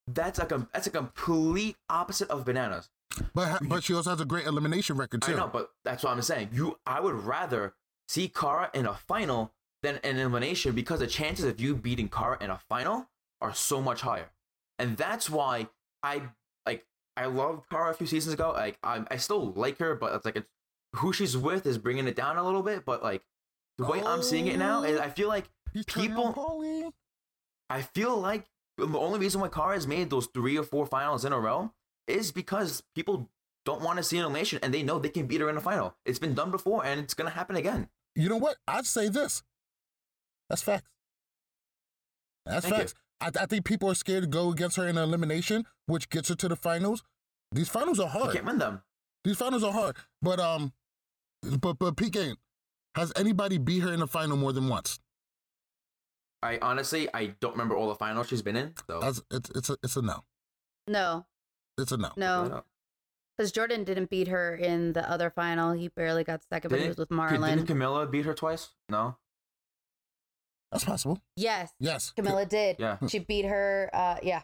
That's 0.08 0.39
a 0.39 0.68
that's 0.74 0.88
a 0.88 0.92
complete 0.92 1.75
opposite 1.89 2.30
of 2.30 2.46
bananas. 2.46 2.89
But 3.34 3.68
but 3.68 3.84
she 3.84 3.94
also 3.94 4.12
has 4.12 4.22
a 4.22 4.25
great 4.25 4.46
elimination 4.46 4.98
record 4.98 5.22
too. 5.22 5.34
I 5.34 5.38
know, 5.38 5.50
but 5.51 5.72
that's 5.84 6.04
what 6.04 6.12
I'm 6.12 6.22
saying. 6.22 6.50
You, 6.54 6.80
I 6.86 7.00
would 7.00 7.16
rather 7.16 7.74
see 8.08 8.28
Cara 8.28 8.70
in 8.74 8.86
a 8.86 8.94
final 8.94 9.51
than 9.82 9.98
an 10.04 10.18
elimination 10.18 10.75
because 10.75 11.00
the 11.00 11.08
chances 11.08 11.46
of 11.46 11.60
you 11.60 11.75
beating 11.75 12.10
Cara 12.10 12.38
in 12.42 12.50
a 12.50 12.60
final 12.70 13.08
are 13.42 13.54
so 13.54 13.82
much 13.82 14.01
higher, 14.01 14.30
and 14.78 14.96
that's 14.96 15.30
why 15.30 15.68
I 16.04 16.22
like 16.66 16.86
I 17.18 17.25
loved 17.25 17.70
Cara 17.70 17.92
a 17.92 17.94
few 17.94 18.08
seasons 18.08 18.34
ago. 18.34 18.51
Like 18.51 18.78
I, 18.84 19.04
I 19.10 19.18
still 19.18 19.54
like 19.54 19.80
her, 19.80 19.96
but 19.96 20.13
it's 20.13 20.25
like 20.25 20.36
it's, 20.36 20.50
who 20.98 21.12
she's 21.12 21.36
with 21.36 21.66
is 21.66 21.78
bringing 21.78 22.08
it 22.08 22.16
down 22.16 22.38
a 22.38 22.44
little 22.44 22.63
bit. 22.63 22.86
But 22.86 23.01
like 23.01 23.24
the 23.78 23.86
way 23.86 24.04
I'm 24.04 24.22
seeing 24.22 24.48
it 24.48 24.58
now, 24.58 24.84
is 24.84 25.00
oh, 25.00 25.04
I 25.04 25.10
feel 25.10 25.30
like 25.30 25.50
He's 25.74 25.86
turning 25.86 26.16
on 26.16 26.34
people. 26.34 26.94
I 27.70 27.82
feel 27.82 28.18
like 28.18 28.46
the 28.78 28.88
only 28.98 29.20
reason 29.20 29.42
why 29.42 29.50
Cara 29.50 29.74
has 29.74 29.88
made 29.88 30.10
those 30.10 30.28
three 30.28 30.58
or 30.58 30.63
four 30.63 30.86
finals 30.86 31.25
in 31.25 31.34
a 31.34 31.39
row 31.39 31.72
is 32.10 32.32
because 32.32 32.84
people 32.96 33.30
don't 33.66 33.82
want 33.82 33.98
to 33.98 34.04
see 34.04 34.18
an 34.18 34.24
elimination 34.24 34.60
and 34.63 34.74
they 34.74 34.84
know 34.84 35.00
they 35.00 35.10
can 35.10 35.28
beat 35.28 35.42
her 35.42 35.50
in 35.50 35.58
a 35.58 35.62
final. 35.62 35.96
It's 36.06 36.20
been 36.20 36.34
done 36.34 36.51
before 36.51 36.86
and 36.86 37.00
it's 37.00 37.13
gonna 37.13 37.30
happen 37.30 37.56
again. 37.56 37.89
You 38.16 38.30
know 38.30 38.38
what? 38.38 38.58
I'd 38.68 38.86
say 38.86 39.10
this. 39.10 39.44
That's 40.50 40.62
facts. 40.62 40.89
That's 42.46 42.66
Thank 42.68 42.75
facts. 42.75 42.96
I, 43.22 43.28
I 43.44 43.46
think 43.46 43.66
people 43.66 43.89
are 43.92 43.96
scared 43.96 44.24
to 44.24 44.28
go 44.28 44.51
against 44.51 44.78
her 44.78 44.88
in 44.88 44.98
an 44.98 45.04
elimination, 45.04 45.66
which 45.86 46.10
gets 46.10 46.30
her 46.30 46.36
to 46.36 46.48
the 46.48 46.56
finals. 46.56 47.04
These 47.51 47.70
finals 47.70 48.00
are 48.00 48.04
You 48.13 48.20
hard. 48.20 48.34
can't 48.34 48.46
win 48.46 48.58
them. 48.58 48.82
These 49.24 49.38
finals 49.38 49.63
are 49.63 49.72
hard. 49.74 49.98
But 50.22 50.39
um, 50.39 50.74
but 51.60 51.78
but 51.78 51.96
PK, 51.96 52.36
has 52.96 53.12
anybody 53.16 53.58
beat 53.58 53.82
her 53.82 53.94
in 53.94 54.01
a 54.01 54.08
final 54.08 54.38
more 54.38 54.54
than 54.54 54.68
once? 54.70 55.00
I 56.42 56.58
honestly 56.62 57.10
I 57.13 57.36
don't 57.42 57.51
remember 57.51 57.75
all 57.75 57.89
the 57.89 57.96
finals 57.96 58.30
she's 58.30 58.42
been 58.42 58.56
in. 58.56 58.74
So 58.89 59.00
That's 59.01 59.22
it's 59.30 59.50
it's 59.56 59.70
a 59.70 59.78
it's 59.84 59.96
a 59.98 60.01
no. 60.01 60.24
No, 60.88 61.25
It's 61.79 61.91
a 61.91 61.98
no. 61.98 62.12
No, 62.17 62.63
because 63.38 63.51
Jordan 63.51 63.83
didn't 63.83 64.09
beat 64.09 64.27
her 64.27 64.55
in 64.55 64.93
the 64.93 65.09
other 65.09 65.29
final. 65.29 65.71
He 65.74 65.88
barely 65.88 66.24
got 66.24 66.41
second, 66.51 66.69
but 66.71 66.79
he 66.81 66.88
was 66.88 66.98
with 66.98 67.09
Marlon. 67.09 67.55
Didn't 67.55 67.67
Camila 67.67 68.09
beat 68.12 68.25
her 68.25 68.33
twice? 68.33 68.69
No. 68.89 69.17
That's 70.71 70.83
possible. 70.83 71.19
yes, 71.36 71.71
Yes. 71.79 72.13
Camila 72.15 72.48
did. 72.48 72.75
Yeah. 72.79 72.98
She 73.07 73.19
beat 73.19 73.45
her. 73.45 73.89
Uh, 73.91 74.17
yeah, 74.21 74.43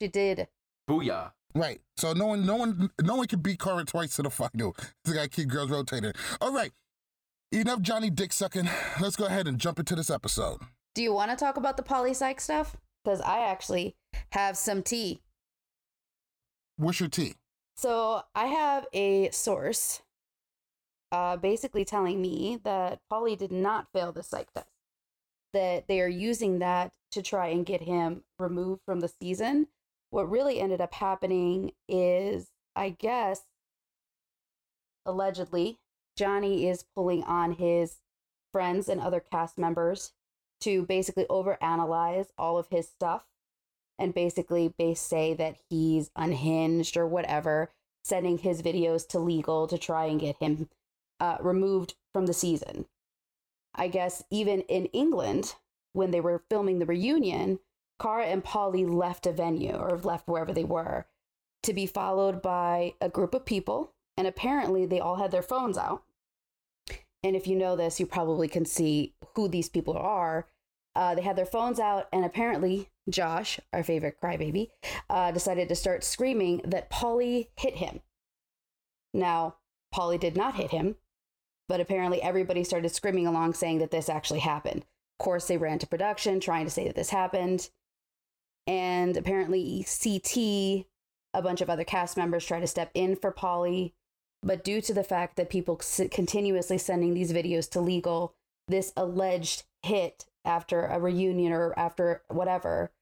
she 0.00 0.08
did. 0.08 0.48
Booyah. 0.90 1.32
Right. 1.54 1.80
So 1.96 2.14
no 2.14 2.26
one, 2.26 2.44
no 2.46 2.56
one, 2.56 2.90
no 3.00 3.14
one 3.16 3.26
can 3.28 3.40
beat 3.40 3.60
Cara 3.60 3.84
twice 3.84 4.16
to 4.16 4.22
the 4.22 4.30
final. 4.30 4.74
They 5.04 5.12
gotta 5.14 5.28
keep 5.28 5.48
girls 5.48 5.70
rotating. 5.70 6.12
All 6.40 6.52
right. 6.52 6.72
Enough 7.52 7.82
Johnny 7.82 8.08
Dick 8.10 8.32
sucking. 8.32 8.68
Let's 9.00 9.14
go 9.16 9.26
ahead 9.26 9.46
and 9.46 9.58
jump 9.58 9.78
into 9.78 9.94
this 9.94 10.08
episode. 10.10 10.60
Do 10.94 11.02
you 11.02 11.12
want 11.12 11.30
to 11.30 11.36
talk 11.36 11.56
about 11.58 11.76
the 11.76 11.82
Paulie 11.82 12.16
psych 12.16 12.40
stuff? 12.40 12.76
Because 13.04 13.20
I 13.20 13.44
actually 13.44 13.94
have 14.32 14.56
some 14.56 14.82
tea. 14.82 15.20
What's 16.76 17.00
your 17.00 17.08
tea? 17.08 17.34
So 17.76 18.22
I 18.34 18.46
have 18.46 18.86
a 18.92 19.30
source 19.30 20.02
uh, 21.10 21.36
basically 21.36 21.84
telling 21.84 22.20
me 22.20 22.58
that 22.64 23.00
Paulie 23.10 23.36
did 23.36 23.52
not 23.52 23.88
fail 23.92 24.12
the 24.12 24.22
psych 24.22 24.52
test, 24.52 24.66
that 25.52 25.86
they 25.88 26.00
are 26.00 26.08
using 26.08 26.58
that 26.60 26.92
to 27.12 27.22
try 27.22 27.48
and 27.48 27.66
get 27.66 27.82
him 27.82 28.24
removed 28.38 28.80
from 28.86 29.00
the 29.00 29.08
season. 29.08 29.68
What 30.10 30.30
really 30.30 30.60
ended 30.60 30.80
up 30.80 30.94
happening 30.94 31.72
is, 31.88 32.48
I 32.74 32.90
guess, 32.90 33.42
allegedly, 35.04 35.78
Johnny 36.16 36.68
is 36.68 36.84
pulling 36.94 37.24
on 37.24 37.52
his 37.52 37.96
friends 38.52 38.88
and 38.88 39.00
other 39.00 39.20
cast 39.20 39.58
members 39.58 40.12
to 40.60 40.84
basically 40.84 41.24
overanalyze 41.24 42.28
all 42.38 42.58
of 42.58 42.68
his 42.68 42.88
stuff 42.88 43.24
and 44.02 44.12
basically 44.12 44.74
they 44.78 44.94
say 44.94 45.32
that 45.32 45.54
he's 45.70 46.10
unhinged 46.16 46.96
or 46.96 47.06
whatever, 47.06 47.70
sending 48.02 48.36
his 48.36 48.60
videos 48.60 49.06
to 49.06 49.20
legal 49.20 49.68
to 49.68 49.78
try 49.78 50.06
and 50.06 50.18
get 50.18 50.36
him 50.40 50.68
uh, 51.20 51.36
removed 51.40 51.94
from 52.12 52.26
the 52.26 52.32
season. 52.32 52.86
I 53.76 53.86
guess 53.86 54.24
even 54.28 54.62
in 54.62 54.86
England, 54.86 55.54
when 55.92 56.10
they 56.10 56.20
were 56.20 56.42
filming 56.50 56.80
the 56.80 56.86
reunion, 56.86 57.60
Cara 58.00 58.26
and 58.26 58.42
Paulie 58.42 58.92
left 58.92 59.24
a 59.24 59.32
venue 59.32 59.76
or 59.76 59.96
left 59.96 60.26
wherever 60.26 60.52
they 60.52 60.64
were 60.64 61.06
to 61.62 61.72
be 61.72 61.86
followed 61.86 62.42
by 62.42 62.94
a 63.00 63.08
group 63.08 63.34
of 63.34 63.46
people. 63.46 63.92
And 64.16 64.26
apparently, 64.26 64.84
they 64.84 64.98
all 64.98 65.16
had 65.16 65.30
their 65.30 65.42
phones 65.42 65.78
out. 65.78 66.02
And 67.22 67.36
if 67.36 67.46
you 67.46 67.54
know 67.54 67.76
this, 67.76 68.00
you 68.00 68.06
probably 68.06 68.48
can 68.48 68.64
see 68.64 69.14
who 69.36 69.46
these 69.46 69.68
people 69.68 69.96
are. 69.96 70.48
Uh, 70.94 71.14
they 71.14 71.22
had 71.22 71.36
their 71.36 71.46
phones 71.46 71.80
out, 71.80 72.08
and 72.12 72.24
apparently, 72.24 72.88
Josh, 73.08 73.58
our 73.72 73.82
favorite 73.82 74.18
crybaby, 74.22 74.68
uh, 75.08 75.32
decided 75.32 75.68
to 75.68 75.74
start 75.74 76.04
screaming 76.04 76.60
that 76.64 76.90
Paulie 76.90 77.48
hit 77.56 77.76
him. 77.76 78.00
Now, 79.14 79.56
Paulie 79.94 80.20
did 80.20 80.36
not 80.36 80.56
hit 80.56 80.70
him, 80.70 80.96
but 81.68 81.80
apparently 81.80 82.20
everybody 82.22 82.64
started 82.64 82.90
screaming 82.90 83.26
along 83.26 83.54
saying 83.54 83.78
that 83.78 83.90
this 83.90 84.08
actually 84.08 84.40
happened. 84.40 84.84
Of 85.18 85.24
course, 85.24 85.46
they 85.46 85.56
ran 85.56 85.78
to 85.78 85.86
production 85.86 86.40
trying 86.40 86.64
to 86.64 86.70
say 86.70 86.86
that 86.86 86.94
this 86.96 87.10
happened. 87.10 87.70
And 88.66 89.16
apparently, 89.16 89.84
CT, 89.84 90.86
a 91.34 91.42
bunch 91.42 91.60
of 91.60 91.70
other 91.70 91.84
cast 91.84 92.16
members 92.16 92.44
tried 92.44 92.60
to 92.60 92.66
step 92.66 92.90
in 92.94 93.16
for 93.16 93.32
Paulie. 93.32 93.92
But 94.42 94.64
due 94.64 94.80
to 94.82 94.92
the 94.92 95.04
fact 95.04 95.36
that 95.36 95.50
people 95.50 95.80
continuously 96.10 96.78
sending 96.78 97.14
these 97.14 97.32
videos 97.32 97.70
to 97.70 97.80
legal, 97.80 98.34
this 98.68 98.92
alleged 98.96 99.64
hit 99.82 100.26
after 100.44 100.86
a 100.86 100.98
reunion 100.98 101.52
or 101.52 101.78
after 101.78 102.22
whatever 102.28 102.92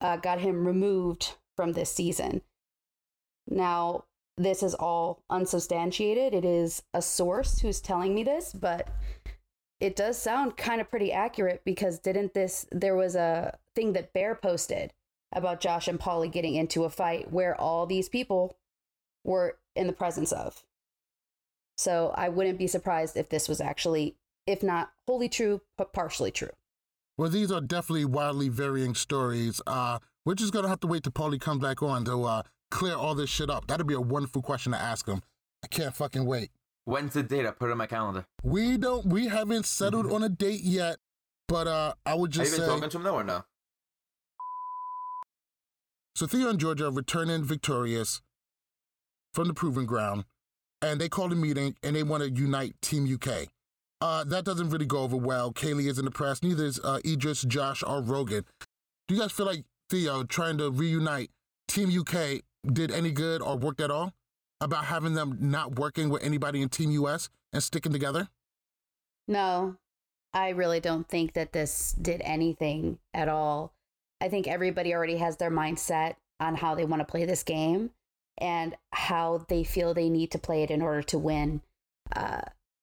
uh, 0.00 0.16
got 0.16 0.40
him 0.40 0.66
removed 0.66 1.34
from 1.56 1.72
this 1.72 1.92
season. 1.92 2.42
Now, 3.48 4.04
this 4.36 4.62
is 4.62 4.74
all 4.74 5.22
unsubstantiated. 5.28 6.32
It 6.32 6.44
is 6.44 6.82
a 6.94 7.02
source 7.02 7.60
who's 7.60 7.80
telling 7.80 8.14
me 8.14 8.22
this, 8.22 8.52
but 8.52 8.88
it 9.80 9.96
does 9.96 10.18
sound 10.18 10.56
kind 10.56 10.80
of 10.80 10.90
pretty 10.90 11.12
accurate 11.12 11.62
because 11.64 11.98
didn't 11.98 12.34
this, 12.34 12.66
there 12.70 12.96
was 12.96 13.14
a 13.14 13.58
thing 13.74 13.92
that 13.94 14.12
Bear 14.12 14.34
posted 14.34 14.92
about 15.32 15.60
Josh 15.60 15.88
and 15.88 15.98
Paulie 15.98 16.32
getting 16.32 16.54
into 16.54 16.84
a 16.84 16.90
fight 16.90 17.32
where 17.32 17.58
all 17.58 17.86
these 17.86 18.08
people 18.08 18.56
were 19.24 19.58
in 19.76 19.86
the 19.86 19.92
presence 19.92 20.32
of. 20.32 20.64
So 21.76 22.12
I 22.14 22.28
wouldn't 22.28 22.58
be 22.58 22.66
surprised 22.66 23.16
if 23.16 23.28
this 23.28 23.48
was 23.48 23.60
actually, 23.60 24.16
if 24.46 24.62
not 24.62 24.92
wholly 25.06 25.28
true, 25.28 25.62
but 25.78 25.92
partially 25.92 26.30
true. 26.30 26.50
Well, 27.20 27.28
these 27.28 27.52
are 27.52 27.60
definitely 27.60 28.06
wildly 28.06 28.48
varying 28.48 28.94
stories. 28.94 29.60
Uh, 29.66 29.98
we're 30.24 30.34
just 30.34 30.54
gonna 30.54 30.68
have 30.68 30.80
to 30.80 30.86
wait 30.86 31.02
till 31.02 31.12
Paulie 31.12 31.38
comes 31.38 31.60
back 31.60 31.82
on 31.82 32.02
to 32.06 32.24
uh, 32.24 32.42
clear 32.70 32.94
all 32.94 33.14
this 33.14 33.28
shit 33.28 33.50
up. 33.50 33.66
That'd 33.66 33.86
be 33.86 33.92
a 33.92 34.00
wonderful 34.00 34.40
question 34.40 34.72
to 34.72 34.78
ask 34.78 35.06
him. 35.06 35.20
I 35.62 35.66
can't 35.66 35.94
fucking 35.94 36.24
wait. 36.24 36.50
When's 36.86 37.12
the 37.12 37.22
date? 37.22 37.44
I 37.44 37.50
put 37.50 37.68
it 37.68 37.72
on 37.72 37.76
my 37.76 37.86
calendar. 37.86 38.24
We 38.42 38.78
don't. 38.78 39.04
We 39.04 39.26
haven't 39.26 39.66
settled 39.66 40.10
on 40.10 40.22
a 40.22 40.30
date 40.30 40.62
yet, 40.62 40.96
but 41.46 41.66
uh, 41.66 41.92
I 42.06 42.14
would 42.14 42.34
Have 42.34 42.46
just 42.46 42.52
you 42.52 42.56
been 42.60 42.66
say. 42.66 42.74
talking 42.74 42.88
to 42.88 42.96
him 42.96 43.02
though 43.02 43.16
or 43.16 43.24
no? 43.24 43.44
So 46.14 46.26
Theo 46.26 46.48
and 46.48 46.58
Georgia 46.58 46.86
are 46.86 46.90
returning 46.90 47.44
victorious 47.44 48.22
from 49.34 49.46
the 49.46 49.52
proving 49.52 49.84
ground, 49.84 50.24
and 50.80 50.98
they 50.98 51.10
called 51.10 51.32
a 51.32 51.36
meeting 51.36 51.76
and 51.82 51.94
they 51.94 52.02
want 52.02 52.22
to 52.22 52.30
unite 52.30 52.76
Team 52.80 53.04
UK. 53.12 53.48
Uh, 54.00 54.24
that 54.24 54.44
doesn't 54.44 54.70
really 54.70 54.86
go 54.86 55.00
over 55.00 55.16
well. 55.16 55.52
Kayleigh 55.52 55.88
is 55.88 55.98
in 55.98 56.04
the 56.04 56.10
press. 56.10 56.42
Neither 56.42 56.64
is 56.64 56.80
uh, 56.82 57.00
Idris, 57.04 57.42
Josh, 57.42 57.82
or 57.82 58.00
Rogan. 58.00 58.44
Do 59.08 59.14
you 59.14 59.20
guys 59.20 59.32
feel 59.32 59.46
like 59.46 59.64
Theo 59.90 60.24
trying 60.24 60.56
to 60.58 60.70
reunite 60.70 61.30
Team 61.68 61.90
UK 61.90 62.40
did 62.72 62.90
any 62.90 63.10
good 63.10 63.42
or 63.42 63.56
worked 63.56 63.80
at 63.80 63.90
all? 63.90 64.12
About 64.62 64.86
having 64.86 65.14
them 65.14 65.38
not 65.40 65.78
working 65.78 66.10
with 66.10 66.22
anybody 66.22 66.60
in 66.60 66.68
Team 66.68 66.90
US 66.92 67.30
and 67.52 67.62
sticking 67.62 67.92
together? 67.92 68.28
No, 69.26 69.76
I 70.32 70.50
really 70.50 70.80
don't 70.80 71.08
think 71.08 71.32
that 71.32 71.52
this 71.52 71.92
did 71.92 72.20
anything 72.24 72.98
at 73.14 73.28
all. 73.28 73.72
I 74.20 74.28
think 74.28 74.46
everybody 74.46 74.94
already 74.94 75.16
has 75.16 75.36
their 75.38 75.50
mindset 75.50 76.16
on 76.38 76.56
how 76.56 76.74
they 76.74 76.84
want 76.84 77.00
to 77.00 77.10
play 77.10 77.24
this 77.24 77.42
game 77.42 77.90
and 78.38 78.76
how 78.92 79.44
they 79.48 79.64
feel 79.64 79.94
they 79.94 80.08
need 80.08 80.30
to 80.32 80.38
play 80.38 80.62
it 80.62 80.70
in 80.70 80.82
order 80.82 81.02
to 81.02 81.18
win. 81.18 81.62
Uh, 82.14 82.42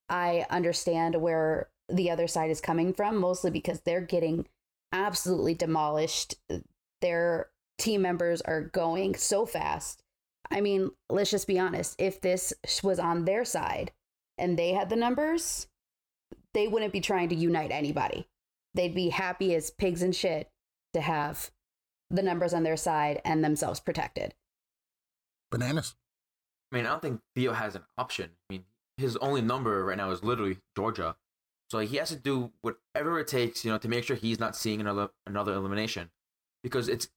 I 0.09 0.45
understand 0.49 1.15
where 1.21 1.69
the 1.89 2.09
other 2.11 2.27
side 2.27 2.51
is 2.51 2.61
coming 2.61 2.93
from, 2.93 3.17
mostly 3.17 3.51
because 3.51 3.81
they're 3.81 4.01
getting 4.01 4.47
absolutely 4.91 5.53
demolished. 5.53 6.35
Their 7.01 7.49
team 7.77 8.01
members 8.01 8.41
are 8.41 8.61
going 8.61 9.15
so 9.15 9.45
fast. 9.45 10.03
I 10.49 10.61
mean, 10.61 10.91
let's 11.09 11.31
just 11.31 11.47
be 11.47 11.59
honest. 11.59 11.95
If 11.99 12.21
this 12.21 12.53
was 12.83 12.99
on 12.99 13.25
their 13.25 13.43
side 13.45 13.91
and 14.37 14.57
they 14.57 14.73
had 14.73 14.89
the 14.89 14.95
numbers, 14.95 15.67
they 16.53 16.67
wouldn't 16.67 16.93
be 16.93 17.01
trying 17.01 17.29
to 17.29 17.35
unite 17.35 17.71
anybody. 17.71 18.27
They'd 18.73 18.95
be 18.95 19.09
happy 19.09 19.53
as 19.55 19.71
pigs 19.71 20.01
and 20.01 20.15
shit 20.15 20.49
to 20.93 21.01
have 21.01 21.51
the 22.09 22.23
numbers 22.23 22.53
on 22.53 22.63
their 22.63 22.77
side 22.77 23.21
and 23.25 23.43
themselves 23.43 23.79
protected. 23.79 24.33
Bananas. 25.51 25.95
I 26.71 26.77
mean, 26.77 26.85
I 26.85 26.89
don't 26.89 27.01
think 27.01 27.21
Theo 27.35 27.53
has 27.53 27.75
an 27.75 27.83
option. 27.97 28.29
I 28.49 28.53
mean, 28.53 28.63
his 28.97 29.15
only 29.17 29.41
number 29.41 29.85
right 29.85 29.97
now 29.97 30.11
is 30.11 30.23
literally 30.23 30.57
Georgia, 30.75 31.15
so 31.69 31.79
he 31.79 31.97
has 31.97 32.09
to 32.09 32.15
do 32.15 32.51
whatever 32.61 33.19
it 33.19 33.27
takes, 33.27 33.63
you 33.63 33.71
know, 33.71 33.77
to 33.77 33.87
make 33.87 34.03
sure 34.03 34.15
he's 34.15 34.39
not 34.39 34.55
seeing 34.55 34.81
another 34.81 35.09
another 35.25 35.53
elimination, 35.53 36.09
because 36.63 36.87
it's. 36.87 37.09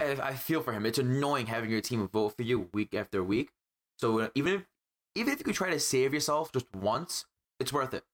I 0.00 0.34
feel 0.34 0.62
for 0.62 0.72
him. 0.72 0.86
It's 0.86 0.98
annoying 0.98 1.46
having 1.46 1.70
your 1.70 1.80
team 1.80 2.06
vote 2.06 2.36
for 2.36 2.44
you 2.44 2.68
week 2.72 2.94
after 2.94 3.20
week. 3.20 3.50
So 3.98 4.20
uh, 4.20 4.28
even 4.36 4.54
if 4.54 4.62
even 5.16 5.32
if 5.32 5.40
you 5.40 5.44
could 5.44 5.56
try 5.56 5.70
to 5.70 5.80
save 5.80 6.14
yourself 6.14 6.52
just 6.52 6.66
once, 6.72 7.26
it's 7.58 7.72
worth 7.72 7.94
it. 7.94 8.04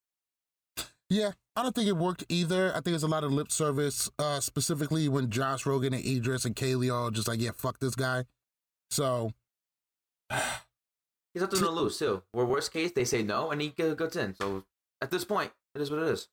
Yeah, 1.10 1.32
I 1.54 1.62
don't 1.62 1.74
think 1.74 1.88
it 1.88 1.96
worked 1.96 2.24
either. 2.28 2.70
I 2.70 2.80
think 2.80 2.94
it's 2.94 3.04
a 3.04 3.08
lot 3.08 3.24
of 3.24 3.32
lip 3.32 3.52
service, 3.52 4.10
uh, 4.18 4.40
specifically 4.40 5.08
when 5.08 5.30
Josh 5.30 5.66
Rogan 5.66 5.92
and 5.92 6.04
Idris 6.04 6.44
and 6.44 6.56
Kayleigh 6.56 6.90
are 6.92 6.98
all 6.98 7.10
just 7.10 7.28
like, 7.28 7.40
yeah, 7.40 7.50
fuck 7.54 7.78
this 7.78 7.94
guy. 7.94 8.24
So, 8.90 9.32
He's 11.34 11.42
nothing 11.42 11.58
to 11.58 11.70
lose 11.70 11.98
too. 11.98 12.22
Or 12.32 12.46
worst 12.46 12.72
case, 12.72 12.92
they 12.92 13.04
say 13.04 13.22
no, 13.22 13.50
and 13.50 13.60
he 13.60 13.68
gets 13.68 14.16
in. 14.16 14.34
So 14.36 14.64
at 15.02 15.10
this 15.10 15.24
point, 15.24 15.50
it 15.74 15.80
is 15.80 15.90
what 15.90 16.00
it 16.00 16.08
is. 16.08 16.28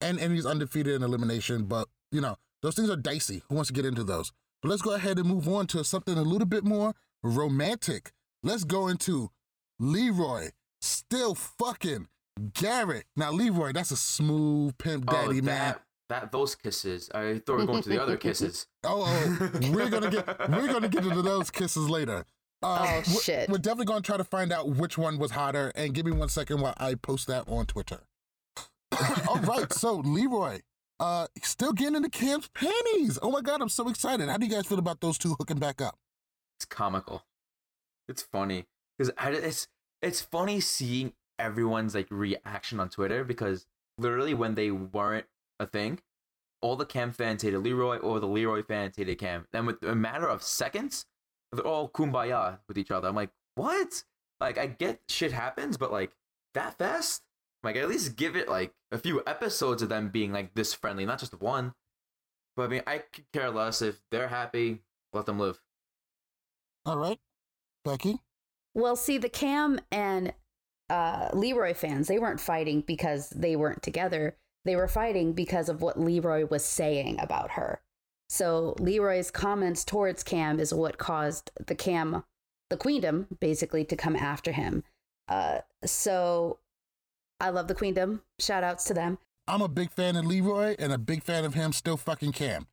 and 0.00 0.18
and 0.18 0.32
he's 0.32 0.46
undefeated 0.46 0.94
in 0.94 1.02
elimination, 1.02 1.64
but 1.64 1.88
you 2.12 2.20
know 2.20 2.36
those 2.62 2.76
things 2.76 2.88
are 2.88 2.96
dicey. 2.96 3.42
Who 3.48 3.56
wants 3.56 3.68
to 3.68 3.74
get 3.74 3.84
into 3.84 4.04
those? 4.04 4.32
But 4.62 4.70
let's 4.70 4.82
go 4.82 4.94
ahead 4.94 5.18
and 5.18 5.28
move 5.28 5.48
on 5.48 5.66
to 5.68 5.84
something 5.84 6.16
a 6.16 6.22
little 6.22 6.46
bit 6.46 6.64
more 6.64 6.94
romantic. 7.22 8.12
Let's 8.42 8.64
go 8.64 8.88
into 8.88 9.30
Leroy 9.78 10.50
still 10.80 11.34
fucking 11.34 12.08
Garrett. 12.54 13.04
Now 13.16 13.32
Leroy, 13.32 13.72
that's 13.72 13.90
a 13.90 13.96
smooth 13.96 14.78
pimp 14.78 15.04
oh, 15.08 15.12
daddy 15.12 15.40
oh, 15.40 15.44
man. 15.44 15.44
that, 15.44 15.82
that 16.08 16.32
those 16.32 16.54
kisses. 16.54 17.10
I 17.14 17.40
thought 17.44 17.56
we 17.56 17.62
were 17.62 17.66
going 17.66 17.82
to 17.82 17.88
the 17.88 18.02
other 18.02 18.16
kisses. 18.18 18.66
Oh, 18.84 19.04
oh, 19.06 19.50
we're 19.72 19.90
gonna 19.90 20.10
get 20.10 20.26
we're 20.50 20.68
gonna 20.68 20.88
get 20.88 21.04
into 21.04 21.22
those 21.22 21.50
kisses 21.50 21.88
later. 21.88 22.24
Uh, 22.62 22.78
Oh, 22.80 22.92
we're- 22.92 23.02
shit. 23.22 23.48
We're 23.50 23.58
definitely 23.58 23.86
gonna 23.86 24.00
try 24.00 24.16
to 24.16 24.24
find 24.24 24.52
out 24.52 24.70
which 24.70 24.96
one 24.96 25.18
was 25.18 25.32
hotter. 25.32 25.72
And 25.74 25.92
give 25.94 26.06
me 26.06 26.12
one 26.12 26.28
second 26.28 26.60
while 26.60 26.74
I 26.78 26.94
post 26.94 27.26
that 27.26 27.48
on 27.48 27.66
Twitter. 27.66 28.00
All 29.28 29.40
right, 29.40 29.72
so 29.72 29.96
Leroy, 29.96 30.60
uh, 31.00 31.26
still 31.42 31.72
getting 31.72 31.96
into 31.96 32.08
Cam's 32.10 32.48
panties. 32.54 33.18
Oh 33.20 33.30
my 33.30 33.40
god, 33.40 33.60
I'm 33.60 33.68
so 33.68 33.88
excited. 33.88 34.28
How 34.28 34.36
do 34.38 34.46
you 34.46 34.52
guys 34.52 34.66
feel 34.66 34.78
about 34.78 35.00
those 35.00 35.18
two 35.18 35.34
hooking 35.38 35.58
back 35.58 35.80
up? 35.82 35.98
It's 36.58 36.64
comical. 36.64 37.24
It's 38.08 38.22
funny 38.22 38.66
because 38.98 39.12
it's 39.18 39.68
it's 40.02 40.20
funny 40.20 40.60
seeing 40.60 41.12
everyone's 41.38 41.94
like 41.94 42.06
reaction 42.10 42.78
on 42.78 42.88
Twitter 42.88 43.24
because 43.24 43.66
literally 43.98 44.34
when 44.34 44.54
they 44.54 44.70
weren't 44.70 45.26
a 45.58 45.66
thing, 45.66 45.98
all 46.62 46.76
the 46.76 46.86
Cam 46.86 47.10
fans 47.12 47.42
hated 47.42 47.58
Leroy, 47.58 47.98
or 47.98 48.20
the 48.20 48.28
Leroy 48.28 48.62
fans 48.62 48.94
hated 48.96 49.18
Cam. 49.18 49.46
Then 49.52 49.66
with 49.66 49.82
a 49.82 49.94
matter 49.94 50.28
of 50.28 50.42
seconds, 50.42 51.06
they're 51.56 51.66
all 51.66 51.88
kumbaya 51.88 52.58
with 52.68 52.78
each 52.78 52.90
other. 52.90 53.08
I'm 53.08 53.14
like, 53.14 53.30
what? 53.54 54.04
Like 54.40 54.58
I 54.58 54.66
get 54.66 55.00
shit 55.08 55.32
happens, 55.32 55.76
but 55.76 55.92
like 55.92 56.12
that 56.54 56.78
fast? 56.78 57.22
Like 57.62 57.76
at 57.76 57.88
least 57.88 58.16
give 58.16 58.36
it 58.36 58.48
like 58.48 58.74
a 58.92 58.98
few 58.98 59.22
episodes 59.26 59.82
of 59.82 59.88
them 59.88 60.10
being 60.10 60.32
like 60.32 60.54
this 60.54 60.74
friendly, 60.74 61.06
not 61.06 61.18
just 61.18 61.40
one. 61.40 61.74
But 62.56 62.64
I 62.64 62.68
mean, 62.68 62.82
I 62.86 62.98
could 63.12 63.24
care 63.32 63.50
less 63.50 63.82
if 63.82 64.00
they're 64.10 64.28
happy. 64.28 64.82
Let 65.12 65.26
them 65.26 65.38
live. 65.38 65.60
All 66.86 66.98
right, 66.98 67.18
Becky. 67.84 68.20
Well, 68.74 68.96
see, 68.96 69.18
the 69.18 69.28
Cam 69.28 69.80
and 69.90 70.34
uh, 70.90 71.28
Leroy 71.32 71.74
fans, 71.74 72.08
they 72.08 72.18
weren't 72.18 72.40
fighting 72.40 72.82
because 72.82 73.30
they 73.30 73.56
weren't 73.56 73.82
together. 73.82 74.36
They 74.64 74.76
were 74.76 74.88
fighting 74.88 75.32
because 75.32 75.68
of 75.68 75.80
what 75.80 75.98
Leroy 75.98 76.46
was 76.46 76.64
saying 76.64 77.20
about 77.20 77.52
her. 77.52 77.80
So 78.34 78.74
Leroy's 78.80 79.30
comments 79.30 79.84
towards 79.84 80.24
Cam 80.24 80.58
is 80.58 80.74
what 80.74 80.98
caused 80.98 81.52
the 81.68 81.76
Cam, 81.76 82.24
the 82.68 82.76
Queendom, 82.76 83.28
basically 83.38 83.84
to 83.84 83.94
come 83.94 84.16
after 84.16 84.50
him. 84.50 84.82
Uh, 85.28 85.60
so 85.84 86.58
I 87.38 87.50
love 87.50 87.68
the 87.68 87.76
Queendom. 87.76 88.22
Shout 88.40 88.64
outs 88.64 88.82
to 88.86 88.94
them. 88.94 89.18
I'm 89.46 89.62
a 89.62 89.68
big 89.68 89.92
fan 89.92 90.16
of 90.16 90.26
Leroy 90.26 90.74
and 90.80 90.92
a 90.92 90.98
big 90.98 91.22
fan 91.22 91.44
of 91.44 91.54
him 91.54 91.72
still 91.72 91.96
fucking 91.96 92.32
Cam. 92.32 92.66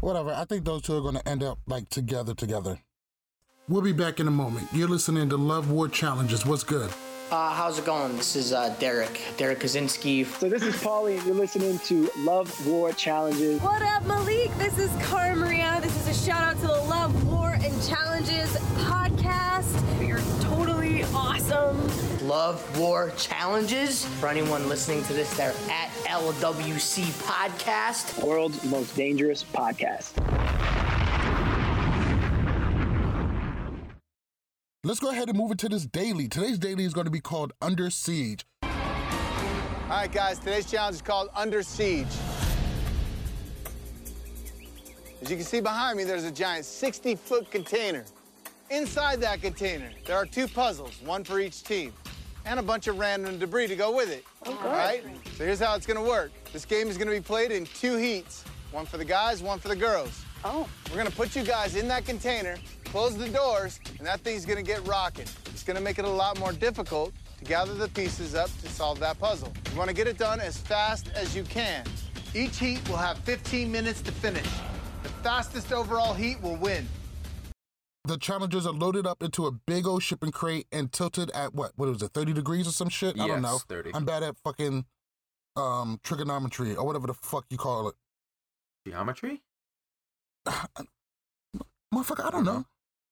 Whatever. 0.00 0.32
I 0.32 0.44
think 0.44 0.64
those 0.64 0.82
two 0.82 0.96
are 0.96 1.00
gonna 1.00 1.22
end 1.24 1.44
up 1.44 1.60
like 1.68 1.88
together 1.90 2.34
together. 2.34 2.80
We'll 3.68 3.82
be 3.82 3.92
back 3.92 4.18
in 4.18 4.26
a 4.26 4.32
moment. 4.32 4.66
You're 4.72 4.88
listening 4.88 5.28
to 5.28 5.36
Love 5.36 5.70
War 5.70 5.86
Challenges. 5.86 6.44
What's 6.44 6.64
good? 6.64 6.90
Uh, 7.30 7.52
how's 7.52 7.78
it 7.78 7.84
going? 7.84 8.16
This 8.16 8.36
is 8.36 8.54
uh, 8.54 8.74
Derek, 8.78 9.20
Derrick 9.36 9.58
Kosinski. 9.60 10.24
So 10.24 10.48
this 10.48 10.62
is 10.62 10.74
Paulie, 10.76 11.18
and 11.18 11.26
you're 11.26 11.34
listening 11.34 11.78
to 11.80 12.10
Love 12.20 12.66
War 12.66 12.90
Challenges. 12.92 13.60
What 13.60 13.82
up, 13.82 14.06
Malik? 14.06 14.50
This 14.56 14.78
is 14.78 14.90
Cara 15.06 15.36
Maria. 15.36 15.78
This 15.82 15.94
is 16.06 16.08
a 16.18 16.26
shout 16.26 16.40
out 16.42 16.56
to 16.62 16.66
the 16.68 16.82
Love, 16.84 17.26
War, 17.30 17.50
and 17.52 17.82
Challenges 17.86 18.56
podcast. 18.78 20.06
You're 20.08 20.22
totally 20.40 21.04
awesome. 21.14 21.76
Love 22.26 22.78
War 22.78 23.12
Challenges. 23.18 24.06
For 24.06 24.28
anyone 24.28 24.66
listening 24.66 25.02
to 25.04 25.12
this, 25.12 25.36
they're 25.36 25.54
at 25.70 25.90
LWC 26.06 27.04
Podcast. 27.24 28.24
World's 28.24 28.64
most 28.64 28.96
dangerous 28.96 29.44
podcast. 29.44 30.14
Let's 34.84 35.00
go 35.00 35.10
ahead 35.10 35.28
and 35.28 35.36
move 35.36 35.50
into 35.50 35.68
this 35.68 35.86
daily. 35.86 36.28
Today's 36.28 36.56
daily 36.56 36.84
is 36.84 36.94
going 36.94 37.06
to 37.06 37.10
be 37.10 37.18
called 37.18 37.52
Under 37.60 37.90
Siege. 37.90 38.46
All 38.62 38.70
right, 39.90 40.12
guys, 40.12 40.38
today's 40.38 40.70
challenge 40.70 40.94
is 40.94 41.02
called 41.02 41.30
Under 41.34 41.64
Siege. 41.64 42.06
As 45.20 45.28
you 45.28 45.34
can 45.36 45.44
see 45.44 45.60
behind 45.60 45.96
me, 45.96 46.04
there's 46.04 46.22
a 46.22 46.30
giant 46.30 46.64
60 46.64 47.16
foot 47.16 47.50
container. 47.50 48.04
Inside 48.70 49.20
that 49.22 49.42
container, 49.42 49.90
there 50.06 50.14
are 50.14 50.26
two 50.26 50.46
puzzles, 50.46 51.02
one 51.02 51.24
for 51.24 51.40
each 51.40 51.64
team, 51.64 51.92
and 52.46 52.60
a 52.60 52.62
bunch 52.62 52.86
of 52.86 53.00
random 53.00 53.36
debris 53.36 53.66
to 53.66 53.74
go 53.74 53.90
with 53.90 54.12
it. 54.12 54.24
Oh, 54.46 54.52
okay. 54.52 54.62
All 54.62 54.70
right? 54.70 55.02
So 55.36 55.44
here's 55.44 55.58
how 55.58 55.74
it's 55.74 55.86
gonna 55.86 56.04
work 56.04 56.30
this 56.52 56.64
game 56.64 56.86
is 56.86 56.96
gonna 56.96 57.10
be 57.10 57.20
played 57.20 57.50
in 57.50 57.66
two 57.66 57.96
heats 57.96 58.44
one 58.70 58.86
for 58.86 58.96
the 58.96 59.04
guys, 59.04 59.42
one 59.42 59.58
for 59.58 59.68
the 59.68 59.76
girls. 59.76 60.24
Oh. 60.50 60.66
We're 60.90 60.96
gonna 60.96 61.10
put 61.10 61.36
you 61.36 61.42
guys 61.42 61.76
in 61.76 61.86
that 61.88 62.06
container, 62.06 62.56
close 62.84 63.14
the 63.18 63.28
doors, 63.28 63.78
and 63.98 64.06
that 64.06 64.20
thing's 64.20 64.46
gonna 64.46 64.62
get 64.62 64.86
rocking. 64.86 65.26
It's 65.46 65.62
gonna 65.62 65.80
make 65.80 65.98
it 65.98 66.06
a 66.06 66.08
lot 66.10 66.38
more 66.38 66.52
difficult 66.52 67.12
to 67.38 67.44
gather 67.44 67.74
the 67.74 67.88
pieces 67.88 68.34
up 68.34 68.48
to 68.62 68.68
solve 68.68 68.98
that 69.00 69.18
puzzle. 69.20 69.52
You 69.70 69.78
wanna 69.78 69.92
get 69.92 70.06
it 70.06 70.16
done 70.16 70.40
as 70.40 70.56
fast 70.56 71.08
as 71.14 71.36
you 71.36 71.42
can. 71.44 71.84
Each 72.34 72.58
heat 72.58 72.80
will 72.88 72.96
have 72.96 73.18
15 73.18 73.70
minutes 73.70 74.00
to 74.02 74.10
finish. 74.12 74.48
The 75.02 75.10
fastest 75.22 75.70
overall 75.70 76.14
heat 76.14 76.40
will 76.40 76.56
win. 76.56 76.88
The 78.04 78.16
challengers 78.16 78.66
are 78.66 78.72
loaded 78.72 79.06
up 79.06 79.22
into 79.22 79.46
a 79.46 79.52
big 79.52 79.86
old 79.86 80.02
shipping 80.02 80.30
crate 80.30 80.66
and 80.72 80.90
tilted 80.90 81.30
at 81.32 81.52
what? 81.54 81.72
What 81.76 81.90
was 81.90 82.00
it? 82.00 82.12
30 82.14 82.32
degrees 82.32 82.66
or 82.66 82.70
some 82.72 82.88
shit? 82.88 83.16
I 83.20 83.26
don't 83.26 83.42
Yes, 83.42 83.42
know. 83.42 83.58
30. 83.68 83.90
I'm 83.92 84.06
bad 84.06 84.22
at 84.22 84.38
fucking 84.38 84.86
um 85.56 86.00
trigonometry 86.02 86.74
or 86.74 86.86
whatever 86.86 87.06
the 87.06 87.12
fuck 87.12 87.44
you 87.50 87.58
call 87.58 87.88
it. 87.88 87.94
Geometry? 88.86 89.42
Motherfucker, 91.94 92.24
I 92.24 92.30
don't 92.30 92.44
know. 92.44 92.64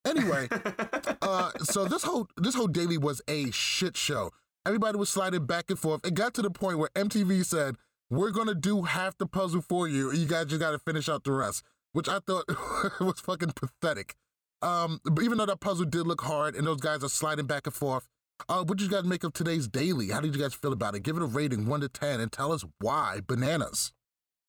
Anyway, 0.06 0.48
uh, 1.22 1.50
so 1.62 1.84
this 1.84 2.04
whole 2.04 2.28
this 2.36 2.54
whole 2.54 2.68
daily 2.68 2.98
was 2.98 3.20
a 3.28 3.50
shit 3.50 3.96
show. 3.96 4.30
Everybody 4.64 4.98
was 4.98 5.08
sliding 5.08 5.46
back 5.46 5.66
and 5.68 5.78
forth. 5.78 6.06
It 6.06 6.14
got 6.14 6.34
to 6.34 6.42
the 6.42 6.50
point 6.50 6.78
where 6.78 6.90
MTV 6.94 7.44
said, 7.44 7.76
"We're 8.10 8.30
gonna 8.30 8.54
do 8.54 8.82
half 8.82 9.18
the 9.18 9.26
puzzle 9.26 9.62
for 9.62 9.88
you. 9.88 10.12
You 10.12 10.26
guys 10.26 10.46
just 10.46 10.60
gotta 10.60 10.78
finish 10.78 11.08
out 11.08 11.24
the 11.24 11.32
rest," 11.32 11.64
which 11.92 12.08
I 12.08 12.20
thought 12.20 12.44
was 13.00 13.20
fucking 13.20 13.52
pathetic. 13.56 14.14
Um, 14.62 15.00
but 15.04 15.24
even 15.24 15.38
though 15.38 15.46
that 15.46 15.60
puzzle 15.60 15.86
did 15.86 16.06
look 16.06 16.22
hard 16.22 16.54
and 16.54 16.66
those 16.66 16.80
guys 16.80 17.02
are 17.02 17.08
sliding 17.08 17.46
back 17.46 17.66
and 17.66 17.74
forth, 17.74 18.08
uh, 18.48 18.64
what 18.64 18.78
did 18.78 18.84
you 18.84 18.90
guys 18.90 19.04
make 19.04 19.24
of 19.24 19.32
today's 19.32 19.66
daily? 19.68 20.10
How 20.10 20.20
did 20.20 20.34
you 20.34 20.40
guys 20.40 20.54
feel 20.54 20.72
about 20.72 20.94
it? 20.94 21.02
Give 21.02 21.16
it 21.16 21.22
a 21.22 21.26
rating 21.26 21.66
one 21.66 21.80
to 21.80 21.88
ten 21.88 22.20
and 22.20 22.30
tell 22.30 22.52
us 22.52 22.64
why. 22.80 23.20
Bananas. 23.26 23.92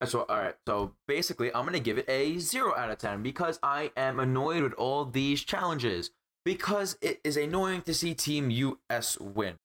So 0.05 0.25
all 0.29 0.37
right. 0.37 0.55
So 0.67 0.93
basically, 1.07 1.53
I'm 1.53 1.65
gonna 1.65 1.79
give 1.79 1.97
it 1.97 2.09
a 2.09 2.37
zero 2.37 2.75
out 2.75 2.91
of 2.91 2.97
ten 2.99 3.23
because 3.23 3.59
I 3.63 3.91
am 3.97 4.19
annoyed 4.19 4.63
with 4.63 4.73
all 4.73 5.05
these 5.05 5.43
challenges 5.43 6.11
because 6.45 6.97
it 7.01 7.19
is 7.23 7.35
annoying 7.35 7.81
to 7.83 7.93
see 7.93 8.13
Team 8.13 8.51
US 8.51 9.19
win. 9.19 9.55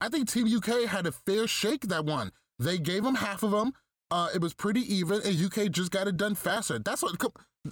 I 0.00 0.08
think 0.08 0.30
Team 0.30 0.46
UK 0.46 0.88
had 0.88 1.06
a 1.06 1.12
fair 1.12 1.46
shake 1.46 1.88
that 1.88 2.04
one. 2.04 2.32
They 2.58 2.78
gave 2.78 3.04
them 3.04 3.16
half 3.16 3.42
of 3.42 3.50
them. 3.50 3.72
Uh, 4.10 4.28
it 4.34 4.40
was 4.40 4.54
pretty 4.54 4.80
even, 4.92 5.20
and 5.22 5.40
UK 5.40 5.70
just 5.70 5.90
got 5.90 6.08
it 6.08 6.16
done 6.16 6.34
faster. 6.34 6.78
That's 6.78 7.02
what. 7.02 7.18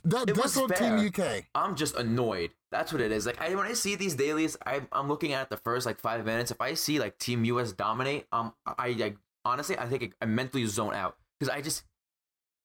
That, 0.05 0.29
It 0.29 0.37
that's 0.37 0.57
on 0.57 0.69
Team. 0.69 0.99
UK. 0.99 1.45
I'm 1.55 1.75
just 1.75 1.97
annoyed. 1.97 2.51
That's 2.71 2.93
what 2.93 3.01
it 3.01 3.11
is. 3.11 3.25
Like 3.25 3.41
I, 3.41 3.55
when 3.55 3.67
I 3.67 3.73
see 3.73 3.95
these 3.95 4.15
dailies, 4.15 4.57
I, 4.67 4.83
I'm 4.93 5.09
looking 5.09 5.33
at 5.33 5.49
the 5.49 5.57
first 5.57 5.87
like 5.87 5.99
five 5.99 6.25
minutes. 6.27 6.51
If 6.51 6.61
I 6.61 6.75
see 6.75 6.99
like 6.99 7.19
Team 7.19 7.45
US 7.47 7.73
dominate, 7.73 8.27
um, 8.31 8.53
I, 8.67 8.89
I 8.89 9.15
honestly 9.45 9.79
I 9.79 9.87
think 9.87 10.13
I 10.21 10.27
mentally 10.27 10.67
zone 10.67 10.95
out 10.95 11.17
because 11.39 11.49
I 11.55 11.63
just 11.63 11.85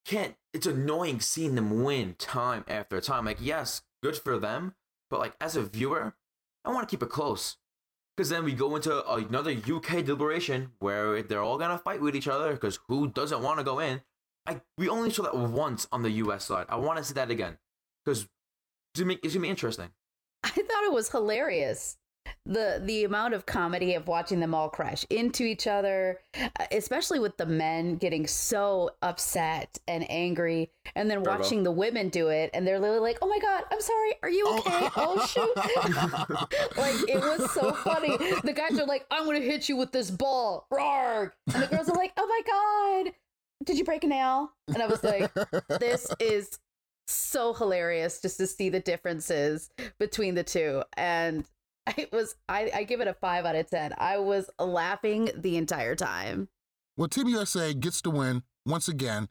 can't. 0.05 0.35
It's 0.53 0.67
annoying 0.67 1.19
seeing 1.19 1.55
them 1.55 1.83
win 1.83 2.15
time 2.17 2.63
after 2.67 2.99
time. 3.01 3.25
Like, 3.25 3.39
yes, 3.39 3.81
good 4.01 4.15
for 4.15 4.37
them, 4.37 4.75
but 5.09 5.19
like 5.19 5.33
as 5.41 5.55
a 5.55 5.63
viewer, 5.63 6.15
I 6.63 6.71
want 6.71 6.87
to 6.87 6.93
keep 6.93 7.03
it 7.03 7.09
close. 7.09 7.57
Because 8.15 8.29
then 8.29 8.43
we 8.43 8.53
go 8.53 8.75
into 8.75 9.03
another 9.11 9.51
UK 9.51 10.05
deliberation 10.05 10.71
where 10.79 11.23
they're 11.23 11.41
all 11.41 11.57
gonna 11.57 11.79
fight 11.79 12.01
with 12.01 12.15
each 12.15 12.27
other. 12.27 12.53
Because 12.53 12.79
who 12.87 13.07
doesn't 13.07 13.41
want 13.41 13.57
to 13.57 13.63
go 13.63 13.79
in? 13.79 14.01
I 14.45 14.61
we 14.77 14.89
only 14.89 15.09
saw 15.09 15.23
that 15.23 15.35
once 15.35 15.87
on 15.91 16.03
the 16.03 16.11
US 16.11 16.45
side. 16.45 16.67
I 16.69 16.75
want 16.75 16.99
to 16.99 17.03
see 17.03 17.15
that 17.15 17.31
again. 17.31 17.57
Because 18.05 18.27
it's 18.93 19.01
gonna 19.01 19.41
be 19.41 19.49
interesting. 19.49 19.89
I 20.43 20.49
thought 20.49 20.83
it 20.83 20.93
was 20.93 21.09
hilarious 21.09 21.97
the 22.45 22.81
the 22.83 23.03
amount 23.03 23.33
of 23.33 23.45
comedy 23.45 23.93
of 23.93 24.07
watching 24.07 24.39
them 24.39 24.53
all 24.53 24.69
crash 24.69 25.05
into 25.09 25.43
each 25.43 25.65
other 25.65 26.19
uh, 26.36 26.65
especially 26.71 27.19
with 27.19 27.38
the 27.38 27.45
men 27.45 27.95
getting 27.95 28.27
so 28.27 28.89
upset 29.01 29.77
and 29.88 30.05
angry 30.09 30.69
and 30.95 31.09
then 31.09 31.19
Turbo. 31.23 31.38
watching 31.38 31.63
the 31.63 31.71
women 31.71 32.09
do 32.09 32.27
it 32.27 32.49
and 32.53 32.67
they're 32.67 32.79
literally 32.79 33.01
like 33.01 33.17
oh 33.21 33.27
my 33.27 33.39
god 33.39 33.63
i'm 33.71 33.81
sorry. 33.81 34.13
Are 34.21 34.29
you 34.29 34.43
oh. 34.45 34.59
okay? 34.59 34.89
Oh, 34.95 35.15
oh 35.17 35.25
shoot. 35.25 35.53
Like 36.77 37.09
it 37.09 37.17
was 37.17 37.51
so 37.51 37.71
funny. 37.71 38.17
The 38.17 38.53
guys 38.53 38.79
are 38.79 38.86
like 38.86 39.05
i'm 39.09 39.25
gonna 39.25 39.39
hit 39.39 39.69
you 39.69 39.77
with 39.77 39.91
this 39.91 40.12
ball. 40.12 40.67
Roar! 40.69 41.33
and 41.53 41.63
the 41.63 41.67
girls 41.67 41.89
are 41.89 41.95
like 41.95 42.13
oh 42.17 42.27
my 42.27 43.03
god. 43.05 43.13
Did 43.63 43.77
you 43.77 43.86
break 43.86 44.03
a 44.03 44.07
nail? 44.07 44.51
And 44.67 44.81
i 44.81 44.88
was 44.88 45.03
like 45.03 45.31
this 45.79 46.07
is 46.19 46.59
so 47.07 47.53
hilarious 47.53 48.21
just 48.21 48.38
to 48.38 48.47
see 48.47 48.69
the 48.69 48.79
differences 48.79 49.69
between 49.99 50.36
the 50.36 50.43
two. 50.43 50.83
And 50.97 51.45
it 51.98 52.12
was 52.12 52.36
I, 52.48 52.72
I 52.74 52.84
give 52.84 53.02
it 53.02 53.08
a 53.08 53.13
five 53.13 53.46
out 53.46 53.56
of 53.56 53.69
ten. 53.69 53.93
I 53.98 54.17
was 54.17 54.50
laughing 54.60 55.30
the 55.36 55.58
entire 55.58 55.96
time. 55.96 56.50
Well, 56.98 57.08
Team 57.08 57.28
USA 57.28 57.74
gets 57.74 58.02
the 58.02 58.12
win 58.12 58.43
once 58.65 58.88
again, 58.88 59.28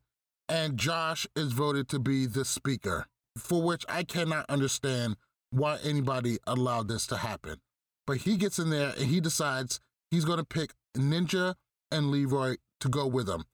and 0.48 0.76
Josh 0.76 1.26
is 1.36 1.52
voted 1.52 1.88
to 1.90 1.98
be 1.98 2.26
the 2.26 2.44
speaker, 2.44 3.06
for 3.38 3.62
which 3.62 3.84
I 3.88 4.02
cannot 4.02 4.46
understand 4.48 5.16
why 5.50 5.78
anybody 5.84 6.38
allowed 6.46 6.88
this 6.88 7.06
to 7.08 7.18
happen. 7.18 7.60
But 8.06 8.18
he 8.18 8.36
gets 8.36 8.58
in 8.58 8.70
there 8.70 8.92
and 8.98 9.06
he 9.06 9.20
decides 9.20 9.80
he's 10.10 10.24
going 10.24 10.38
to 10.38 10.44
pick 10.44 10.72
Ninja 10.96 11.54
and 11.90 12.10
Leroy 12.10 12.56
to 12.80 12.88
go 12.88 13.06
with 13.06 13.28
him. 13.28 13.44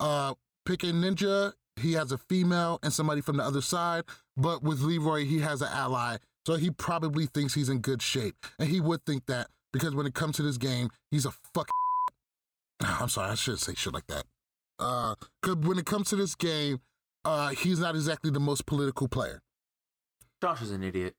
Uh, 0.00 0.34
picking 0.64 0.94
Ninja, 0.94 1.52
he 1.76 1.92
has 1.92 2.10
a 2.12 2.18
female 2.18 2.78
and 2.82 2.92
somebody 2.92 3.20
from 3.20 3.36
the 3.36 3.44
other 3.44 3.60
side, 3.60 4.04
but 4.36 4.62
with 4.62 4.80
Leroy, 4.80 5.24
he 5.24 5.40
has 5.40 5.60
an 5.60 5.68
ally 5.72 6.16
so 6.48 6.54
he 6.54 6.70
probably 6.70 7.26
thinks 7.26 7.52
he's 7.52 7.68
in 7.68 7.80
good 7.80 8.00
shape. 8.00 8.34
And 8.58 8.70
he 8.70 8.80
would 8.80 9.04
think 9.04 9.26
that 9.26 9.48
because 9.70 9.94
when 9.94 10.06
it 10.06 10.14
comes 10.14 10.36
to 10.36 10.42
this 10.42 10.56
game, 10.56 10.88
he's 11.10 11.26
a 11.26 11.30
fucking. 11.52 11.74
I'm 12.80 13.10
sorry, 13.10 13.32
I 13.32 13.34
shouldn't 13.34 13.60
say 13.60 13.74
shit 13.74 13.92
like 13.92 14.06
that. 14.06 14.24
Uh, 14.78 15.14
cause 15.42 15.56
when 15.56 15.78
it 15.78 15.84
comes 15.84 16.08
to 16.08 16.16
this 16.16 16.34
game, 16.34 16.80
uh, 17.26 17.48
he's 17.48 17.80
not 17.80 17.94
exactly 17.94 18.30
the 18.30 18.40
most 18.40 18.64
political 18.64 19.08
player. 19.08 19.42
Josh 20.40 20.62
is 20.62 20.70
an 20.70 20.82
idiot. 20.82 21.16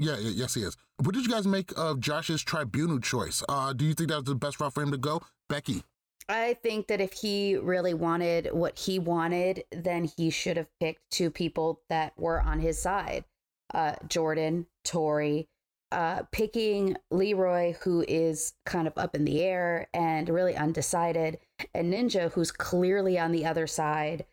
Yeah, 0.00 0.16
yes, 0.18 0.54
he 0.54 0.62
is. 0.62 0.76
What 0.96 1.14
did 1.14 1.24
you 1.24 1.30
guys 1.30 1.46
make 1.46 1.70
of 1.76 2.00
Josh's 2.00 2.42
tribunal 2.42 2.98
choice? 2.98 3.44
Uh, 3.48 3.72
do 3.72 3.84
you 3.84 3.94
think 3.94 4.08
that 4.08 4.16
was 4.16 4.24
the 4.24 4.34
best 4.34 4.58
route 4.58 4.74
for 4.74 4.82
him 4.82 4.90
to 4.90 4.98
go? 4.98 5.22
Becky. 5.48 5.84
I 6.28 6.54
think 6.54 6.88
that 6.88 7.00
if 7.00 7.12
he 7.12 7.54
really 7.54 7.94
wanted 7.94 8.48
what 8.52 8.76
he 8.76 8.98
wanted, 8.98 9.62
then 9.70 10.10
he 10.16 10.30
should 10.30 10.56
have 10.56 10.68
picked 10.80 11.08
two 11.12 11.30
people 11.30 11.82
that 11.88 12.14
were 12.16 12.40
on 12.40 12.58
his 12.58 12.82
side 12.82 13.24
uh, 13.74 13.94
Jordan, 14.08 14.66
Tori, 14.84 15.48
uh, 15.92 16.22
picking 16.30 16.96
Leroy, 17.10 17.74
who 17.82 18.04
is 18.06 18.52
kind 18.64 18.86
of 18.86 18.96
up 18.96 19.14
in 19.14 19.24
the 19.24 19.42
air 19.42 19.88
and 19.92 20.28
really 20.28 20.56
undecided, 20.56 21.38
and 21.74 21.92
Ninja, 21.92 22.32
who's 22.32 22.52
clearly 22.52 23.18
on 23.18 23.32
the 23.32 23.44
other 23.44 23.66
side. 23.66 24.24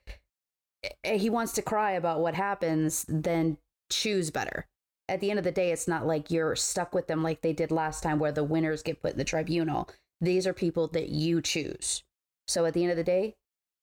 He 1.04 1.30
wants 1.30 1.54
to 1.54 1.62
cry 1.62 1.92
about 1.92 2.20
what 2.20 2.36
happens, 2.36 3.06
then 3.10 3.58
choose 3.90 4.30
better. 4.30 4.68
At 5.10 5.20
the 5.20 5.30
end 5.30 5.40
of 5.40 5.46
the 5.46 5.52
day, 5.52 5.72
it's 5.72 5.88
not 5.88 6.06
like 6.06 6.30
you're 6.30 6.56
stuck 6.56 6.94
with 6.94 7.08
them 7.08 7.24
like 7.24 7.42
they 7.42 7.54
did 7.54 7.72
last 7.72 8.04
time, 8.04 8.20
where 8.20 8.32
the 8.32 8.44
winners 8.44 8.84
get 8.84 9.02
put 9.02 9.14
in 9.14 9.18
the 9.18 9.24
tribunal. 9.24 9.90
These 10.22 10.46
are 10.46 10.54
people 10.54 10.88
that 10.90 11.10
you 11.10 11.42
choose. 11.42 12.04
So 12.48 12.66
at 12.66 12.74
the 12.74 12.84
end 12.84 12.92
of 12.92 12.98
the 12.98 13.04
day, 13.04 13.36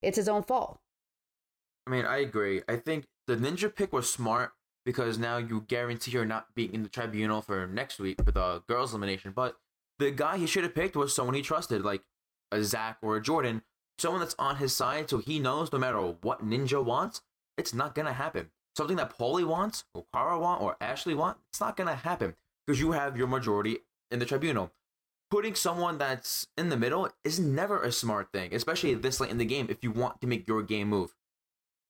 it's 0.03 0.17
his 0.17 0.29
own 0.29 0.43
fault. 0.43 0.79
I 1.87 1.91
mean, 1.91 2.05
I 2.05 2.19
agree. 2.19 2.63
I 2.69 2.77
think 2.77 3.07
the 3.27 3.37
ninja 3.37 3.75
pick 3.75 3.93
was 3.93 4.11
smart 4.11 4.53
because 4.85 5.19
now 5.19 5.39
you 5.39 5.65
guarantee 5.67 6.11
you're 6.11 6.25
not 6.25 6.55
being 6.55 6.73
in 6.75 6.83
the 6.83 6.89
tribunal 6.89 7.43
for 7.43 7.67
next 7.67 7.99
week 7.99 8.23
for 8.23 8.31
the 8.31 8.63
girls' 8.69 8.93
elimination. 8.93 9.33
But 9.35 9.57
the 9.99 10.11
guy 10.11 10.37
he 10.39 10.47
should 10.47 10.65
have 10.65 10.75
picked 10.75 10.97
was 10.97 11.15
someone 11.15 11.35
he 11.35 11.43
trusted, 11.43 11.83
like 11.83 12.03
a 12.53 12.63
Zach 12.63 12.99
or 13.03 13.17
a 13.17 13.23
Jordan, 13.23 13.63
someone 13.99 14.21
that's 14.21 14.37
on 14.39 14.57
his 14.57 14.75
side, 14.77 15.11
so 15.11 15.19
he 15.19 15.39
knows 15.39 15.73
no 15.73 15.79
matter 15.79 15.99
what 15.99 16.45
Ninja 16.45 16.85
wants, 16.85 17.23
it's 17.57 17.75
not 17.75 17.95
gonna 17.95 18.13
happen. 18.13 18.51
Something 18.77 18.97
that 18.97 19.17
Paulie 19.17 19.47
wants, 19.47 19.85
or 19.95 20.05
Cara 20.13 20.39
want, 20.39 20.61
or 20.61 20.77
Ashley 20.81 21.15
want, 21.15 21.39
it's 21.51 21.61
not 21.61 21.77
gonna 21.77 21.95
happen 21.95 22.35
because 22.67 22.81
you 22.81 22.93
have 22.93 23.17
your 23.17 23.29
majority 23.29 23.79
in 24.11 24.19
the 24.19 24.27
tribunal. 24.27 24.73
Putting 25.31 25.55
someone 25.55 25.99
that's 25.99 26.47
in 26.57 26.69
the 26.69 26.77
middle 26.77 27.09
is 27.25 27.41
never 27.41 27.83
a 27.83 27.91
smart 27.91 28.31
thing, 28.33 28.55
especially 28.55 28.95
mm. 28.95 29.03
this 29.03 29.21
late 29.21 29.31
in 29.31 29.39
the 29.39 29.45
game 29.45 29.67
if 29.71 29.83
you 29.83 29.91
want 29.91 30.21
to 30.21 30.27
make 30.27 30.47
your 30.47 30.63
game 30.63 30.89
move. 30.89 31.15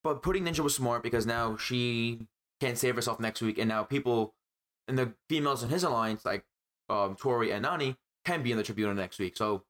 But 0.02 0.22
putting 0.22 0.44
Ninja 0.44 0.60
was 0.60 0.74
smart 0.74 1.02
because 1.02 1.26
now 1.26 1.56
she 1.56 2.26
can't 2.60 2.78
save 2.78 2.96
herself 2.96 3.20
next 3.20 3.42
week, 3.42 3.58
and 3.58 3.68
now 3.68 3.82
people 3.82 4.34
and 4.88 4.98
the 4.98 5.14
females 5.28 5.62
in 5.62 5.70
his 5.70 5.82
alliance, 5.82 6.24
like 6.24 6.44
um, 6.88 7.16
Tori 7.16 7.50
and 7.50 7.64
Nany, 7.64 7.96
can 8.24 8.42
be 8.42 8.52
in 8.52 8.58
the 8.58 8.62
tribunal 8.62 8.94
next 8.94 9.18
week. 9.18 9.36
So 9.36 9.64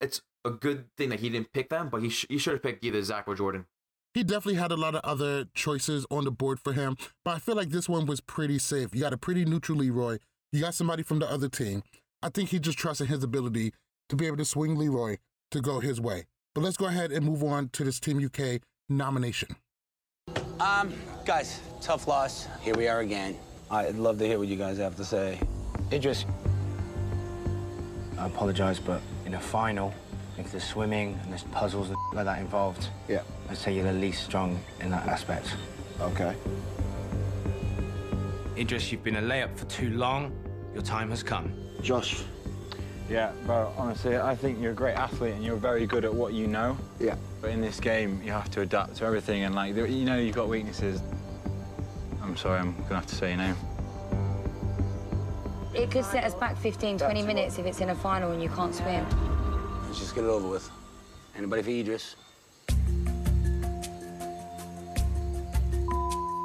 it's 0.00 0.22
a 0.44 0.50
good 0.50 0.86
thing 0.96 1.08
that 1.10 1.20
he 1.20 1.28
didn't 1.30 1.52
pick 1.52 1.68
them, 1.68 1.88
but 1.88 2.02
he, 2.02 2.10
sh- 2.10 2.26
he 2.28 2.38
should 2.38 2.54
have 2.54 2.62
picked 2.62 2.84
either 2.84 3.02
Zach 3.02 3.24
or 3.26 3.34
Jordan. 3.34 3.66
He 4.14 4.24
definitely 4.24 4.54
had 4.54 4.72
a 4.72 4.76
lot 4.76 4.94
of 4.94 5.02
other 5.04 5.46
choices 5.54 6.06
on 6.10 6.24
the 6.24 6.30
board 6.30 6.58
for 6.60 6.72
him, 6.72 6.96
but 7.24 7.36
I 7.36 7.38
feel 7.38 7.54
like 7.54 7.70
this 7.70 7.88
one 7.88 8.06
was 8.06 8.20
pretty 8.20 8.58
safe. 8.58 8.94
You 8.94 9.02
got 9.02 9.12
a 9.12 9.18
pretty 9.18 9.44
neutral 9.44 9.78
Leroy. 9.78 10.18
You 10.52 10.62
got 10.62 10.74
somebody 10.74 11.02
from 11.02 11.18
the 11.18 11.30
other 11.30 11.48
team. 11.48 11.82
I 12.22 12.30
think 12.30 12.48
he 12.48 12.58
just 12.58 12.78
trusted 12.78 13.08
his 13.08 13.22
ability 13.22 13.74
to 14.08 14.16
be 14.16 14.26
able 14.26 14.38
to 14.38 14.44
swing 14.44 14.76
Leroy 14.76 15.18
to 15.50 15.60
go 15.60 15.80
his 15.80 16.00
way. 16.00 16.24
But 16.54 16.64
let's 16.64 16.76
go 16.76 16.86
ahead 16.86 17.12
and 17.12 17.24
move 17.24 17.44
on 17.44 17.68
to 17.70 17.84
this 17.84 18.00
Team 18.00 18.24
UK 18.24 18.60
nomination. 18.88 19.56
Um, 20.60 20.92
guys, 21.24 21.60
tough 21.80 22.08
loss. 22.08 22.48
Here 22.62 22.74
we 22.74 22.88
are 22.88 23.00
again. 23.00 23.36
I'd 23.70 23.94
love 23.94 24.18
to 24.18 24.26
hear 24.26 24.38
what 24.38 24.48
you 24.48 24.56
guys 24.56 24.78
have 24.78 24.96
to 24.96 25.04
say. 25.04 25.38
Idris, 25.92 26.24
I 28.18 28.26
apologize, 28.26 28.80
but 28.80 29.00
in 29.24 29.34
a 29.34 29.40
final, 29.40 29.94
if 30.36 30.50
there's 30.50 30.64
swimming 30.64 31.18
and 31.22 31.30
there's 31.30 31.44
puzzles 31.44 31.90
and 31.90 31.98
like 32.12 32.24
that 32.24 32.40
involved, 32.40 32.88
yeah, 33.06 33.22
I'd 33.48 33.56
say 33.56 33.72
you're 33.72 33.84
the 33.84 33.92
least 33.92 34.24
strong 34.24 34.58
in 34.80 34.90
that 34.90 35.06
aspect. 35.06 35.54
Okay. 36.00 36.34
Idris, 38.56 38.90
you've 38.90 39.04
been 39.04 39.16
a 39.16 39.22
layup 39.22 39.56
for 39.56 39.66
too 39.66 39.90
long. 39.90 40.32
Your 40.74 40.82
time 40.82 41.10
has 41.10 41.22
come. 41.22 41.52
Josh. 41.82 42.24
Yeah, 43.08 43.32
bro, 43.46 43.72
honestly, 43.78 44.18
I 44.18 44.34
think 44.34 44.60
you're 44.60 44.72
a 44.72 44.74
great 44.74 44.94
athlete 44.94 45.32
and 45.32 45.42
you're 45.42 45.56
very 45.56 45.86
good 45.86 46.04
at 46.04 46.12
what 46.12 46.34
you 46.34 46.46
know. 46.46 46.76
Yeah. 47.00 47.16
But 47.40 47.50
in 47.50 47.62
this 47.62 47.80
game, 47.80 48.20
you 48.22 48.32
have 48.32 48.50
to 48.50 48.60
adapt 48.60 48.96
to 48.96 49.06
everything 49.06 49.44
and, 49.44 49.54
like, 49.54 49.74
you 49.74 50.04
know 50.04 50.18
you've 50.18 50.34
got 50.34 50.48
weaknesses. 50.48 51.00
I'm 52.22 52.36
sorry, 52.36 52.58
I'm 52.60 52.74
gonna 52.82 52.96
have 52.96 53.06
to 53.06 53.14
say 53.14 53.30
your 53.30 53.38
name. 53.38 53.56
It 55.74 55.90
could 55.90 56.04
set 56.04 56.24
us 56.24 56.34
back 56.34 56.58
15, 56.58 56.98
20 56.98 57.22
minutes 57.22 57.58
if 57.58 57.64
it's 57.64 57.80
in 57.80 57.88
a 57.90 57.94
final 57.94 58.32
and 58.32 58.42
you 58.42 58.50
can't 58.50 58.74
swim. 58.74 59.06
Let's 59.86 60.00
just 60.00 60.14
get 60.14 60.24
it 60.24 60.28
over 60.28 60.48
with. 60.48 60.70
Anybody 61.34 61.62
for 61.62 61.70
Idris? 61.70 62.16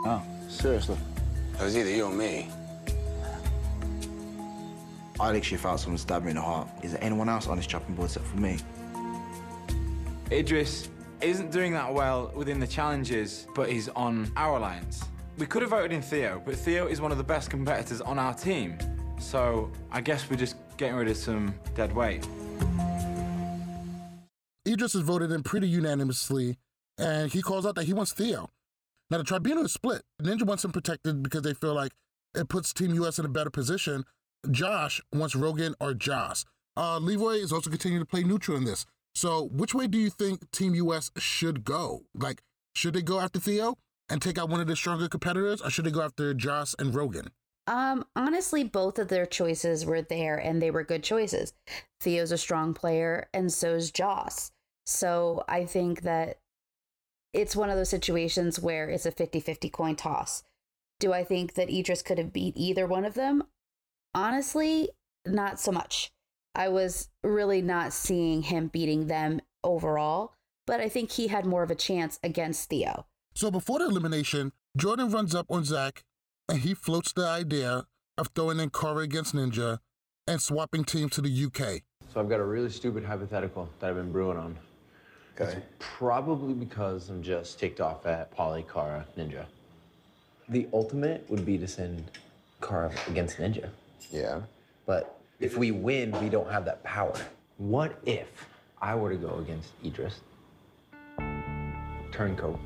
Oh, 0.06 0.22
seriously? 0.48 0.98
It 1.60 1.62
was 1.62 1.76
either 1.76 1.90
you 1.90 2.06
or 2.06 2.12
me. 2.14 2.50
I 5.20 5.32
literally 5.32 5.58
felt 5.58 5.80
someone 5.80 5.98
stab 5.98 6.24
me 6.24 6.32
in 6.32 6.36
the 6.36 6.42
heart. 6.42 6.68
Is 6.82 6.94
there 6.94 7.04
anyone 7.04 7.30
else 7.30 7.48
on 7.48 7.58
this 7.58 7.68
chopping 7.68 7.96
board 7.96 8.10
except 8.10 8.26
for 8.26 8.38
me? 8.38 8.60
Idris 10.32 10.90
isn't 11.22 11.52
doing 11.52 11.74
that 11.74 11.94
well 11.94 12.32
within 12.36 12.60
the 12.60 12.68
challenges, 12.68 13.48
but 13.54 13.70
he's 13.70 13.90
on 13.90 14.32
our 14.36 14.58
alliance. 14.58 15.04
We 15.38 15.46
could 15.46 15.62
have 15.62 15.72
voted 15.72 15.92
in 15.92 16.02
Theo, 16.02 16.42
but 16.44 16.56
Theo 16.56 16.88
is 16.88 17.00
one 17.00 17.12
of 17.12 17.18
the 17.18 17.24
best 17.24 17.50
competitors 17.50 18.02
on 18.02 18.18
our 18.18 18.34
team. 18.34 18.78
So 19.20 19.72
I 19.92 20.02
guess 20.02 20.30
we're 20.30 20.38
just 20.38 20.56
getting 20.78 20.96
rid 20.96 21.08
of 21.08 21.18
some 21.18 21.54
dead 21.76 21.94
weight. 21.96 22.28
Idris 24.68 24.96
is 24.96 25.02
voted 25.02 25.32
in 25.32 25.44
pretty 25.44 25.68
unanimously, 25.68 26.58
and 26.98 27.32
he 27.32 27.42
calls 27.42 27.66
out 27.66 27.76
that 27.76 27.84
he 27.84 27.94
wants 27.94 28.14
Theo. 28.14 28.50
Now, 29.12 29.20
the 29.20 29.24
tribunal 29.24 29.66
is 29.66 29.74
split. 29.74 30.02
Ninja 30.22 30.44
wants 30.44 30.66
him 30.66 30.72
protected 30.72 31.22
because 31.22 31.44
they 31.44 31.54
feel 31.54 31.74
like 31.74 31.92
it 32.34 32.50
puts 32.50 32.74
Team 32.74 32.96
US 32.96 33.20
in 33.20 33.26
a 33.26 33.30
better 33.30 33.50
position. 33.50 34.06
Josh 34.50 35.02
wants 35.12 35.36
Rogan 35.36 35.76
or 35.80 35.94
Joss. 35.94 36.46
Uh, 36.76 37.00
is 37.04 37.54
also 37.54 37.70
continuing 37.70 38.02
to 38.02 38.10
play 38.10 38.24
neutral 38.24 38.58
in 38.58 38.66
this. 38.66 38.86
So, 39.16 39.50
which 39.52 39.76
way 39.76 39.88
do 39.88 39.98
you 39.98 40.10
think 40.10 40.50
Team 40.52 40.74
US 40.76 41.12
should 41.18 41.64
go? 41.64 42.06
Like, 42.16 42.42
should 42.76 42.96
they 42.96 43.04
go 43.04 43.20
after 43.20 43.40
Theo 43.40 43.78
and 44.10 44.22
take 44.22 44.38
out 44.38 44.50
one 44.50 44.60
of 44.60 44.68
the 44.68 44.76
stronger 44.76 45.08
competitors, 45.08 45.62
or 45.62 45.70
should 45.70 45.86
they 45.86 45.92
go 45.92 46.02
after 46.02 46.34
Joss 46.34 46.76
and 46.80 46.94
Rogan? 46.96 47.30
Um, 47.68 48.06
honestly, 48.16 48.64
both 48.64 49.00
of 49.00 49.08
their 49.08 49.26
choices 49.26 49.86
were 49.86 50.02
there 50.02 50.38
and 50.38 50.62
they 50.62 50.72
were 50.72 50.84
good 50.84 51.04
choices. 51.04 51.54
Theo's 52.02 52.32
a 52.32 52.38
strong 52.38 52.74
player, 52.74 53.30
and 53.34 53.54
so 53.54 53.76
is 53.76 53.92
Joss. 53.92 54.52
So 54.86 55.46
I 55.48 55.66
think 55.66 56.02
that 56.02 56.40
it's 57.34 57.56
one 57.56 57.70
of 57.70 57.78
those 57.78 57.90
situations 57.90 58.60
where 58.60 58.90
it's 58.90 59.06
a 59.06 59.12
50 59.12 59.40
50 59.40 59.70
coin 59.70 59.96
toss. 59.96 60.44
Do 61.00 61.14
I 61.14 61.24
think 61.24 61.54
that 61.54 61.70
Idris 61.70 62.02
could 62.02 62.18
have 62.18 62.34
beat 62.34 62.54
either 62.58 62.86
one 62.86 63.06
of 63.06 63.14
them? 63.14 63.44
Honestly, 64.16 64.90
not 65.26 65.60
so 65.60 65.72
much. 65.72 66.12
I 66.54 66.70
was 66.70 67.10
really 67.24 67.62
not 67.62 67.94
seeing 67.94 68.44
him 68.44 68.68
beating 68.68 69.08
them 69.08 69.42
overall, 69.64 70.34
but 70.68 70.80
I 70.80 70.88
think 70.88 71.12
he 71.12 71.28
had 71.28 71.46
more 71.46 71.64
of 71.64 71.72
a 71.72 71.76
chance 71.76 72.20
against 72.24 72.70
Theo. 72.70 73.08
So 73.34 73.50
before 73.50 73.80
the 73.80 73.86
elimination, 73.86 74.52
Jordan 74.78 75.10
runs 75.10 75.34
up 75.34 75.48
on 75.50 75.64
Zach 75.64 76.04
and 76.48 76.60
he 76.60 76.76
floats 76.76 77.12
the 77.12 77.26
idea 77.26 77.86
of 78.18 78.30
throwing 78.36 78.60
in 78.60 78.70
Cara 78.70 78.98
against 78.98 79.34
Ninja 79.34 79.80
and 80.28 80.40
swapping 80.40 80.84
teams 80.84 81.14
to 81.14 81.22
the 81.22 81.46
UK. 81.46 81.82
So 82.14 82.20
I've 82.20 82.30
got 82.30 82.40
a 82.40 82.46
really 82.46 82.70
stupid 82.70 83.04
hypothetical 83.04 83.68
that 83.80 83.90
I've 83.90 83.96
been 83.96 84.12
brewing 84.12 84.38
on. 84.38 84.56
Okay. 85.40 85.54
It's 85.54 85.66
probably 85.80 86.54
because 86.54 87.10
I'm 87.10 87.24
just 87.24 87.60
ticked 87.60 87.82
off 87.82 88.06
at 88.06 88.36
Paulie, 88.38 88.72
Cara, 88.72 89.08
Ninja. 89.18 89.46
The 90.50 90.68
ultimate 90.72 91.26
would 91.32 91.44
be 91.44 91.58
to 91.58 91.68
send 91.68 92.12
Cara 92.62 92.92
against 93.08 93.38
Ninja. 93.38 93.70
Yeah. 94.14 94.42
But 94.86 95.20
if 95.40 95.58
we 95.58 95.72
win, 95.72 96.12
we 96.22 96.30
don't 96.30 96.50
have 96.50 96.66
that 96.66 96.84
power. 96.84 97.20
What 97.58 97.98
if 98.06 98.48
I 98.80 98.94
were 98.94 99.10
to 99.10 99.18
go 99.18 99.40
against 99.40 99.72
Idris? 99.84 100.22
Turncoat. 102.12 102.60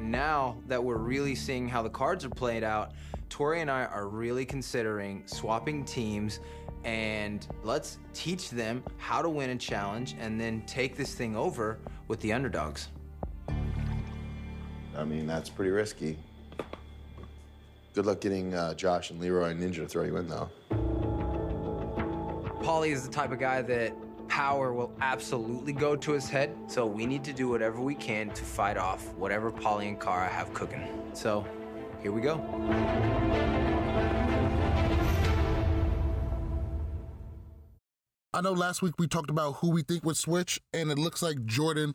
Now 0.00 0.56
that 0.66 0.82
we're 0.82 0.98
really 0.98 1.36
seeing 1.36 1.68
how 1.68 1.82
the 1.82 1.90
cards 1.90 2.24
are 2.24 2.30
played 2.30 2.64
out, 2.64 2.92
Tori 3.30 3.60
and 3.60 3.70
I 3.70 3.84
are 3.84 4.08
really 4.08 4.44
considering 4.44 5.22
swapping 5.26 5.84
teams 5.84 6.40
and 6.84 7.46
let's 7.62 7.98
teach 8.12 8.50
them 8.50 8.82
how 8.98 9.22
to 9.22 9.30
win 9.30 9.50
a 9.50 9.56
challenge 9.56 10.16
and 10.18 10.38
then 10.38 10.62
take 10.66 10.96
this 10.96 11.14
thing 11.14 11.36
over 11.36 11.78
with 12.08 12.20
the 12.20 12.32
underdogs. 12.32 12.88
I 14.96 15.04
mean, 15.04 15.26
that's 15.26 15.48
pretty 15.48 15.70
risky. 15.70 16.18
Good 17.94 18.06
luck 18.06 18.20
getting 18.20 18.52
uh, 18.54 18.74
Josh 18.74 19.10
and 19.10 19.20
Leroy 19.20 19.50
and 19.50 19.62
Ninja 19.62 19.76
to 19.76 19.86
throw 19.86 20.02
you 20.02 20.16
in, 20.16 20.26
though. 20.26 20.50
Paulie 22.60 22.90
is 22.90 23.06
the 23.06 23.12
type 23.12 23.30
of 23.30 23.38
guy 23.38 23.62
that 23.62 23.94
power 24.26 24.72
will 24.72 24.92
absolutely 25.00 25.72
go 25.72 25.94
to 25.94 26.10
his 26.10 26.28
head, 26.28 26.56
so 26.66 26.86
we 26.86 27.06
need 27.06 27.22
to 27.22 27.32
do 27.32 27.48
whatever 27.48 27.80
we 27.80 27.94
can 27.94 28.30
to 28.30 28.42
fight 28.42 28.76
off 28.76 29.12
whatever 29.14 29.52
Paulie 29.52 29.86
and 29.86 30.00
Cara 30.00 30.26
have 30.26 30.52
cooking. 30.52 30.82
So, 31.12 31.46
here 32.02 32.10
we 32.10 32.20
go. 32.20 32.34
I 38.32 38.40
know 38.40 38.50
last 38.50 38.82
week 38.82 38.94
we 38.98 39.06
talked 39.06 39.30
about 39.30 39.58
who 39.58 39.70
we 39.70 39.82
think 39.82 40.04
would 40.04 40.16
switch, 40.16 40.60
and 40.72 40.90
it 40.90 40.98
looks 40.98 41.22
like 41.22 41.44
Jordan 41.44 41.94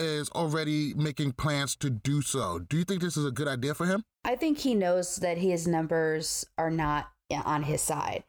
is 0.00 0.30
already 0.30 0.94
making 0.94 1.32
plans 1.32 1.76
to 1.76 1.90
do 1.90 2.22
so. 2.22 2.58
Do 2.58 2.76
you 2.76 2.84
think 2.84 3.02
this 3.02 3.16
is 3.16 3.24
a 3.24 3.30
good 3.30 3.48
idea 3.48 3.74
for 3.74 3.86
him? 3.86 4.04
I 4.24 4.36
think 4.36 4.58
he 4.58 4.74
knows 4.74 5.16
that 5.16 5.38
his 5.38 5.66
numbers 5.66 6.46
are 6.58 6.70
not 6.70 7.10
on 7.44 7.62
his 7.64 7.80
side. 7.80 8.24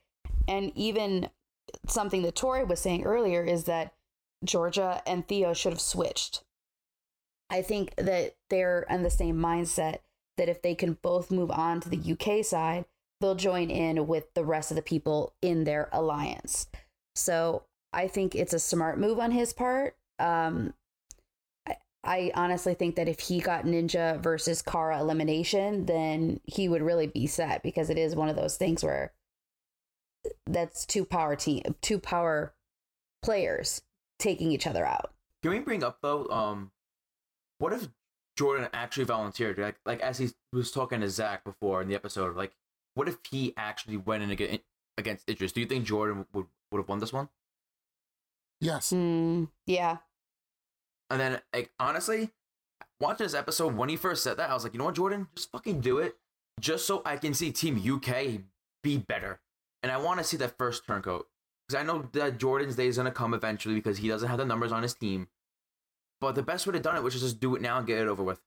And 0.48 0.72
even 0.76 1.30
something 1.88 2.22
that 2.24 2.36
Tori 2.36 2.64
was 2.64 2.80
saying 2.80 3.04
earlier 3.04 3.44
is 3.44 3.66
that 3.66 3.94
Georgia 4.44 5.02
and 5.06 5.28
Theo 5.28 5.54
should 5.54 5.74
have 5.74 5.82
switched. 5.82 6.44
I 7.50 7.62
think 7.62 7.96
that 7.98 8.36
they're 8.50 8.86
in 8.90 9.04
the 9.04 9.10
same 9.10 9.36
mindset 9.38 10.00
that 10.38 10.50
if 10.50 10.62
they 10.62 10.74
can 10.74 10.98
both 11.02 11.32
move 11.32 11.52
on 11.52 11.82
to 11.82 11.90
the 11.90 12.14
UK 12.14 12.44
side, 12.46 12.86
they'll 13.20 13.36
join 13.36 13.70
in 13.70 14.08
with 14.08 14.34
the 14.34 14.46
rest 14.46 14.72
of 14.72 14.76
the 14.76 14.82
people 14.82 15.34
in 15.42 15.66
their 15.66 15.90
alliance. 15.92 16.68
So 17.16 17.64
I 17.94 18.08
think 18.08 18.36
it's 18.36 18.54
a 18.54 18.60
smart 18.60 18.98
move 18.98 19.20
on 19.20 19.32
his 19.32 19.54
part. 19.54 19.96
Um, 20.18 20.74
I, 22.04 22.32
I 22.32 22.32
honestly 22.36 22.74
think 22.74 22.96
that 22.96 23.08
if 23.08 23.20
he 23.20 23.40
got 23.40 23.66
Ninja 23.66 24.22
versus 24.22 24.62
Cara 24.62 25.00
elimination, 25.00 25.86
then 25.86 26.40
he 26.46 26.68
would 26.68 26.82
really 26.82 27.08
be 27.08 27.28
set 27.28 27.64
because 27.64 27.90
it 27.90 27.98
is 27.98 28.16
one 28.16 28.30
of 28.30 28.36
those 28.36 28.58
things 28.58 28.84
where 28.84 29.14
that's 30.46 30.86
two 30.86 31.06
power 31.06 31.36
team, 31.36 31.64
two 31.82 32.00
power 32.00 32.54
players 33.24 33.82
taking 34.20 34.52
each 34.52 34.68
other 34.68 34.86
out. 34.86 35.14
Can 35.42 35.52
we 35.52 35.60
bring 35.60 35.84
up 35.84 36.00
though? 36.02 36.28
Um, 36.28 36.72
what 37.60 37.74
if 37.74 37.88
Jordan 38.38 38.68
actually 38.74 39.06
volunteered? 39.06 39.58
Like, 39.58 39.78
like 39.86 40.02
as 40.02 40.18
he 40.18 40.30
was 40.54 40.72
talking 40.72 41.02
to 41.02 41.10
Zach 41.10 41.44
before 41.44 41.82
in 41.82 41.88
the 41.88 41.96
episode, 41.96 42.36
like, 42.36 42.54
what 42.94 43.08
if 43.08 43.18
he 43.30 43.54
actually 43.58 43.98
went 43.98 44.24
in 44.24 44.32
against, 44.32 44.64
against 44.98 45.30
Idris? 45.30 45.52
Do 45.54 45.62
you 45.62 45.68
think 45.68 45.86
Jordan 45.86 46.26
would 46.34 46.46
would 46.72 46.80
have 46.80 46.90
won 46.90 47.00
this 47.00 47.14
one? 47.14 47.30
Yes. 48.60 48.94
Mm, 48.94 49.50
yeah. 49.66 49.98
And 51.12 51.20
then, 51.20 51.42
like, 51.54 51.72
honestly, 51.78 52.32
watching 53.02 53.26
this 53.26 53.34
episode 53.34 53.76
when 53.76 53.90
he 53.90 53.98
first 53.98 54.24
said 54.24 54.38
that, 54.38 54.50
I 54.50 54.54
was 54.54 54.64
like, 54.64 54.74
you 54.74 54.80
know 54.80 54.86
what, 54.86 54.96
Jordan, 54.96 55.28
just 55.36 55.52
fucking 55.52 55.82
do 55.82 55.98
it, 55.98 56.16
just 56.60 56.88
so 56.88 57.02
I 57.06 57.18
can 57.18 57.34
see 57.34 57.52
Team 57.52 57.76
UK 57.78 58.44
be 58.82 58.98
better, 58.98 59.42
and 59.84 59.92
I 59.92 59.98
want 59.98 60.20
to 60.20 60.24
see 60.24 60.38
that 60.38 60.58
first 60.58 60.88
turncoat 60.88 61.28
because 61.68 61.80
I 61.80 61.86
know 61.86 62.08
that 62.14 62.38
Jordan's 62.38 62.78
day 62.78 62.88
is 62.88 62.96
gonna 62.96 63.12
come 63.12 63.34
eventually 63.34 63.76
because 63.76 63.98
he 63.98 64.08
doesn't 64.08 64.30
have 64.30 64.38
the 64.38 64.46
numbers 64.46 64.72
on 64.72 64.84
his 64.84 64.94
team. 64.94 65.28
But 66.22 66.36
the 66.36 66.44
best 66.44 66.66
way 66.66 66.74
to 66.74 66.80
done 66.80 66.96
it 66.96 67.04
was 67.04 67.20
just 67.20 67.40
do 67.40 67.56
it 67.56 67.62
now 67.62 67.78
and 67.78 67.86
get 67.86 68.00
it 68.00 68.08
over 68.08 68.24
with. 68.24 68.40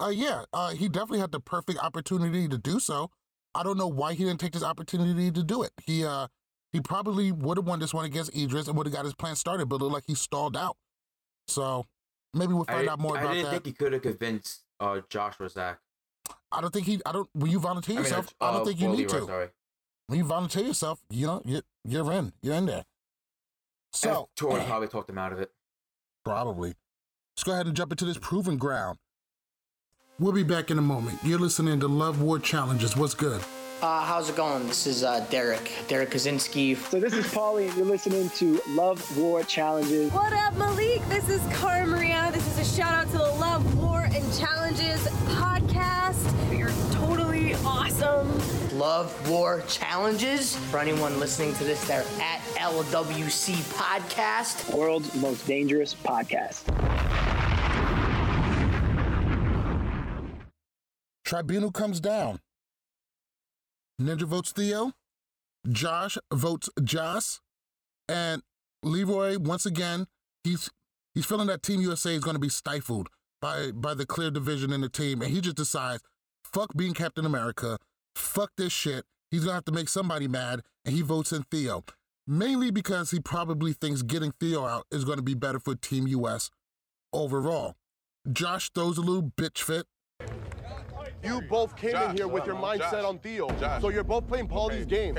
Uh, 0.00 0.08
yeah, 0.08 0.44
uh, 0.52 0.70
he 0.70 0.88
definitely 0.88 1.20
had 1.20 1.32
the 1.32 1.40
perfect 1.40 1.78
opportunity 1.82 2.46
to 2.46 2.58
do 2.58 2.78
so. 2.78 3.10
I 3.54 3.62
don't 3.62 3.78
know 3.78 3.88
why 3.88 4.12
he 4.12 4.24
didn't 4.24 4.40
take 4.40 4.52
this 4.52 4.62
opportunity 4.62 5.30
to 5.30 5.42
do 5.42 5.62
it. 5.62 5.72
He 5.84 6.04
uh, 6.04 6.28
he 6.72 6.80
probably 6.80 7.32
would 7.32 7.56
have 7.56 7.66
won 7.66 7.80
this 7.80 7.94
one 7.94 8.04
against 8.04 8.36
Idris 8.36 8.68
and 8.68 8.76
would 8.76 8.86
have 8.86 8.94
got 8.94 9.04
his 9.04 9.14
plan 9.14 9.34
started, 9.34 9.68
but 9.68 9.76
it 9.76 9.84
looked 9.84 9.94
like 9.94 10.04
he 10.06 10.14
stalled 10.14 10.56
out. 10.56 10.76
So 11.48 11.86
maybe 12.34 12.52
we'll 12.52 12.64
find 12.64 12.88
I, 12.88 12.92
out 12.92 13.00
more 13.00 13.16
I 13.16 13.22
about 13.22 13.34
didn't 13.34 13.50
think 13.50 13.66
he 13.66 13.72
could 13.72 13.92
have 13.92 14.02
convinced 14.02 14.62
uh, 14.80 15.00
Josh 15.08 15.34
or 15.40 15.48
Zach. 15.48 15.78
I 16.52 16.60
don't 16.60 16.72
think 16.72 16.86
he. 16.86 17.00
I 17.04 17.12
don't. 17.12 17.28
When 17.32 17.50
you 17.50 17.58
volunteer 17.58 17.96
I 17.96 17.98
mean, 17.98 18.04
yourself, 18.04 18.34
uh, 18.40 18.44
I 18.44 18.52
don't 18.52 18.64
think 18.64 18.80
you 18.80 18.88
well, 18.88 18.96
need 18.96 19.10
Leroy, 19.10 19.20
to. 19.20 19.26
Sorry. 19.26 19.48
When 20.06 20.18
you 20.18 20.24
volunteer 20.24 20.64
yourself, 20.64 21.00
you 21.10 21.26
know, 21.26 21.42
you're 21.44 21.62
you're 21.84 22.12
in. 22.12 22.32
You're 22.42 22.54
in 22.54 22.66
there. 22.66 22.84
So 23.92 24.28
Tori 24.36 24.62
probably 24.66 24.88
talked 24.88 25.10
him 25.10 25.18
out 25.18 25.32
of 25.32 25.40
it. 25.40 25.50
Probably. 26.24 26.74
Let's 27.36 27.44
go 27.44 27.52
ahead 27.52 27.66
and 27.66 27.76
jump 27.76 27.92
into 27.92 28.04
this 28.04 28.18
proven 28.18 28.56
ground. 28.56 28.98
We'll 30.18 30.32
be 30.32 30.42
back 30.42 30.70
in 30.70 30.78
a 30.78 30.82
moment. 30.82 31.18
You're 31.22 31.38
listening 31.38 31.78
to 31.80 31.86
Love 31.86 32.20
War 32.20 32.40
Challenges. 32.40 32.96
What's 32.96 33.14
good? 33.14 33.40
Uh, 33.80 34.04
how's 34.04 34.28
it 34.28 34.34
going? 34.34 34.66
This 34.66 34.88
is 34.88 35.04
uh, 35.04 35.24
Derrick, 35.30 35.70
Derrick 35.86 36.10
Kosinski. 36.10 36.76
So 36.76 36.98
this 36.98 37.12
is 37.12 37.24
Paulie, 37.26 37.68
and 37.68 37.76
you're 37.76 37.86
listening 37.86 38.28
to 38.30 38.60
Love 38.70 39.16
War 39.16 39.44
Challenges. 39.44 40.10
What 40.12 40.32
up, 40.32 40.56
Malik? 40.56 41.00
This 41.08 41.28
is 41.28 41.40
Cara 41.56 41.86
Maria. 41.86 42.28
This 42.32 42.44
is 42.48 42.58
a 42.58 42.76
shout 42.76 42.92
out 42.92 43.06
to 43.12 43.18
the 43.18 43.32
Love, 43.34 43.78
War, 43.80 44.08
and 44.12 44.34
Challenges 44.36 45.06
podcast. 45.28 46.58
You're 46.58 46.72
totally 46.90 47.54
awesome. 47.64 48.28
Love 48.76 49.30
War 49.30 49.62
Challenges. 49.68 50.56
For 50.56 50.80
anyone 50.80 51.20
listening 51.20 51.54
to 51.54 51.64
this, 51.64 51.86
they're 51.86 52.04
at 52.20 52.40
LWC 52.56 53.54
Podcast. 53.74 54.74
World's 54.74 55.14
most 55.14 55.46
dangerous 55.46 55.94
podcast. 55.94 56.64
Tribunal 61.24 61.70
comes 61.70 62.00
down. 62.00 62.40
Ninja 64.00 64.22
votes 64.22 64.52
Theo. 64.52 64.92
Josh 65.68 66.16
votes 66.32 66.70
Joss. 66.82 67.40
And 68.08 68.42
Leroy, 68.82 69.38
once 69.38 69.66
again, 69.66 70.06
he's 70.44 70.70
he's 71.14 71.26
feeling 71.26 71.48
that 71.48 71.62
Team 71.62 71.80
USA 71.80 72.14
is 72.14 72.22
going 72.22 72.36
to 72.36 72.40
be 72.40 72.48
stifled 72.48 73.08
by 73.40 73.72
by 73.72 73.94
the 73.94 74.06
clear 74.06 74.30
division 74.30 74.72
in 74.72 74.80
the 74.80 74.88
team, 74.88 75.22
and 75.22 75.30
he 75.30 75.40
just 75.40 75.56
decides, 75.56 76.02
fuck 76.44 76.74
being 76.76 76.94
Captain 76.94 77.26
America, 77.26 77.78
fuck 78.14 78.50
this 78.56 78.72
shit. 78.72 79.04
He's 79.30 79.44
gonna 79.44 79.54
have 79.54 79.64
to 79.66 79.72
make 79.72 79.88
somebody 79.88 80.28
mad, 80.28 80.62
and 80.84 80.94
he 80.94 81.02
votes 81.02 81.32
in 81.32 81.44
Theo, 81.50 81.84
mainly 82.26 82.70
because 82.70 83.10
he 83.10 83.20
probably 83.20 83.72
thinks 83.72 84.02
getting 84.02 84.32
Theo 84.40 84.64
out 84.64 84.86
is 84.90 85.04
going 85.04 85.18
to 85.18 85.22
be 85.22 85.34
better 85.34 85.60
for 85.60 85.74
Team 85.74 86.06
US 86.08 86.50
overall. 87.12 87.74
Josh 88.32 88.70
throws 88.70 88.98
a 88.98 89.02
little 89.02 89.22
bitch 89.22 89.58
fit. 89.58 89.86
You 91.24 91.42
both 91.42 91.76
came 91.76 91.92
Josh, 91.92 92.10
in 92.10 92.16
here 92.16 92.28
with 92.28 92.46
your 92.46 92.54
mindset 92.56 92.90
Josh. 92.92 93.04
on 93.04 93.18
Theo. 93.18 93.48
Josh. 93.58 93.80
So 93.82 93.88
you're 93.88 94.04
both 94.04 94.26
playing 94.26 94.48
Paulie's 94.48 94.86
Okay, 94.86 95.12
game. 95.12 95.18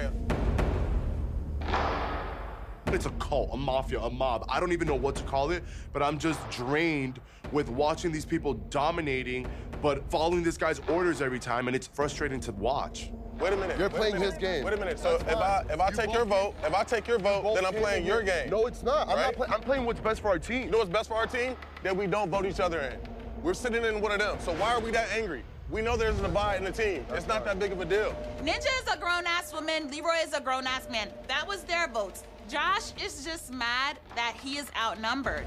It's 2.88 3.06
a 3.06 3.12
cult, 3.12 3.50
a 3.54 3.58
mafia, 3.58 4.00
a 4.00 4.10
mob. 4.10 4.46
I 4.50 4.60
don't 4.60 4.72
even 4.72 4.88
know 4.88 4.96
what 4.96 5.16
to 5.18 5.24
call 5.24 5.52
it, 5.52 5.64
but 5.94 6.02
I'm 6.02 6.18
just 6.18 6.40
drained 6.50 7.20
with 7.52 7.70
watching 7.70 8.12
these 8.12 8.26
people 8.26 8.56
dominating, 8.56 9.48
but 9.82 10.10
following 10.10 10.42
this 10.42 10.58
guy's 10.58 10.80
orders 10.90 11.22
every 11.22 11.38
time, 11.40 11.68
and 11.68 11.76
it's 11.76 11.86
frustrating 11.86 12.40
to 12.42 12.52
watch. 12.54 13.12
Wait 13.40 13.54
a 13.54 13.58
minute. 13.58 13.78
You're 13.78 13.90
playing 13.92 14.16
minute, 14.16 14.32
his 14.34 14.38
game. 14.40 14.64
Wait 14.66 14.74
a 14.74 14.78
minute. 14.78 14.98
So 15.00 15.18
That's 15.18 15.32
if 15.32 15.38
I 15.38 15.64
if 15.70 15.80
I 15.80 15.90
You 15.90 15.96
take 15.96 16.14
your 16.14 16.26
vote, 16.26 16.56
if 16.64 16.74
I 16.74 16.84
take 16.84 17.08
your 17.08 17.20
vote, 17.20 17.44
both 17.44 17.56
then 17.56 17.66
I'm 17.66 17.74
playing 17.74 18.06
your 18.06 18.22
game. 18.24 18.50
No, 18.50 18.66
it's 18.66 18.84
not. 18.84 19.08
I'm 19.08 19.16
Right? 19.16 19.26
not 19.26 19.34
playing. 19.36 19.54
I'm 19.54 19.62
playing 19.62 19.86
what's 19.86 20.00
best 20.02 20.22
for 20.22 20.30
our 20.30 20.40
team. 20.40 20.64
You 20.66 20.72
know 20.72 20.80
what's 20.80 20.90
best 20.90 21.10
for 21.10 21.16
our 21.16 21.28
team? 21.28 21.56
That 21.84 21.96
we 21.96 22.08
don't 22.08 22.30
vote 22.30 22.46
each 22.46 22.60
other 22.60 22.80
in. 22.82 22.98
We're 23.44 23.54
sitting 23.54 23.86
in 23.86 24.02
one 24.02 24.12
of 24.12 24.20
them. 24.20 24.38
So 24.42 24.54
why 24.56 24.74
are 24.74 24.80
we 24.82 24.92
that 24.92 25.10
angry? 25.14 25.44
We 25.72 25.84
know 25.84 25.96
there's 25.96 26.18
an 26.18 26.24
divide 26.24 26.58
in 26.58 26.64
the 26.64 26.72
team. 26.72 27.06
It's 27.12 27.28
not 27.28 27.46
that 27.46 27.60
big 27.60 27.72
of 27.72 27.80
a 27.80 27.86
deal. 27.86 28.16
Ninja 28.42 28.66
is 28.82 28.92
a 28.92 28.98
grown 28.98 29.28
ass 29.28 29.54
woman. 29.54 29.92
Leroy 29.92 30.16
is 30.24 30.34
a 30.34 30.42
grown 30.42 30.66
ass 30.66 30.90
man. 30.90 31.10
That 31.28 31.48
was 31.48 31.64
their 31.64 31.88
votes. 31.88 32.24
Josh 32.50 32.92
is 33.04 33.24
just 33.24 33.54
mad 33.54 34.00
that 34.16 34.36
he 34.42 34.58
is 34.58 34.66
outnumbered. 34.76 35.46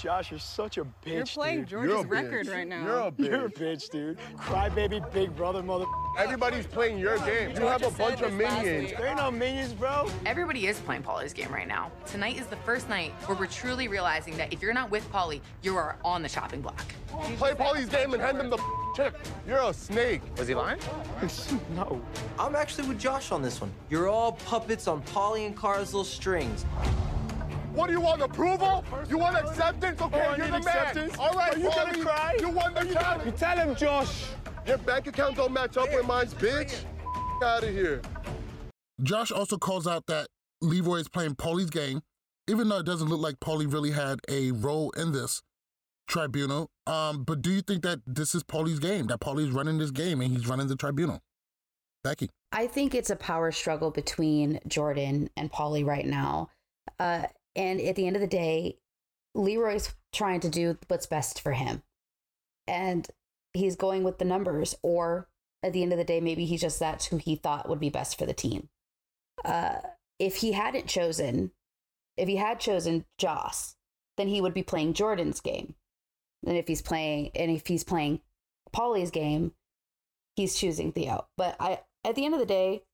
Josh, 0.00 0.30
you're 0.30 0.40
such 0.40 0.78
a 0.78 0.84
bitch. 0.84 0.88
You're 1.04 1.26
playing 1.26 1.60
dude. 1.60 1.68
George's 1.68 1.90
You're 1.90 2.04
record 2.06 2.46
bitch. 2.46 2.54
right 2.54 2.66
now. 2.66 2.84
You're 2.84 3.00
a 3.00 3.10
bitch. 3.10 3.26
You're 3.26 3.44
a 3.46 3.50
bitch, 3.50 3.90
dude. 3.90 4.18
Crybaby, 4.38 5.12
big 5.12 5.36
brother, 5.36 5.62
mother. 5.62 5.84
Everybody's 6.16 6.66
playing 6.66 6.98
your 6.98 7.18
game. 7.18 7.50
You 7.50 7.66
have 7.66 7.82
a 7.82 7.90
bunch 7.90 8.22
of 8.22 8.32
minions. 8.32 8.92
There 8.92 9.08
ain't 9.08 9.18
no 9.18 9.30
minions, 9.30 9.74
bro. 9.74 10.10
Everybody 10.24 10.66
is 10.66 10.78
playing 10.80 11.02
Paulie's 11.02 11.34
game 11.34 11.52
right 11.52 11.68
now. 11.68 11.92
Tonight 12.06 12.38
is 12.38 12.46
the 12.46 12.56
first 12.56 12.88
night 12.88 13.12
where 13.26 13.36
we're 13.36 13.46
truly 13.46 13.88
realizing 13.88 14.36
that 14.38 14.52
if 14.52 14.62
you're 14.62 14.72
not 14.72 14.90
with 14.90 15.10
Paulie, 15.12 15.40
you 15.62 15.76
are 15.76 15.98
on 16.02 16.22
the 16.22 16.28
chopping 16.28 16.62
block. 16.62 16.84
Play 17.36 17.52
Paulie's 17.52 17.88
game 17.90 18.14
and 18.14 18.22
hand 18.22 18.38
him 18.38 18.48
the 18.48 18.58
chip. 18.96 19.18
You're 19.46 19.60
a 19.60 19.74
snake. 19.74 20.22
Was 20.38 20.48
he 20.48 20.54
lying? 20.54 20.80
no. 21.74 22.00
I'm 22.38 22.56
actually 22.56 22.88
with 22.88 22.98
Josh 22.98 23.32
on 23.32 23.42
this 23.42 23.60
one. 23.60 23.70
You're 23.90 24.08
all 24.08 24.32
puppets 24.32 24.88
on 24.88 25.02
Paulie 25.02 25.46
and 25.46 25.58
Cara's 25.58 25.92
little 25.92 26.04
strings. 26.04 26.64
What 27.80 27.86
do 27.86 27.94
you 27.94 28.00
want? 28.02 28.20
Approval? 28.20 28.84
You 29.08 29.16
want 29.16 29.38
acceptance? 29.38 29.98
Okay, 30.02 30.26
Oh, 30.28 30.36
you're 30.36 30.44
need 30.44 30.46
the 30.48 30.50
man. 30.50 30.60
acceptance. 30.60 31.16
All 31.18 31.32
right, 31.32 31.54
Are 31.54 31.58
you 31.58 31.70
gonna 31.70 31.92
Paulie, 31.94 32.02
cry? 32.02 32.36
You 32.38 32.50
won 32.50 32.74
the 32.74 32.84
challenge. 32.84 33.24
You 33.24 33.32
tell 33.32 33.56
him, 33.56 33.74
Josh. 33.74 34.24
Your 34.66 34.76
bank 34.76 35.06
account 35.06 35.36
don't 35.36 35.50
match 35.50 35.78
up 35.78 35.88
with 35.90 36.06
mine, 36.06 36.26
bitch. 36.26 36.84
Out 37.42 37.62
of 37.64 37.70
here. 37.70 38.02
Josh 39.02 39.30
also 39.32 39.56
calls 39.56 39.86
out 39.86 40.04
that 40.08 40.26
Leroy 40.60 40.96
is 40.96 41.08
playing 41.08 41.36
Paulie's 41.36 41.70
game, 41.70 42.02
even 42.50 42.68
though 42.68 42.80
it 42.80 42.84
doesn't 42.84 43.08
look 43.08 43.20
like 43.20 43.36
Paulie 43.40 43.72
really 43.72 43.92
had 43.92 44.18
a 44.28 44.50
role 44.50 44.90
in 44.90 45.12
this 45.12 45.40
tribunal. 46.06 46.68
Um, 46.86 47.24
but 47.24 47.40
do 47.40 47.50
you 47.50 47.62
think 47.62 47.82
that 47.84 48.00
this 48.06 48.34
is 48.34 48.42
Paulie's 48.44 48.78
game? 48.78 49.06
That 49.06 49.20
Paulie's 49.20 49.52
running 49.52 49.78
this 49.78 49.90
game 49.90 50.20
and 50.20 50.30
he's 50.30 50.46
running 50.46 50.66
the 50.66 50.76
tribunal? 50.76 51.20
Becky. 52.04 52.28
I 52.52 52.66
think 52.66 52.94
it's 52.94 53.08
a 53.08 53.16
power 53.16 53.50
struggle 53.50 53.90
between 53.90 54.60
Jordan 54.68 55.30
and 55.34 55.50
Paulie 55.50 55.86
right 55.86 56.04
now. 56.04 56.50
Uh, 56.98 57.22
and 57.60 57.78
at 57.78 57.94
the 57.94 58.06
end 58.06 58.16
of 58.16 58.22
the 58.22 58.26
day, 58.26 58.78
Leroy's 59.34 59.94
trying 60.14 60.40
to 60.40 60.48
do 60.48 60.78
what's 60.88 61.04
best 61.04 61.42
for 61.42 61.52
him. 61.52 61.82
And 62.66 63.06
he's 63.52 63.76
going 63.76 64.02
with 64.02 64.18
the 64.18 64.24
numbers, 64.24 64.74
or 64.82 65.28
at 65.62 65.74
the 65.74 65.82
end 65.82 65.92
of 65.92 65.98
the 65.98 66.04
day, 66.04 66.22
maybe 66.22 66.46
he's 66.46 66.62
just 66.62 66.80
that's 66.80 67.06
who 67.06 67.18
he 67.18 67.36
thought 67.36 67.68
would 67.68 67.78
be 67.78 67.90
best 67.90 68.18
for 68.18 68.24
the 68.24 68.32
team. 68.32 68.70
Uh, 69.44 69.74
if 70.18 70.36
he 70.36 70.52
hadn't 70.52 70.86
chosen, 70.86 71.50
if 72.16 72.28
he 72.28 72.36
had 72.36 72.60
chosen 72.60 73.04
Joss, 73.18 73.76
then 74.16 74.28
he 74.28 74.40
would 74.40 74.54
be 74.54 74.62
playing 74.62 74.94
Jordan's 74.94 75.42
game. 75.42 75.74
And 76.46 76.56
if 76.56 76.66
he's 76.66 76.80
playing, 76.80 77.30
and 77.34 77.50
if 77.50 77.66
he's 77.66 77.84
playing 77.84 78.22
Paulie's 78.72 79.10
game, 79.10 79.52
he's 80.34 80.56
choosing 80.56 80.92
Theo. 80.92 81.26
But 81.36 81.56
I, 81.60 81.80
at 82.06 82.14
the 82.14 82.24
end 82.24 82.32
of 82.32 82.40
the 82.40 82.46
day, 82.46 82.84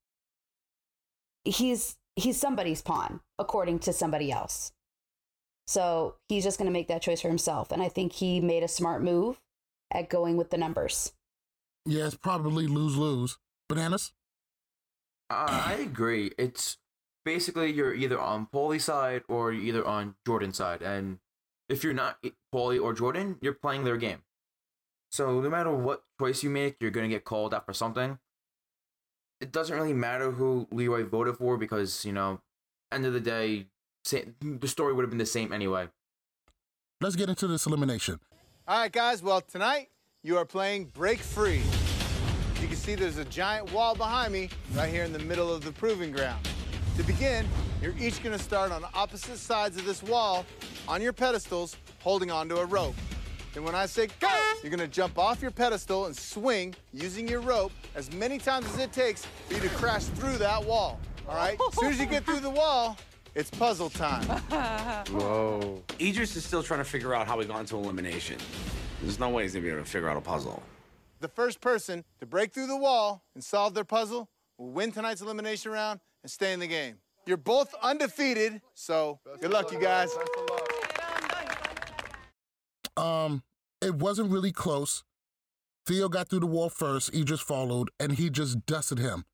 he's 1.45 1.99
he's 2.17 2.41
somebody's 2.41 2.83
pawn 2.83 3.21
according 3.39 3.81
to 3.81 3.93
somebody 3.93 4.33
else. 4.33 4.73
So 5.67 6.17
he's 6.29 6.45
just 6.45 6.59
going 6.59 6.67
to 6.67 6.73
make 6.73 6.89
that 6.89 7.03
choice 7.03 7.21
for 7.21 7.29
himself, 7.29 7.73
and 7.73 7.83
I 7.83 7.89
think 7.89 8.13
he 8.13 8.41
made 8.41 8.63
a 8.63 8.69
smart 8.69 9.03
move 9.03 9.41
at 9.93 10.09
going 10.09 10.37
with 10.37 10.51
the 10.51 10.59
numbers. 10.59 11.13
Yeah, 11.85 12.07
it's 12.07 12.17
probably 12.17 12.67
lose 12.67 12.97
lose. 12.97 13.39
Bananas. 13.69 14.13
Uh, 15.29 15.65
I 15.67 15.75
agree. 15.75 16.33
It's 16.39 16.79
basically 17.25 17.73
you're 17.73 17.95
either 17.95 18.21
on 18.21 18.47
Paulie's 18.53 18.85
side 18.85 19.23
or 19.29 19.53
you're 19.53 19.65
either 19.65 19.87
on 19.87 20.15
Jordan's 20.25 20.57
side, 20.57 20.83
and 20.83 21.19
if 21.69 21.83
you're 21.83 21.95
not 21.95 22.19
Paulie 22.55 22.81
or 22.81 22.93
Jordan, 22.93 23.39
you're 23.41 23.55
playing 23.55 23.85
their 23.85 23.97
game. 23.97 24.23
So 25.11 25.41
no 25.41 25.51
matter 25.51 25.73
what 25.73 26.03
choice 26.21 26.43
you 26.43 26.51
make, 26.51 26.77
you're 26.81 26.91
gonna 26.91 27.09
get 27.09 27.25
called 27.25 27.55
out 27.55 27.67
for 27.67 27.73
something. 27.73 28.19
It 29.41 29.53
doesn't 29.53 29.77
really 29.77 29.93
matter 29.93 30.31
who 30.31 30.69
Leroy 30.71 31.05
voted 31.05 31.37
for 31.37 31.57
because 31.57 32.05
you 32.05 32.13
know, 32.13 32.41
end 32.93 33.07
of 33.07 33.13
the 33.13 33.21
day, 33.21 33.67
the 34.41 34.69
story 34.69 34.93
would 34.93 35.03
have 35.03 35.11
been 35.11 35.19
the 35.19 35.27
same 35.27 35.53
anyway. 35.53 35.89
Let's 37.01 37.17
get 37.17 37.29
into 37.29 37.47
this 37.47 37.67
elimination. 37.67 38.21
All 38.67 38.79
right, 38.79 38.93
guys. 38.93 39.23
Well, 39.23 39.41
tonight 39.41 39.89
you 40.23 40.37
are 40.39 40.45
playing 40.45 40.87
Break 40.87 41.19
Free. 41.19 41.63
You 42.61 42.69
can 42.69 42.77
see 42.77 42.95
there's 42.95 43.19
a 43.19 43.25
giant 43.27 43.73
wall 43.73 43.95
behind 43.95 44.33
me 44.33 44.49
right 44.75 44.91
here 44.91 45.05
in 45.05 45.13
the 45.13 45.19
middle 45.19 45.53
of 45.53 45.65
the 45.65 45.73
proving 45.73 46.11
ground. 46.11 46.49
To 46.97 47.03
begin, 47.03 47.47
you're 47.83 47.95
each 47.99 48.23
going 48.23 48.37
to 48.37 48.43
start 48.43 48.73
on 48.73 48.83
opposite 48.95 49.37
sides 49.37 49.77
of 49.77 49.85
this 49.85 50.03
wall 50.03 50.47
on 50.89 51.03
your 51.03 51.13
pedestals, 51.13 51.77
holding 52.01 52.31
onto 52.31 52.57
a 52.57 52.65
rope. 52.65 52.95
Then 53.53 53.65
when 53.65 53.75
I 53.75 53.87
say 53.87 54.09
go, 54.21 54.29
you're 54.63 54.71
going 54.71 54.81
to 54.81 54.89
jump 54.89 55.19
off 55.19 55.43
your 55.43 55.51
pedestal 55.51 56.07
and 56.07 56.17
swing 56.17 56.75
using 56.93 57.29
your 57.29 57.41
rope 57.41 57.73
as 57.95 58.11
many 58.13 58.39
times 58.39 58.67
as 58.67 58.79
it 58.79 58.93
takes 58.93 59.25
for 59.25 59.55
you 59.55 59.61
to 59.61 59.69
crash 59.71 60.05
through 60.05 60.39
that 60.39 60.65
wall. 60.65 60.99
All 61.29 61.35
right? 61.35 61.59
As 61.69 61.75
soon 61.75 61.93
as 61.93 61.99
you 61.99 62.07
get 62.07 62.25
through 62.25 62.41
the 62.41 62.51
wall, 62.51 62.97
it's 63.35 63.51
puzzle 63.51 63.91
time. 63.91 64.23
Whoa. 65.11 65.83
Idris 66.01 66.37
is 66.37 66.45
still 66.45 66.63
trying 66.63 66.81
to 66.81 66.85
figure 66.85 67.15
out 67.15 67.27
how 67.27 67.37
we 67.37 67.45
got 67.45 67.61
into 67.61 67.77
elimination. 67.77 68.39
There's 69.03 69.19
no 69.19 69.29
way 69.29 69.43
he's 69.43 69.53
gonna 69.53 69.65
be 69.65 69.71
able 69.71 69.83
to 69.83 69.91
figure 69.91 70.09
out 70.09 70.17
a 70.17 70.21
puzzle. 70.21 70.63
The 71.21 71.29
first 71.29 71.61
person 71.61 72.05
to 72.21 72.27
break 72.27 72.53
through 72.53 72.67
the 72.67 72.77
wall 72.77 73.23
and 73.35 73.43
solve 73.43 73.75
their 73.75 73.85
puzzle 73.85 74.29
will 74.59 74.71
win 74.71 74.93
tonight's 74.93 75.21
elimination 75.21 75.73
round 75.73 76.01
and 76.23 76.31
stay 76.31 76.53
in 76.53 76.61
the 76.61 76.67
game. 76.67 76.97
You're 77.27 77.37
both 77.37 77.75
undefeated, 77.83 78.63
so 78.75 79.19
good 79.41 79.51
luck, 79.51 79.73
you 79.73 79.81
guys. 79.81 80.11
Um, 82.97 83.43
it 83.83 83.97
wasn't 83.97 84.31
really 84.31 84.53
close. 84.53 85.03
Theo 85.85 86.09
got 86.09 86.29
through 86.29 86.41
the 86.41 86.47
wall 86.47 86.69
first, 86.69 87.15
Idris 87.15 87.41
followed, 87.41 87.91
and 88.01 88.13
he 88.13 88.31
just 88.31 88.65
dusted 88.67 88.99
him 88.99 89.25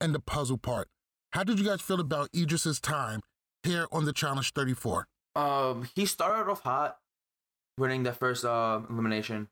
in 0.00 0.12
the 0.12 0.20
puzzle 0.20 0.58
part. 0.58 0.88
How 1.32 1.44
did 1.44 1.58
you 1.58 1.64
guys 1.64 1.80
feel 1.80 2.00
about 2.00 2.28
Idris's 2.34 2.80
time 2.80 3.20
here 3.62 3.86
on 3.92 4.04
the 4.04 4.12
Challenge 4.12 4.52
34? 4.52 5.06
Um, 5.36 5.88
he 5.94 6.04
started 6.06 6.50
off 6.50 6.62
hot, 6.62 6.98
winning 7.78 8.02
the 8.02 8.12
first 8.12 8.44
uh 8.44 8.80
elimination. 8.90 9.48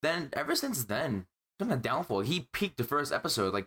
Then 0.00 0.30
ever 0.32 0.54
since 0.54 0.84
then, 0.84 1.26
it's 1.26 1.66
been 1.68 1.76
a 1.76 1.80
downfall. 1.80 2.20
He 2.20 2.48
peaked 2.52 2.76
the 2.76 2.84
first 2.84 3.12
episode. 3.12 3.52
Like 3.52 3.66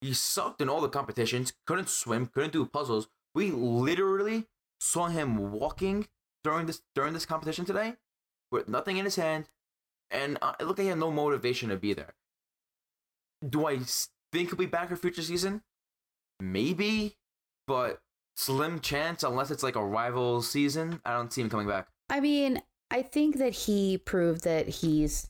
he 0.00 0.12
sucked 0.12 0.60
in 0.60 0.68
all 0.68 0.80
the 0.80 0.88
competitions. 0.88 1.52
Couldn't 1.66 1.88
swim. 1.88 2.26
Couldn't 2.26 2.52
do 2.52 2.66
puzzles. 2.66 3.08
We 3.32 3.52
literally 3.52 4.46
saw 4.80 5.06
him 5.06 5.52
walking 5.52 6.08
during 6.42 6.66
this 6.66 6.82
during 6.96 7.12
this 7.12 7.26
competition 7.26 7.64
today, 7.64 7.94
with 8.50 8.68
nothing 8.68 8.96
in 8.96 9.04
his 9.04 9.16
hand, 9.16 9.48
and 10.10 10.36
uh, 10.42 10.54
it 10.58 10.66
looked 10.66 10.80
like 10.80 10.86
he 10.86 10.88
had 10.88 10.98
no 10.98 11.12
motivation 11.12 11.68
to 11.68 11.76
be 11.76 11.92
there. 11.92 12.14
Do 13.48 13.66
I 13.66 13.78
think 14.32 14.48
he'll 14.48 14.56
be 14.56 14.66
back 14.66 14.88
for 14.88 14.96
future 14.96 15.22
season? 15.22 15.62
Maybe, 16.40 17.16
but 17.66 18.00
slim 18.36 18.80
chance 18.80 19.22
unless 19.22 19.50
it's 19.50 19.62
like 19.62 19.76
a 19.76 19.84
rival 19.84 20.42
season. 20.42 21.00
I 21.04 21.12
don't 21.12 21.32
see 21.32 21.42
him 21.42 21.50
coming 21.50 21.68
back. 21.68 21.88
I 22.08 22.20
mean, 22.20 22.62
I 22.90 23.02
think 23.02 23.38
that 23.38 23.52
he 23.52 23.98
proved 23.98 24.44
that 24.44 24.68
he's 24.68 25.28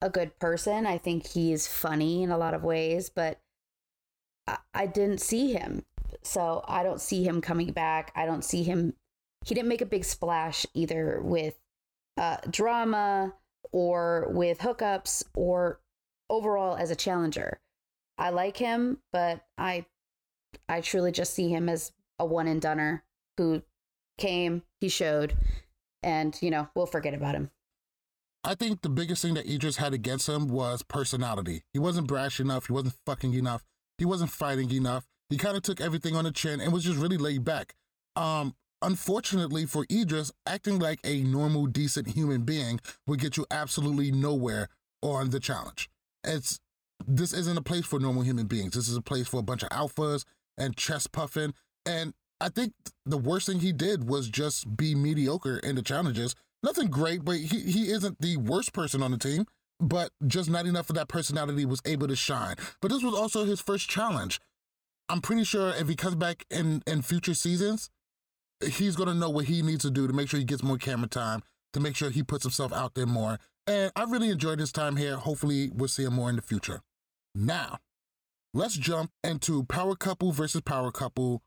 a 0.00 0.08
good 0.08 0.38
person. 0.38 0.86
I 0.86 0.98
think 0.98 1.26
he's 1.26 1.68
funny 1.68 2.22
in 2.22 2.30
a 2.30 2.38
lot 2.38 2.54
of 2.54 2.64
ways, 2.64 3.10
but 3.10 3.40
I, 4.46 4.58
I 4.72 4.86
didn't 4.86 5.20
see 5.20 5.52
him. 5.52 5.84
So 6.22 6.64
I 6.68 6.82
don't 6.82 7.00
see 7.00 7.24
him 7.24 7.40
coming 7.40 7.72
back. 7.72 8.12
I 8.14 8.26
don't 8.26 8.44
see 8.44 8.62
him. 8.62 8.94
He 9.44 9.54
didn't 9.54 9.68
make 9.68 9.80
a 9.80 9.86
big 9.86 10.04
splash 10.04 10.66
either 10.74 11.20
with 11.22 11.58
uh, 12.16 12.36
drama 12.50 13.34
or 13.72 14.28
with 14.30 14.58
hookups 14.58 15.24
or 15.34 15.80
overall 16.30 16.76
as 16.76 16.90
a 16.90 16.96
challenger. 16.96 17.60
I 18.18 18.30
like 18.30 18.56
him, 18.56 18.98
but 19.12 19.44
I 19.58 19.86
I 20.68 20.80
truly 20.80 21.12
just 21.12 21.34
see 21.34 21.48
him 21.48 21.68
as 21.68 21.92
a 22.18 22.24
one 22.24 22.46
and 22.46 22.60
doneer 22.60 23.02
who 23.36 23.62
came, 24.18 24.62
he 24.80 24.88
showed, 24.88 25.34
and 26.02 26.36
you 26.40 26.50
know, 26.50 26.68
we'll 26.74 26.86
forget 26.86 27.14
about 27.14 27.34
him. 27.34 27.50
I 28.44 28.54
think 28.54 28.82
the 28.82 28.88
biggest 28.88 29.22
thing 29.22 29.34
that 29.34 29.48
Idris 29.48 29.76
had 29.76 29.94
against 29.94 30.28
him 30.28 30.48
was 30.48 30.82
personality. 30.82 31.62
He 31.72 31.78
wasn't 31.78 32.08
brash 32.08 32.40
enough. 32.40 32.66
He 32.66 32.72
wasn't 32.72 32.94
fucking 33.06 33.34
enough. 33.34 33.62
He 33.98 34.04
wasn't 34.04 34.30
fighting 34.30 34.70
enough. 34.72 35.06
He 35.30 35.36
kind 35.36 35.56
of 35.56 35.62
took 35.62 35.80
everything 35.80 36.16
on 36.16 36.24
the 36.24 36.32
chin 36.32 36.60
and 36.60 36.72
was 36.72 36.84
just 36.84 36.98
really 36.98 37.18
laid 37.18 37.44
back. 37.44 37.74
Um, 38.16 38.54
unfortunately 38.82 39.64
for 39.64 39.86
Idris, 39.90 40.32
acting 40.44 40.80
like 40.80 40.98
a 41.04 41.22
normal, 41.22 41.66
decent 41.66 42.08
human 42.08 42.42
being 42.42 42.80
would 43.06 43.20
get 43.20 43.36
you 43.36 43.46
absolutely 43.50 44.10
nowhere 44.10 44.68
on 45.02 45.30
the 45.30 45.40
challenge. 45.40 45.88
It's 46.24 46.58
this 47.06 47.32
isn't 47.32 47.58
a 47.58 47.62
place 47.62 47.86
for 47.86 47.98
normal 47.98 48.22
human 48.22 48.46
beings. 48.46 48.74
This 48.74 48.88
is 48.88 48.96
a 48.96 49.02
place 49.02 49.28
for 49.28 49.38
a 49.38 49.42
bunch 49.42 49.62
of 49.62 49.68
alphas 49.70 50.24
and 50.58 50.76
chest 50.76 51.12
puffing. 51.12 51.54
And 51.86 52.14
I 52.40 52.48
think 52.48 52.72
the 53.06 53.18
worst 53.18 53.46
thing 53.46 53.60
he 53.60 53.72
did 53.72 54.08
was 54.08 54.28
just 54.28 54.76
be 54.76 54.94
mediocre 54.94 55.58
in 55.58 55.76
the 55.76 55.82
challenges. 55.82 56.34
Nothing 56.62 56.88
great, 56.88 57.24
but 57.24 57.36
he, 57.36 57.60
he 57.60 57.90
isn't 57.90 58.20
the 58.20 58.36
worst 58.36 58.72
person 58.72 59.02
on 59.02 59.10
the 59.10 59.18
team, 59.18 59.46
but 59.80 60.10
just 60.26 60.48
not 60.48 60.66
enough 60.66 60.90
of 60.90 60.96
that 60.96 61.08
personality 61.08 61.64
was 61.64 61.82
able 61.84 62.08
to 62.08 62.16
shine. 62.16 62.56
But 62.80 62.90
this 62.90 63.02
was 63.02 63.14
also 63.14 63.44
his 63.44 63.60
first 63.60 63.88
challenge. 63.88 64.40
I'm 65.08 65.20
pretty 65.20 65.44
sure 65.44 65.70
if 65.70 65.88
he 65.88 65.96
comes 65.96 66.14
back 66.14 66.44
in, 66.50 66.82
in 66.86 67.02
future 67.02 67.34
seasons, 67.34 67.90
he's 68.64 68.96
going 68.96 69.08
to 69.08 69.14
know 69.14 69.30
what 69.30 69.46
he 69.46 69.62
needs 69.62 69.82
to 69.82 69.90
do 69.90 70.06
to 70.06 70.12
make 70.12 70.28
sure 70.28 70.38
he 70.38 70.44
gets 70.44 70.62
more 70.62 70.78
camera 70.78 71.08
time, 71.08 71.42
to 71.72 71.80
make 71.80 71.96
sure 71.96 72.10
he 72.10 72.22
puts 72.22 72.44
himself 72.44 72.72
out 72.72 72.94
there 72.94 73.06
more. 73.06 73.38
And 73.66 73.92
I 73.94 74.04
really 74.04 74.30
enjoyed 74.30 74.58
his 74.58 74.72
time 74.72 74.96
here. 74.96 75.16
Hopefully, 75.16 75.70
we'll 75.72 75.88
see 75.88 76.04
him 76.04 76.14
more 76.14 76.30
in 76.30 76.36
the 76.36 76.42
future. 76.42 76.80
Now, 77.34 77.78
let's 78.54 78.76
jump 78.76 79.10
into 79.24 79.64
power 79.64 79.94
couple 79.94 80.32
versus 80.32 80.60
power 80.60 80.90
couple, 80.90 81.42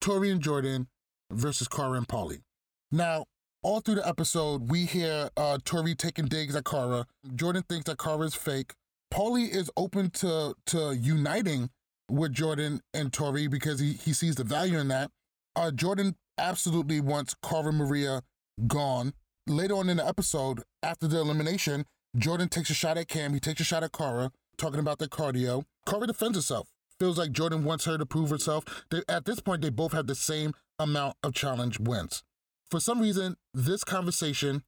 Tori 0.00 0.30
and 0.30 0.40
Jordan 0.40 0.88
versus 1.30 1.68
Cara 1.68 1.92
and 1.92 2.08
Paulie. 2.08 2.42
Now, 2.90 3.26
all 3.62 3.80
through 3.80 3.96
the 3.96 4.06
episode, 4.06 4.70
we 4.70 4.84
hear 4.84 5.30
uh, 5.36 5.58
Tori 5.64 5.94
taking 5.94 6.26
digs 6.26 6.54
at 6.54 6.64
Cara. 6.64 7.06
Jordan 7.34 7.64
thinks 7.68 7.86
that 7.86 7.98
Cara 7.98 8.20
is 8.20 8.34
fake. 8.34 8.74
Paulie 9.12 9.48
is 9.48 9.70
open 9.76 10.10
to 10.10 10.54
to 10.66 10.92
uniting 10.94 11.70
with 12.10 12.32
Jordan 12.32 12.80
and 12.92 13.12
Tori 13.12 13.46
because 13.46 13.80
he, 13.80 13.94
he 13.94 14.12
sees 14.12 14.34
the 14.36 14.44
value 14.44 14.78
in 14.78 14.88
that. 14.88 15.10
Uh, 15.56 15.70
Jordan 15.70 16.16
absolutely 16.36 17.00
wants 17.00 17.34
Cara 17.42 17.72
Maria 17.72 18.22
gone. 18.66 19.14
Later 19.46 19.74
on 19.74 19.88
in 19.88 19.98
the 19.98 20.06
episode, 20.06 20.62
after 20.82 21.06
the 21.06 21.20
elimination, 21.20 21.84
Jordan 22.16 22.48
takes 22.48 22.70
a 22.70 22.74
shot 22.74 22.98
at 22.98 23.08
Cam. 23.08 23.34
He 23.34 23.40
takes 23.40 23.60
a 23.60 23.64
shot 23.64 23.82
at 23.82 23.92
Cara, 23.92 24.30
talking 24.56 24.80
about 24.80 24.98
their 24.98 25.08
cardio. 25.08 25.64
Cara 25.86 26.06
defends 26.06 26.36
herself. 26.36 26.68
Feels 26.98 27.18
like 27.18 27.32
Jordan 27.32 27.64
wants 27.64 27.84
her 27.86 27.98
to 27.98 28.06
prove 28.06 28.30
herself. 28.30 28.64
They, 28.90 29.02
at 29.08 29.24
this 29.24 29.40
point, 29.40 29.62
they 29.62 29.70
both 29.70 29.92
have 29.92 30.06
the 30.06 30.14
same 30.14 30.54
amount 30.78 31.16
of 31.22 31.34
challenge 31.34 31.80
wins. 31.80 32.22
For 32.70 32.80
some 32.80 33.00
reason, 33.00 33.36
this 33.52 33.84
conversation 33.84 34.62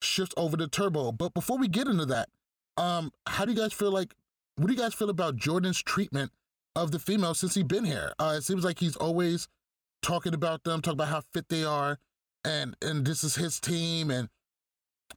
shifts 0.00 0.34
over 0.36 0.56
to 0.56 0.68
Turbo. 0.68 1.12
But 1.12 1.34
before 1.34 1.58
we 1.58 1.68
get 1.68 1.88
into 1.88 2.06
that, 2.06 2.28
um, 2.76 3.12
how 3.26 3.44
do 3.44 3.52
you 3.52 3.58
guys 3.58 3.72
feel 3.72 3.90
like? 3.90 4.14
What 4.56 4.68
do 4.68 4.72
you 4.72 4.78
guys 4.78 4.94
feel 4.94 5.10
about 5.10 5.36
Jordan's 5.36 5.82
treatment 5.82 6.30
of 6.76 6.92
the 6.92 6.98
females 6.98 7.40
since 7.40 7.54
he's 7.54 7.64
been 7.64 7.84
here? 7.84 8.12
Uh, 8.18 8.34
it 8.38 8.42
seems 8.42 8.64
like 8.64 8.78
he's 8.78 8.96
always 8.96 9.48
talking 10.02 10.34
about 10.34 10.62
them, 10.62 10.80
talking 10.80 10.96
about 10.96 11.08
how 11.08 11.22
fit 11.32 11.48
they 11.48 11.64
are, 11.64 11.98
and 12.44 12.76
and 12.80 13.04
this 13.04 13.24
is 13.24 13.34
his 13.34 13.58
team. 13.58 14.10
And 14.10 14.28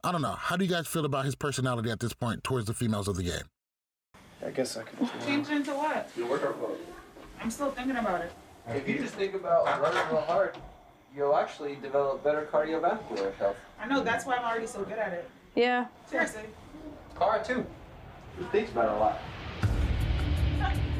I 0.02 0.12
don't 0.12 0.22
know. 0.22 0.32
How 0.32 0.56
do 0.56 0.64
you 0.64 0.70
guys 0.70 0.88
feel 0.88 1.04
about 1.04 1.24
his 1.24 1.36
personality 1.36 1.90
at 1.90 2.00
this 2.00 2.14
point 2.14 2.42
towards 2.42 2.66
the 2.66 2.74
females 2.74 3.06
of 3.06 3.16
the 3.16 3.22
game? 3.22 3.44
I 4.44 4.50
guess 4.50 4.76
I 4.76 4.82
could. 4.82 5.08
Change 5.26 5.48
it 5.48 5.56
into 5.56 5.72
what? 5.72 6.10
Your 6.16 6.28
workout 6.28 6.58
clothes. 6.58 6.78
I'm 7.40 7.50
still 7.50 7.70
thinking 7.70 7.96
about 7.96 8.22
it. 8.22 8.32
If 8.68 8.88
you 8.88 8.98
just 8.98 9.14
think 9.14 9.34
about 9.34 9.64
running 9.80 10.12
real 10.12 10.22
hard, 10.22 10.56
you'll 11.16 11.36
actually 11.36 11.76
develop 11.76 12.22
better 12.22 12.48
cardiovascular 12.52 13.34
health. 13.36 13.56
I 13.80 13.86
know, 13.86 14.02
that's 14.02 14.26
why 14.26 14.36
I'm 14.36 14.44
already 14.44 14.66
so 14.66 14.84
good 14.84 14.98
at 14.98 15.12
it. 15.12 15.28
Yeah. 15.54 15.86
Seriously. 16.06 16.42
Cara 17.18 17.42
too. 17.44 17.64
He 18.38 18.44
thinks 18.46 18.70
about 18.70 18.86
it 18.86 18.92
a 18.92 18.98
lot. 18.98 19.18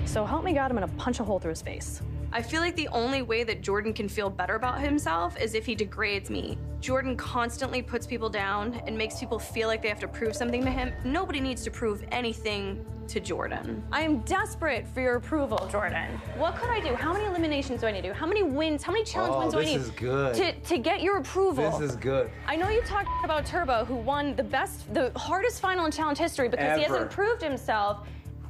So 0.06 0.24
help 0.24 0.42
me 0.42 0.54
God, 0.54 0.70
I'm 0.70 0.76
gonna 0.76 0.88
punch 0.88 1.20
a 1.20 1.24
hole 1.24 1.38
through 1.38 1.50
his 1.50 1.62
face. 1.62 2.00
I 2.32 2.42
feel 2.42 2.60
like 2.60 2.76
the 2.76 2.88
only 2.88 3.22
way 3.22 3.44
that 3.44 3.62
Jordan 3.62 3.92
can 3.92 4.08
feel 4.08 4.28
better 4.28 4.54
about 4.54 4.80
himself 4.80 5.38
is 5.40 5.54
if 5.54 5.64
he 5.64 5.74
degrades 5.74 6.28
me. 6.30 6.58
Jordan 6.80 7.16
constantly 7.16 7.80
puts 7.82 8.06
people 8.06 8.28
down 8.28 8.74
and 8.86 8.96
makes 8.96 9.18
people 9.18 9.38
feel 9.38 9.68
like 9.68 9.82
they 9.82 9.88
have 9.88 10.00
to 10.00 10.08
prove 10.08 10.34
something 10.36 10.62
to 10.64 10.70
him. 10.70 10.92
Nobody 11.04 11.40
needs 11.40 11.62
to 11.64 11.70
prove 11.70 12.04
anything 12.10 12.84
to 13.08 13.20
Jordan. 13.20 13.82
I 13.90 14.02
am 14.02 14.18
desperate 14.20 14.86
for 14.86 15.00
your 15.00 15.16
approval, 15.16 15.66
Jordan. 15.70 16.10
What 16.36 16.56
could 16.56 16.68
I 16.70 16.80
do? 16.80 16.94
How 16.94 17.12
many 17.12 17.24
eliminations 17.24 17.80
do 17.80 17.86
I 17.86 17.92
need 17.92 18.02
to 18.02 18.08
do? 18.08 18.14
How 18.14 18.26
many 18.26 18.42
wins? 18.42 18.82
How 18.82 18.92
many 18.92 19.04
challenge 19.04 19.34
Oh, 19.34 19.38
wins 19.40 19.52
do 19.52 19.58
I 19.58 19.62
this 19.64 19.70
need 19.72 19.80
is 19.80 19.90
good. 19.90 20.34
to 20.34 20.52
to 20.52 20.78
get 20.78 21.02
your 21.02 21.16
approval? 21.18 21.70
This 21.78 21.90
is 21.90 21.96
good. 21.96 22.30
I 22.46 22.56
know 22.56 22.68
you 22.68 22.82
talked 22.82 23.08
about 23.24 23.46
Turbo, 23.46 23.84
who 23.84 23.96
won 23.96 24.36
the 24.36 24.44
best, 24.44 24.92
the 24.94 25.10
hardest 25.16 25.60
final 25.60 25.86
in 25.86 25.92
challenge 25.92 26.18
history 26.18 26.48
because 26.48 26.76
he 26.76 26.84
hasn't 26.84 27.10
proved 27.10 27.42
himself 27.42 28.06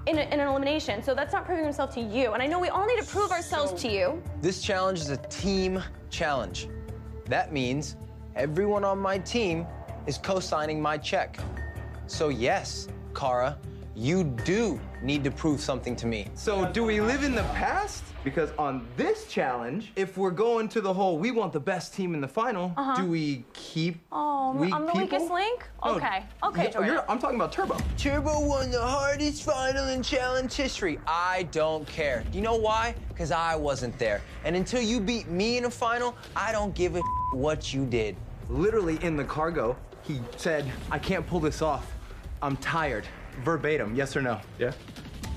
in, 0.07 0.19
a, 0.19 0.23
in 0.23 0.41
an 0.41 0.49
elimination. 0.49 1.03
So 1.03 1.15
that's 1.15 1.33
not 1.33 1.45
proving 1.45 1.65
himself 1.65 1.95
to 1.95 2.01
you. 2.01 2.33
And 2.33 2.43
I 2.43 2.47
know 2.47 2.59
we 2.59 2.69
all 2.69 2.87
need 2.87 2.99
to 3.01 3.07
prove 3.07 3.31
ourselves 3.31 3.81
to 3.83 3.89
you. 3.89 4.23
This 4.41 4.61
challenge 4.63 5.01
is 5.01 5.11
a 5.11 5.17
team 5.17 5.83
challenge. 6.11 6.69
That 7.27 7.53
means 7.53 7.97
everyone 8.35 8.85
on 8.85 8.99
my 8.99 9.19
team 9.19 9.67
is 10.07 10.19
co-signing 10.19 10.81
my 10.81 10.97
check. 10.99 11.39
So 12.07 12.31
yes, 12.31 12.89
Cara, 13.15 13.59
you 13.99 14.23
do 14.23 14.79
need 15.03 15.25
to 15.25 15.31
prove 15.31 15.61
something 15.61 15.97
to 15.97 16.07
me. 16.07 16.29
So 16.35 16.71
do 16.71 16.85
we 16.85 17.01
live 17.01 17.25
in 17.25 17.35
the 17.35 17.43
past? 17.55 18.05
Because 18.23 18.51
on 18.57 18.87
this 18.97 19.27
challenge, 19.27 19.93
if 19.97 20.17
we're 20.17 20.31
going 20.31 20.69
to 20.69 20.81
the 20.81 20.93
whole 20.93 21.19
we 21.19 21.33
want 21.33 21.53
the 21.53 21.59
best 21.59 21.95
team 21.95 22.15
in 22.15 22.21
the 22.21 22.29
final, 22.29 22.73
Uh-huh. 22.77 22.95
do 22.95 23.07
we 23.07 23.45
keep 23.55 23.99
Oh, 24.13 24.53
weak 24.53 24.73
I'm 24.73 24.83
the 24.87 24.93
people? 24.93 25.01
weakest 25.19 25.31
link? 25.33 25.69
No. 25.85 25.97
Okay, 25.97 26.23
okay, 26.45 26.65
Yeah, 26.65 26.71
Jordan. 26.71 26.93
you're- 26.93 27.05
I'm 27.09 27.19
talking 27.19 27.35
about 27.35 27.51
Turbo. 27.51 27.77
Turbo 27.97 28.39
won 28.39 28.71
the 28.71 28.81
hardest 28.87 29.43
final 29.43 29.89
in 29.89 30.01
challenge 30.05 30.55
history. 30.55 31.01
I 31.09 31.49
don't 31.51 31.85
care. 31.89 32.23
Do 32.31 32.39
you 32.39 32.45
know 32.45 32.55
why? 32.57 32.95
Because 33.09 33.33
I 33.33 33.57
wasn't 33.57 33.99
there. 33.99 34.21
And 34.45 34.55
until 34.55 34.81
you 34.81 35.01
beat 35.01 35.27
me 35.29 35.59
in 35.59 35.65
a 35.65 35.71
final, 35.71 36.15
I 36.37 36.53
don't 36.53 36.73
give 36.73 36.95
a 36.95 37.01
what 37.33 37.75
you 37.75 37.85
did. 37.85 38.15
Literally 38.49 39.03
in 39.03 39.17
the 39.17 39.25
cargo, 39.25 39.77
he 40.03 40.21
said, 40.37 40.71
I 40.93 41.01
can't 41.01 41.27
pull 41.27 41.41
this 41.41 41.63
off. 41.63 41.85
I'm 42.41 42.57
tired. 42.59 43.05
Verbatim, 43.45 43.95
yes 43.95 44.17
or 44.17 44.23
no? 44.23 44.41
Yeah. 44.59 44.73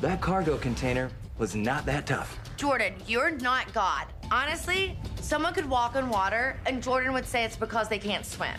That 0.02 0.22
cargo 0.22 0.58
container 0.58 1.10
was 1.38 1.56
not 1.56 1.86
that 1.86 2.06
tough. 2.06 2.38
Jordan, 2.58 2.94
you're 3.08 3.32
not 3.32 3.72
God. 3.74 4.06
Honestly, 4.32 4.98
someone 5.20 5.54
could 5.54 5.70
walk 5.70 5.96
on 5.96 6.10
water 6.10 6.60
and 6.66 6.82
Jordan 6.82 7.14
would 7.14 7.26
say 7.26 7.44
it's 7.44 7.56
because 7.56 7.90
they 7.90 8.00
can't 8.00 8.26
swim. 8.26 8.56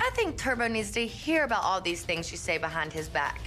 I 0.00 0.10
think 0.14 0.36
Turbo 0.36 0.68
needs 0.68 0.90
to 0.92 1.06
hear 1.06 1.44
about 1.44 1.62
all 1.62 1.80
these 1.80 2.02
things 2.02 2.30
you 2.30 2.36
say 2.36 2.58
behind 2.58 2.92
his 2.92 3.08
back. 3.08 3.40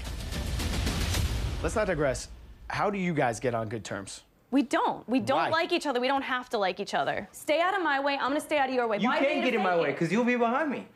Let's 1.62 1.76
not 1.76 1.88
digress. 1.88 2.30
How 2.70 2.90
do 2.90 2.98
you 2.98 3.14
guys 3.14 3.40
get 3.40 3.54
on 3.54 3.70
good 3.70 3.84
terms? 3.84 4.22
We 4.52 4.64
don't. 4.64 5.08
We 5.08 5.20
don't 5.20 5.38
Why? 5.38 5.50
like 5.50 5.72
each 5.72 5.86
other. 5.86 6.00
We 6.00 6.08
don't 6.08 6.24
have 6.24 6.50
to 6.50 6.58
like 6.58 6.80
each 6.80 6.94
other. 6.94 7.28
Stay 7.32 7.62
out 7.62 7.76
of 7.76 7.84
my 7.84 8.00
way. 8.00 8.16
I'm 8.16 8.30
gonna 8.30 8.42
stay 8.42 8.58
out 8.58 8.70
of 8.70 8.76
your 8.76 8.88
way. 8.88 8.98
You 8.98 9.10
Why 9.10 9.20
can't 9.20 9.44
get 9.44 9.54
in 9.54 9.62
my 9.62 9.74
fake 9.74 9.82
way 9.84 9.92
because 9.92 10.12
you'll 10.12 10.24
be 10.24 10.36
behind 10.36 10.72
me. 10.72 10.88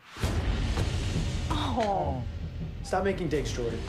Oh. 1.51 2.23
Stop 2.83 3.05
making 3.05 3.29
digs, 3.29 3.51
Jordan. 3.51 3.79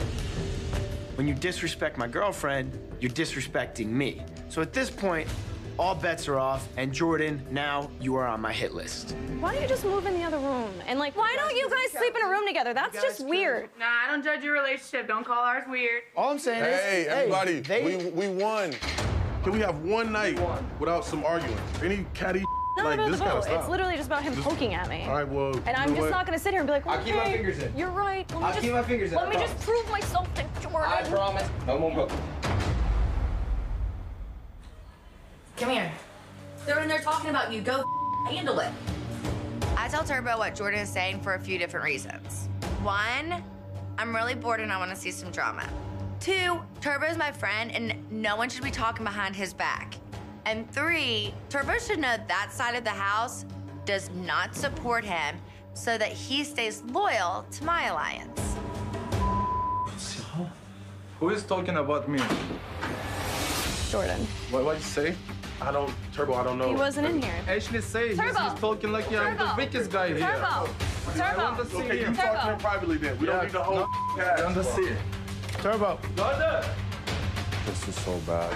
When 1.15 1.27
you 1.27 1.33
disrespect 1.33 1.97
my 1.97 2.07
girlfriend, 2.07 2.77
you're 2.99 3.11
disrespecting 3.11 3.87
me. 3.87 4.21
So 4.49 4.61
at 4.61 4.73
this 4.73 4.89
point, 4.89 5.27
all 5.77 5.95
bets 5.95 6.27
are 6.29 6.39
off, 6.39 6.67
and 6.77 6.93
Jordan, 6.93 7.45
now 7.51 7.89
you 7.99 8.15
are 8.15 8.25
on 8.25 8.39
my 8.39 8.53
hit 8.53 8.73
list. 8.73 9.15
Why 9.39 9.53
don't 9.53 9.61
you 9.61 9.67
just 9.67 9.83
move 9.83 10.05
in 10.05 10.13
the 10.13 10.23
other 10.23 10.37
room? 10.37 10.71
And 10.87 10.97
like, 10.99 11.17
why 11.17 11.35
don't 11.37 11.53
you 11.55 11.69
guys 11.69 11.91
sleep 11.91 12.15
in 12.15 12.25
a 12.25 12.29
room 12.29 12.47
together? 12.47 12.73
That's 12.73 13.01
just 13.01 13.25
weird. 13.25 13.69
Nah, 13.77 13.85
I 13.85 14.07
don't 14.09 14.23
judge 14.23 14.43
your 14.43 14.53
relationship. 14.53 15.07
Don't 15.07 15.25
call 15.25 15.43
ours 15.43 15.63
weird. 15.67 16.03
All 16.15 16.31
I'm 16.31 16.39
saying 16.39 16.63
is, 16.63 16.81
Hey, 16.81 17.07
everybody, 17.07 17.61
we, 17.83 18.09
we 18.11 18.29
won. 18.29 18.73
Can 19.43 19.51
we 19.51 19.59
have 19.59 19.79
one 19.83 20.11
night 20.11 20.39
without 20.79 21.05
some 21.05 21.23
arguing? 21.25 21.57
Any 21.83 22.05
catty 22.13 22.39
Not 22.39 22.54
like 22.89 22.99
about 22.99 23.11
this 23.11 23.19
the 23.19 23.25
kind 23.25 23.31
vote. 23.33 23.37
of 23.39 23.43
stuff? 23.45 23.59
It's 23.61 23.69
literally 23.69 23.95
just 23.95 24.07
about 24.07 24.23
him 24.23 24.33
Just- 24.33 24.47
poking 24.47 24.73
at 24.73 24.87
me. 24.89 25.03
All 25.05 25.13
right, 25.15 25.27
well. 25.27 25.55
And 25.65 25.75
I'm 25.75 25.95
just 25.95 26.09
not 26.09 26.25
gonna 26.25 26.39
sit 26.39 26.51
here 26.51 26.61
and 26.61 26.67
be 26.67 26.73
like, 26.73 26.87
I'll 26.87 26.95
okay, 26.99 27.05
keep 27.05 27.15
my 27.15 27.31
fingers 27.31 27.59
in. 27.59 27.77
You're 27.77 27.89
right. 27.89 28.29
Let 28.31 28.39
me 28.39 28.45
I'll 28.45 28.51
just, 28.53 28.61
keep 28.63 28.73
my 28.73 28.83
fingers 28.83 29.11
in, 29.11 29.17
Let 29.17 29.27
I 29.27 29.29
me 29.31 29.35
just 29.37 29.59
prove 29.61 29.89
myself 29.89 30.33
to 30.35 30.43
Jordan. 30.61 30.91
I 30.91 31.03
promise. 31.03 31.49
No 31.67 31.77
more 31.79 31.91
book. 31.93 32.11
Come 35.57 35.69
here. 35.69 35.91
They're 36.65 36.81
in 36.81 36.89
there 36.89 36.99
talking 36.99 37.29
about 37.29 37.51
you. 37.53 37.61
Go 37.61 37.83
handle 38.29 38.59
it. 38.59 38.71
I 39.77 39.87
tell 39.87 40.03
Turbo 40.03 40.37
what 40.37 40.55
Jordan 40.55 40.79
is 40.79 40.89
saying 40.89 41.21
for 41.21 41.35
a 41.35 41.39
few 41.39 41.57
different 41.57 41.85
reasons. 41.85 42.49
One, 42.81 43.43
I'm 43.97 44.15
really 44.15 44.35
bored 44.35 44.59
and 44.59 44.71
I 44.71 44.77
want 44.77 44.89
to 44.91 44.95
see 44.97 45.11
some 45.11 45.31
drama. 45.31 45.67
Two, 46.19 46.59
Turbo's 46.81 47.17
my 47.17 47.31
friend 47.31 47.71
and 47.71 47.93
no 48.11 48.35
one 48.35 48.49
should 48.49 48.63
be 48.63 48.71
talking 48.71 49.03
behind 49.05 49.35
his 49.35 49.53
back. 49.53 49.95
And 50.45 50.69
three, 50.71 51.33
Turbo 51.49 51.77
should 51.79 51.99
know 51.99 52.15
that 52.27 52.51
side 52.51 52.75
of 52.75 52.83
the 52.83 52.89
house 52.91 53.45
does 53.85 54.09
not 54.23 54.55
support 54.55 55.03
him 55.03 55.35
so 55.73 55.97
that 55.97 56.09
he 56.11 56.43
stays 56.43 56.83
loyal 56.83 57.45
to 57.51 57.63
my 57.63 57.85
alliance. 57.87 58.39
Who 61.19 61.29
is 61.29 61.43
talking 61.43 61.77
about 61.77 62.07
me? 62.09 62.19
Jordan. 63.89 64.19
What 64.51 64.63
did 64.73 64.77
you 64.77 64.83
say? 64.83 65.15
I 65.61 65.71
don't 65.71 65.91
Turbo, 66.13 66.33
I 66.33 66.43
don't 66.43 66.57
know. 66.57 66.67
He 66.69 66.75
wasn't 66.75 67.07
in 67.07 67.21
here. 67.21 67.33
Actually, 67.47 67.81
say 67.81 68.09
he's, 68.09 68.17
Turbo. 68.17 68.39
he's 68.49 68.59
talking 68.59 68.91
like 68.91 69.05
I'm 69.13 69.37
the 69.37 69.45
Turbo. 69.45 69.55
weakest 69.57 69.89
guy 69.91 70.07
here. 70.09 70.17
Turbo. 70.19 70.45
I 70.45 71.13
Turbo. 71.15 71.41
want 71.43 71.57
to 71.59 71.65
see 71.65 71.77
Okay, 71.83 71.99
you 72.01 72.05
him. 72.07 72.15
talk 72.15 72.41
to 72.43 72.51
him 72.51 72.59
privately 72.59 72.97
then. 72.97 73.17
We 73.19 73.27
Yeah, 73.27 73.33
don't 73.35 73.43
need 73.45 73.51
the 73.53 73.63
whole 73.63 73.75
no, 73.77 73.87
cast. 74.17 74.41
I 74.41 74.43
want 74.43 74.55
to 74.57 74.63
see 74.65 74.81
it. 74.81 74.97
Turbo. 75.61 75.99
This 77.65 77.87
is 77.87 77.95
so 77.95 78.17
bad. 78.27 78.53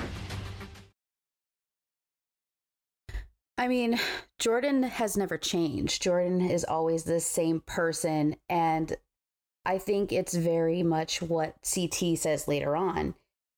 I 3.59 3.67
mean, 3.67 3.99
Jordan 4.39 4.83
has 4.83 5.17
never 5.17 5.37
changed. 5.37 6.01
Jordan 6.01 6.39
is 6.39 6.63
always 6.63 7.03
the 7.03 7.19
same 7.19 7.59
person. 7.59 8.37
And 8.47 8.95
I 9.65 9.77
think 9.79 10.13
it's 10.13 10.33
very 10.33 10.81
much 10.81 11.21
what 11.21 11.55
CT 11.69 12.17
says 12.17 12.47
later 12.47 12.77
on. 12.77 13.15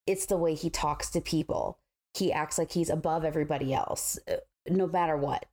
It's 0.08 0.26
the 0.26 0.38
way 0.38 0.56
he 0.56 0.72
talks 0.72 1.12
to 1.12 1.22
people. 1.22 1.78
He 2.16 2.34
acts 2.34 2.58
like 2.58 2.72
he's 2.72 2.90
above 2.90 3.24
everybody 3.24 3.76
else, 3.76 4.18
uh, 4.28 4.38
no 4.68 4.88
matter 4.88 5.16
what. 5.16 5.46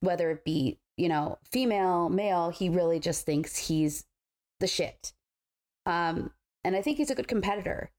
Whether 0.00 0.32
it 0.32 0.44
be, 0.44 0.80
you 0.96 1.08
know, 1.08 1.38
female, 1.44 2.08
male, 2.08 2.50
he 2.50 2.68
really 2.68 2.98
just 2.98 3.24
thinks 3.24 3.56
he's 3.56 4.04
the 4.58 4.66
shit. 4.66 5.12
Um, 5.86 6.32
and 6.64 6.74
I 6.74 6.82
think 6.82 6.96
he's 6.96 7.12
a 7.12 7.14
good 7.14 7.28
competitor. 7.28 7.92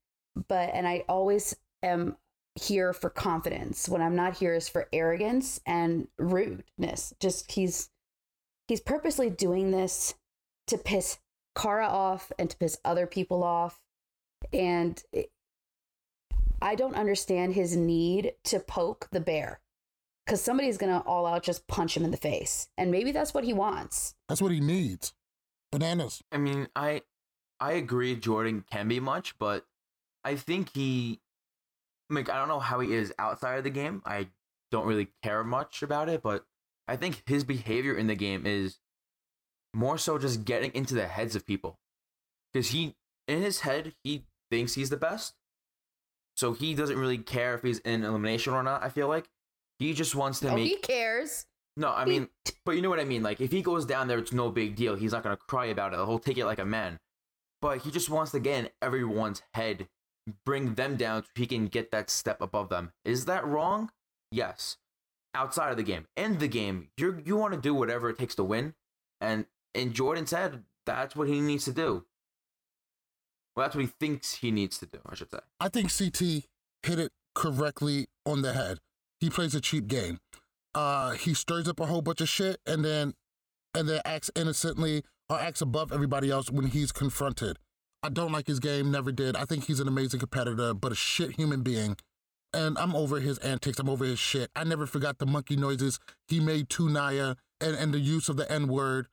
But, 0.49 0.71
and 0.73 0.85
I 0.85 1.05
always 1.07 1.55
am 1.81 2.17
here 2.59 2.93
for 2.93 3.09
confidence. 3.09 3.87
When 3.89 4.01
I'm 4.01 4.15
not 4.15 4.37
here 4.37 4.53
is 4.53 4.67
for 4.69 4.87
arrogance 4.91 5.59
and 5.65 6.07
rudeness. 6.17 7.13
Just 7.19 7.51
he's 7.51 7.89
he's 8.67 8.81
purposely 8.81 9.29
doing 9.29 9.71
this 9.71 10.15
to 10.67 10.77
piss 10.77 11.19
Cara 11.55 11.87
off 11.87 12.31
and 12.37 12.49
to 12.49 12.57
piss 12.57 12.77
other 12.83 13.07
people 13.07 13.43
off. 13.43 13.79
And 14.53 15.01
it- 15.11 15.31
I 16.61 16.75
don't 16.75 16.95
understand 16.95 17.53
his 17.53 17.75
need 17.75 18.33
to 18.45 18.59
poke 18.59 19.07
the 19.11 19.19
bear. 19.19 19.61
because 20.25 20.41
somebody's 20.41 20.77
gonna 20.77 21.01
all 21.05 21.25
out 21.25 21.41
just 21.41 21.67
punch 21.67 21.95
him 21.95 22.03
in 22.03 22.11
the 22.11 22.17
face, 22.17 22.67
and 22.77 22.91
maybe 22.91 23.13
that's 23.13 23.33
what 23.33 23.45
he 23.45 23.53
wants. 23.53 24.13
That's 24.27 24.41
what 24.41 24.51
he 24.51 24.59
needs. 24.59 25.13
Bananas. 25.71 26.21
I 26.33 26.37
mean, 26.37 26.67
I 26.75 27.03
I 27.61 27.71
agree 27.73 28.13
Jordan 28.17 28.65
can 28.69 28.89
be 28.89 28.99
much, 28.99 29.37
but 29.39 29.65
I 30.25 30.35
think 30.35 30.73
he 30.73 31.21
like 32.09 32.29
I 32.29 32.37
don't 32.37 32.47
know 32.47 32.59
how 32.59 32.79
he 32.79 32.93
is 32.93 33.13
outside 33.19 33.57
of 33.57 33.63
the 33.63 33.69
game. 33.69 34.01
I 34.05 34.27
don't 34.71 34.85
really 34.87 35.09
care 35.23 35.43
much 35.43 35.81
about 35.83 36.09
it, 36.09 36.21
but 36.21 36.45
I 36.87 36.95
think 36.95 37.23
his 37.25 37.43
behavior 37.43 37.95
in 37.95 38.07
the 38.07 38.15
game 38.15 38.45
is 38.45 38.79
more 39.73 39.97
so 39.97 40.17
just 40.17 40.45
getting 40.45 40.71
into 40.73 40.93
the 40.95 41.07
heads 41.07 41.35
of 41.35 41.45
people. 41.45 41.79
Cuz 42.53 42.69
he 42.69 42.95
in 43.27 43.41
his 43.41 43.61
head, 43.61 43.93
he 44.03 44.25
thinks 44.49 44.75
he's 44.75 44.89
the 44.89 44.97
best. 44.97 45.35
So 46.35 46.53
he 46.53 46.75
doesn't 46.75 46.97
really 46.99 47.17
care 47.17 47.55
if 47.55 47.63
he's 47.63 47.79
in 47.79 48.03
elimination 48.03 48.53
or 48.53 48.63
not, 48.63 48.83
I 48.83 48.89
feel 48.89 49.07
like. 49.07 49.29
He 49.79 49.93
just 49.93 50.15
wants 50.15 50.39
to 50.39 50.49
Oh, 50.49 50.55
make 50.55 50.67
he 50.69 50.77
cares. 50.77 51.45
no, 51.75 51.91
I 51.91 52.05
mean, 52.05 52.29
but 52.65 52.71
you 52.71 52.81
know 52.81 52.89
what 52.89 52.99
I 52.99 53.03
mean. 53.05 53.21
Like, 53.21 53.41
if 53.41 53.51
he 53.51 53.61
goes 53.61 53.85
down 53.85 54.07
there, 54.07 54.17
it's 54.17 54.33
no 54.33 54.49
big 54.49 54.75
deal. 54.75 54.95
He's 54.95 55.11
not 55.11 55.23
gonna 55.23 55.37
cry 55.37 55.65
about 55.65 55.93
it. 55.93 55.97
He'll 55.97 56.19
take 56.19 56.37
it 56.37 56.45
like 56.45 56.59
a 56.59 56.65
man. 56.65 56.99
But 57.61 57.79
he 57.79 57.91
just 57.91 58.09
wants 58.09 58.31
to 58.31 58.39
get 58.39 58.59
in 58.65 58.69
everyone's 58.81 59.41
head, 59.53 59.87
bring 60.45 60.75
them 60.75 60.95
down 60.95 61.23
so 61.23 61.29
he 61.35 61.45
can 61.45 61.67
get 61.67 61.91
that 61.91 62.09
step 62.09 62.41
above 62.41 62.69
them. 62.69 62.91
Is 63.05 63.25
that 63.25 63.45
wrong? 63.45 63.91
Yes. 64.31 64.77
Outside 65.33 65.71
of 65.71 65.77
the 65.77 65.83
game, 65.83 66.07
in 66.15 66.39
the 66.39 66.47
game, 66.47 66.89
you 66.97 67.21
you 67.23 67.37
want 67.37 67.53
to 67.53 67.59
do 67.59 67.73
whatever 67.73 68.09
it 68.09 68.17
takes 68.17 68.33
to 68.35 68.43
win, 68.43 68.73
and 69.21 69.45
in 69.75 69.93
Jordan's 69.93 70.31
head, 70.31 70.63
that's 70.85 71.15
what 71.15 71.27
he 71.27 71.41
needs 71.41 71.65
to 71.65 71.71
do. 71.71 72.05
Well, 73.55 73.65
that's 73.65 73.75
what 73.75 73.85
he 73.85 73.91
thinks 73.99 74.35
he 74.35 74.51
needs 74.51 74.79
to 74.79 74.87
do. 74.87 74.99
I 75.05 75.13
should 75.13 75.29
say. 75.29 75.39
I 75.59 75.69
think 75.69 75.95
CT 75.95 76.45
hit 76.83 76.99
it 76.99 77.11
correctly 77.35 78.07
on 78.25 78.41
the 78.41 78.53
head. 78.53 78.79
He 79.19 79.29
plays 79.29 79.53
a 79.53 79.61
cheap 79.61 79.87
game. 79.87 80.19
Uh, 80.73 81.11
he 81.11 81.33
stirs 81.33 81.67
up 81.67 81.79
a 81.79 81.85
whole 81.85 82.01
bunch 82.01 82.21
of 82.21 82.29
shit 82.29 82.59
and 82.65 82.83
then 82.83 83.13
and 83.73 83.87
then 83.87 84.01
acts 84.05 84.31
innocently 84.35 85.03
or 85.29 85.39
acts 85.39 85.61
above 85.61 85.91
everybody 85.91 86.31
else 86.31 86.49
when 86.49 86.67
he's 86.67 86.91
confronted. 86.91 87.57
I 88.03 88.09
don't 88.09 88.31
like 88.31 88.47
his 88.47 88.59
game, 88.59 88.91
never 88.91 89.11
did. 89.11 89.35
I 89.35 89.45
think 89.45 89.65
he's 89.65 89.79
an 89.79 89.87
amazing 89.87 90.19
competitor, 90.19 90.73
but 90.73 90.91
a 90.91 90.95
shit 90.95 91.35
human 91.35 91.61
being. 91.61 91.97
And 92.53 92.77
I'm 92.77 92.95
over 92.95 93.19
his 93.19 93.37
antics. 93.39 93.79
I'm 93.79 93.89
over 93.89 94.05
his 94.05 94.19
shit. 94.19 94.49
I 94.55 94.63
never 94.63 94.85
forgot 94.85 95.17
the 95.17 95.25
monkey 95.25 95.55
noises 95.55 95.99
he 96.27 96.39
made 96.39 96.69
to 96.69 96.89
Naya 96.89 97.35
and, 97.59 97.75
and 97.75 97.93
the 97.93 97.99
use 97.99 98.29
of 98.29 98.37
the 98.37 98.49
N 98.51 98.67
word. 98.67 99.07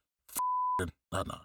No, 1.12 1.22
no. 1.22 1.38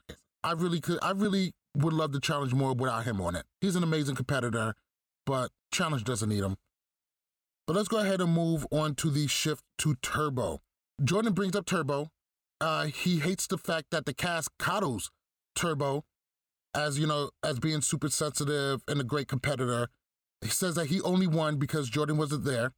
I 0.43 0.51
really 0.53 0.79
could. 0.79 0.99
I 1.01 1.11
really 1.11 1.53
would 1.75 1.93
love 1.93 2.11
to 2.11 2.19
challenge 2.19 2.53
more 2.53 2.73
without 2.73 3.05
him 3.05 3.21
on 3.21 3.35
it. 3.35 3.45
He's 3.61 3.75
an 3.75 3.83
amazing 3.83 4.15
competitor, 4.15 4.75
but 5.25 5.51
challenge 5.71 6.03
doesn't 6.03 6.29
need 6.29 6.43
him. 6.43 6.57
But 7.67 7.75
let's 7.75 7.87
go 7.87 7.99
ahead 7.99 8.21
and 8.21 8.33
move 8.33 8.65
on 8.71 8.95
to 8.95 9.09
the 9.09 9.27
shift 9.27 9.63
to 9.79 9.95
Turbo. 10.01 10.61
Jordan 11.03 11.33
brings 11.33 11.55
up 11.55 11.65
Turbo. 11.65 12.09
Uh, 12.59 12.85
he 12.85 13.19
hates 13.19 13.47
the 13.47 13.57
fact 13.57 13.87
that 13.91 14.05
the 14.05 14.13
cast 14.13 14.49
coddles 14.57 15.11
Turbo 15.55 16.03
as 16.73 16.99
you 16.99 17.07
know 17.07 17.31
as 17.43 17.59
being 17.59 17.81
super 17.81 18.09
sensitive 18.09 18.81
and 18.87 18.99
a 18.99 19.03
great 19.03 19.27
competitor. 19.27 19.89
He 20.41 20.49
says 20.49 20.75
that 20.75 20.87
he 20.87 21.01
only 21.01 21.27
won 21.27 21.57
because 21.57 21.89
Jordan 21.89 22.17
wasn't 22.17 22.45
there. 22.45 22.71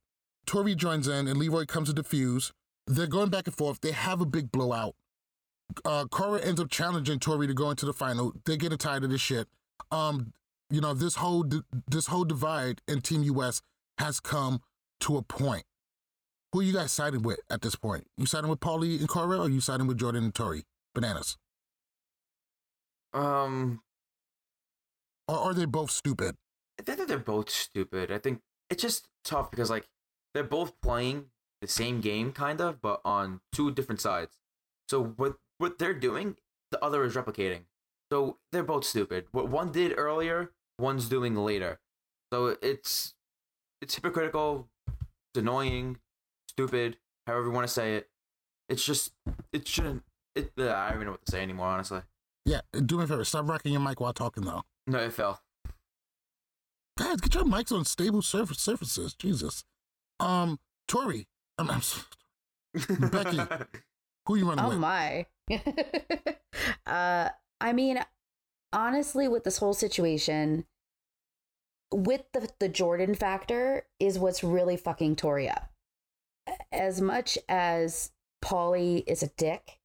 Tori 0.48 0.74
joins 0.74 1.08
in 1.08 1.28
and 1.28 1.38
Leroy 1.38 1.66
comes 1.66 1.94
to 1.94 2.02
defuse. 2.02 2.52
They're 2.88 3.08
going 3.08 3.30
back 3.30 3.46
and 3.46 3.56
forth. 3.56 3.82
They 3.82 3.92
have 3.92 4.22
a 4.22 4.26
big 4.26 4.52
blowout. 4.52 4.96
Uh, 5.86 6.06
Cara 6.12 6.42
ends 6.42 6.60
up 6.60 6.70
challenging 6.70 7.20
Tori 7.20 7.48
to 7.48 7.54
go 7.54 7.70
into 7.70 7.86
the 7.86 7.94
final. 7.94 8.34
They're 8.46 8.58
getting 8.58 8.78
tired 8.78 9.04
of 9.04 9.12
this 9.12 9.22
shit. 9.22 9.48
Um, 9.92 10.34
you 10.70 10.82
know 10.82 10.94
this 10.94 11.16
whole 11.16 11.46
this 11.90 12.08
whole 12.08 12.24
divide 12.24 12.82
in 12.88 13.02
Team 13.02 13.24
US 13.24 13.62
has 13.98 14.20
come 14.20 14.62
to 15.02 15.18
a 15.18 15.22
point. 15.22 15.64
Who 16.52 16.62
are 16.62 16.64
you 16.64 16.74
guys 16.74 16.92
siding 16.92 17.22
with 17.22 17.40
at 17.50 17.62
this 17.62 17.76
point? 17.76 18.08
You 18.18 18.26
siding 18.26 18.50
with 18.50 18.60
Paulie 18.60 19.00
and 19.00 19.10
Cara, 19.10 19.40
or 19.40 19.50
you 19.50 19.62
siding 19.62 19.88
with 19.88 19.98
Jordan 19.98 20.24
and 20.24 20.36
Tori? 20.36 20.64
Bananas. 20.94 21.38
Um, 23.14 23.82
or 25.28 25.38
are 25.38 25.54
they 25.54 25.66
both 25.66 25.92
stupid? 25.92 26.36
I 26.80 26.84
think 26.84 27.08
they're 27.08 27.18
both 27.20 27.50
stupid. 27.50 28.12
I 28.12 28.18
think 28.18 28.42
it's 28.70 28.82
just 28.82 29.08
tough 29.24 29.52
because 29.52 29.70
like 29.70 29.88
they're 30.34 30.44
both 30.44 30.74
playing 30.82 31.26
the 31.62 31.68
same 31.68 32.02
game 32.02 32.32
kind 32.32 32.60
of, 32.60 32.82
but 32.82 33.02
on 33.06 33.42
two 33.54 33.72
different 33.72 34.02
sides. 34.02 34.38
So 34.90 35.04
what 35.04 35.36
what 35.58 35.78
they're 35.78 35.94
doing, 35.94 36.38
the 36.72 36.84
other 36.84 37.04
is 37.04 37.16
replicating. 37.16 37.62
So 38.12 38.38
they're 38.52 38.64
both 38.64 38.84
stupid. 38.84 39.28
What 39.32 39.50
one 39.50 39.72
did 39.72 39.94
earlier, 39.98 40.52
one's 40.80 41.08
doing 41.08 41.36
later. 41.36 41.80
So 42.34 42.58
it's 42.62 43.14
it's 43.82 43.96
hypocritical, 43.96 44.70
it's 44.88 45.40
annoying, 45.40 45.98
stupid, 46.50 46.98
however 47.28 47.48
you 47.48 47.52
want 47.52 47.68
to 47.68 47.74
say 47.74 47.96
it. 47.96 48.10
It's 48.70 48.84
just 48.84 49.12
it 49.54 49.68
shouldn't. 49.68 50.04
It 50.36 50.52
I 50.58 50.88
don't 50.90 50.96
even 50.96 51.06
know 51.06 51.12
what 51.12 51.26
to 51.26 51.32
say 51.32 51.42
anymore, 51.42 51.68
honestly. 51.68 52.02
Yeah, 52.46 52.62
do 52.86 52.98
me 52.98 53.04
a 53.04 53.08
favor. 53.08 53.24
Stop 53.24 53.48
rocking 53.48 53.72
your 53.74 53.82
mic 53.82 54.00
while 54.00 54.14
talking, 54.14 54.44
though. 54.44 54.64
No, 54.88 55.00
it 55.00 55.14
fell. 55.14 55.42
Guys, 56.98 57.22
get 57.22 57.34
your 57.36 57.44
mics 57.46 57.72
on 57.72 57.86
stable 57.86 58.22
surface 58.22 58.60
surfaces. 58.60 59.14
Jesus. 59.14 59.64
Um, 60.20 60.60
Tori. 60.88 61.28
I'm, 61.58 61.70
I'm 61.70 61.82
so- 61.82 62.02
Becky. 63.00 63.38
Who 64.28 64.36
you 64.36 64.48
running 64.50 64.66
Oh 64.66 64.70
with? 64.70 64.78
my. 64.80 65.26
uh 66.86 67.30
I 67.60 67.74
mean 67.74 68.00
honestly 68.72 69.28
with 69.28 69.44
this 69.44 69.58
whole 69.58 69.74
situation 69.74 70.66
with 71.94 72.22
the 72.34 72.48
the 72.60 72.70
Jordan 72.70 73.16
factor 73.16 73.86
is 74.00 74.18
what's 74.18 74.44
really 74.44 74.78
fucking 74.78 75.16
Tori 75.18 75.50
up. 75.50 75.70
As 76.72 77.02
much 77.02 77.38
as 77.50 78.12
Paulie 78.44 79.04
is 79.08 79.22
a 79.24 79.28
dick, 79.38 79.80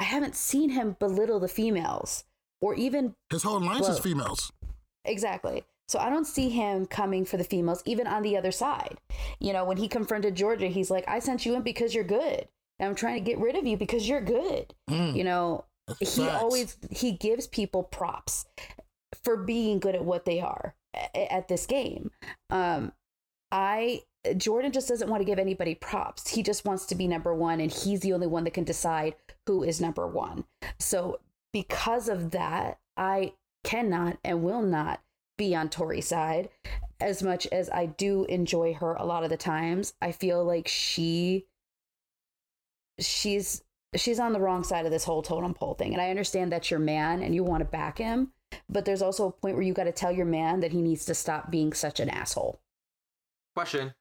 I 0.00 0.04
haven't 0.04 0.34
seen 0.34 0.70
him 0.70 0.96
belittle 0.98 1.38
the 1.38 1.46
females 1.46 2.24
or 2.60 2.74
even 2.74 3.14
His 3.30 3.42
whole 3.42 3.58
alliance 3.58 3.86
is 3.88 3.98
females. 3.98 4.50
Exactly. 5.04 5.62
So 5.88 5.98
I 5.98 6.08
don't 6.08 6.26
see 6.26 6.48
him 6.48 6.86
coming 6.86 7.24
for 7.24 7.36
the 7.36 7.44
females, 7.44 7.82
even 7.84 8.06
on 8.06 8.22
the 8.22 8.36
other 8.36 8.52
side. 8.52 8.98
You 9.40 9.52
know, 9.52 9.64
when 9.64 9.76
he 9.76 9.88
confronted 9.88 10.36
Georgia, 10.36 10.68
he's 10.68 10.90
like, 10.90 11.04
I 11.06 11.18
sent 11.18 11.44
you 11.44 11.54
in 11.54 11.62
because 11.62 11.94
you're 11.94 12.04
good. 12.04 12.48
And 12.78 12.88
I'm 12.88 12.94
trying 12.94 13.22
to 13.22 13.28
get 13.28 13.38
rid 13.38 13.56
of 13.56 13.66
you 13.66 13.76
because 13.76 14.08
you're 14.08 14.22
good. 14.22 14.72
Mm. 14.88 15.16
You 15.16 15.24
know, 15.24 15.64
he 15.98 16.06
Facts. 16.06 16.42
always 16.42 16.76
he 16.90 17.12
gives 17.12 17.46
people 17.46 17.82
props 17.82 18.46
for 19.22 19.36
being 19.36 19.80
good 19.80 19.94
at 19.94 20.04
what 20.04 20.24
they 20.24 20.40
are 20.40 20.74
at 21.14 21.48
this 21.48 21.66
game. 21.66 22.10
Um 22.48 22.92
I 23.52 24.02
Jordan 24.36 24.70
just 24.70 24.88
doesn't 24.88 25.08
want 25.08 25.20
to 25.20 25.24
give 25.24 25.38
anybody 25.38 25.74
props. 25.74 26.30
He 26.30 26.42
just 26.42 26.64
wants 26.64 26.86
to 26.86 26.94
be 26.94 27.08
number 27.08 27.34
1 27.34 27.60
and 27.60 27.72
he's 27.72 28.00
the 28.00 28.12
only 28.12 28.28
one 28.28 28.44
that 28.44 28.54
can 28.54 28.64
decide 28.64 29.14
who 29.50 29.64
is 29.64 29.80
number 29.80 30.06
1. 30.06 30.44
So 30.78 31.18
because 31.52 32.08
of 32.08 32.30
that, 32.30 32.78
I 32.96 33.32
cannot 33.64 34.16
and 34.22 34.44
will 34.44 34.62
not 34.62 35.02
be 35.36 35.56
on 35.56 35.68
Tori's 35.68 36.06
side 36.06 36.50
as 37.00 37.20
much 37.20 37.48
as 37.48 37.68
I 37.68 37.86
do 37.86 38.26
enjoy 38.26 38.74
her 38.74 38.94
a 38.94 39.04
lot 39.04 39.24
of 39.24 39.30
the 39.30 39.36
times. 39.36 39.94
I 40.00 40.12
feel 40.12 40.44
like 40.44 40.68
she 40.68 41.46
she's 43.00 43.64
she's 43.96 44.20
on 44.20 44.32
the 44.32 44.40
wrong 44.40 44.62
side 44.62 44.84
of 44.84 44.92
this 44.92 45.02
whole 45.02 45.20
totem 45.20 45.54
pole 45.54 45.74
thing. 45.74 45.94
And 45.94 46.00
I 46.00 46.10
understand 46.10 46.52
that's 46.52 46.70
your 46.70 46.78
man 46.78 47.20
and 47.20 47.34
you 47.34 47.42
want 47.42 47.62
to 47.62 47.64
back 47.64 47.98
him, 47.98 48.30
but 48.68 48.84
there's 48.84 49.02
also 49.02 49.26
a 49.26 49.32
point 49.32 49.56
where 49.56 49.64
you 49.64 49.72
got 49.72 49.84
to 49.84 49.92
tell 49.92 50.12
your 50.12 50.26
man 50.26 50.60
that 50.60 50.70
he 50.70 50.80
needs 50.80 51.04
to 51.06 51.14
stop 51.14 51.50
being 51.50 51.72
such 51.72 51.98
an 51.98 52.08
asshole. 52.08 52.60
Question. 53.56 53.94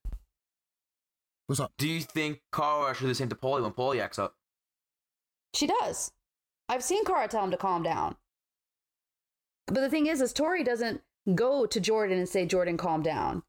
What's 1.47 1.59
up? 1.59 1.71
Do 1.79 1.87
you 1.87 2.01
think 2.01 2.41
Cara 2.53 2.93
should 2.93 3.05
do 3.05 3.07
the 3.07 3.15
same 3.15 3.29
to 3.29 3.35
Paulie 3.35 3.63
when 3.63 3.71
Paulie 3.71 3.99
acts 3.99 4.19
up? 4.19 4.35
She 5.53 5.67
does. 5.67 6.11
I've 6.67 6.83
seen 6.83 7.03
Kara 7.05 7.27
tell 7.27 7.43
him 7.43 7.51
to 7.51 7.57
calm 7.57 7.83
down. 7.83 8.15
But 9.67 9.81
the 9.81 9.89
thing 9.89 10.07
is, 10.07 10.21
is 10.21 10.33
Tori 10.33 10.63
doesn't 10.63 11.01
go 11.35 11.65
to 11.65 11.79
Jordan 11.79 12.17
and 12.17 12.29
say, 12.29 12.45
Jordan, 12.45 12.77
calm 12.77 13.01
down. 13.03 13.43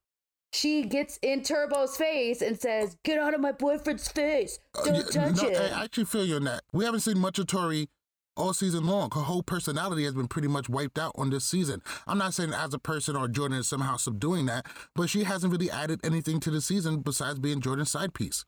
She 0.52 0.82
gets 0.82 1.18
in 1.22 1.42
Turbo's 1.42 1.96
face 1.96 2.42
and 2.42 2.60
says, 2.60 2.96
Get 3.04 3.18
out 3.18 3.34
of 3.34 3.40
my 3.40 3.52
boyfriend's 3.52 4.08
face. 4.08 4.58
Uh, 4.74 4.84
Don't 4.84 4.96
Yeah, 4.96 5.02
touch 5.28 5.42
no, 5.42 5.48
it. 5.48 5.72
I 5.72 5.80
I 5.80 5.84
actually 5.84 6.06
feel 6.06 6.24
you 6.24 6.36
on 6.36 6.44
that. 6.44 6.62
We 6.72 6.84
haven't 6.84 7.00
seen 7.00 7.18
much 7.18 7.38
of 7.38 7.46
Tori 7.46 7.88
all 8.36 8.52
season 8.52 8.84
long. 8.84 9.10
Her 9.12 9.20
whole 9.20 9.42
personality 9.44 10.04
has 10.04 10.14
been 10.14 10.26
pretty 10.26 10.48
much 10.48 10.68
wiped 10.68 10.98
out 10.98 11.12
on 11.14 11.30
this 11.30 11.44
season. 11.44 11.82
I'm 12.06 12.18
not 12.18 12.34
saying 12.34 12.52
as 12.52 12.74
a 12.74 12.78
person 12.80 13.14
or 13.14 13.28
Jordan 13.28 13.58
is 13.58 13.68
somehow 13.68 13.96
subduing 13.96 14.46
that, 14.46 14.66
but 14.96 15.08
she 15.08 15.22
hasn't 15.24 15.52
really 15.52 15.70
added 15.70 16.00
anything 16.04 16.40
to 16.40 16.50
the 16.50 16.60
season 16.60 17.00
besides 17.00 17.38
being 17.38 17.60
Jordan's 17.60 17.92
side 17.92 18.12
piece. 18.12 18.44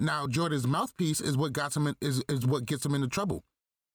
Now, 0.00 0.26
Jordan's 0.26 0.66
mouthpiece 0.66 1.20
is 1.20 1.36
what 1.36 1.52
got 1.52 1.76
him 1.76 1.86
in, 1.86 1.96
is, 2.00 2.22
is 2.28 2.46
what 2.46 2.66
gets 2.66 2.84
him 2.84 2.94
into 2.94 3.08
trouble. 3.08 3.44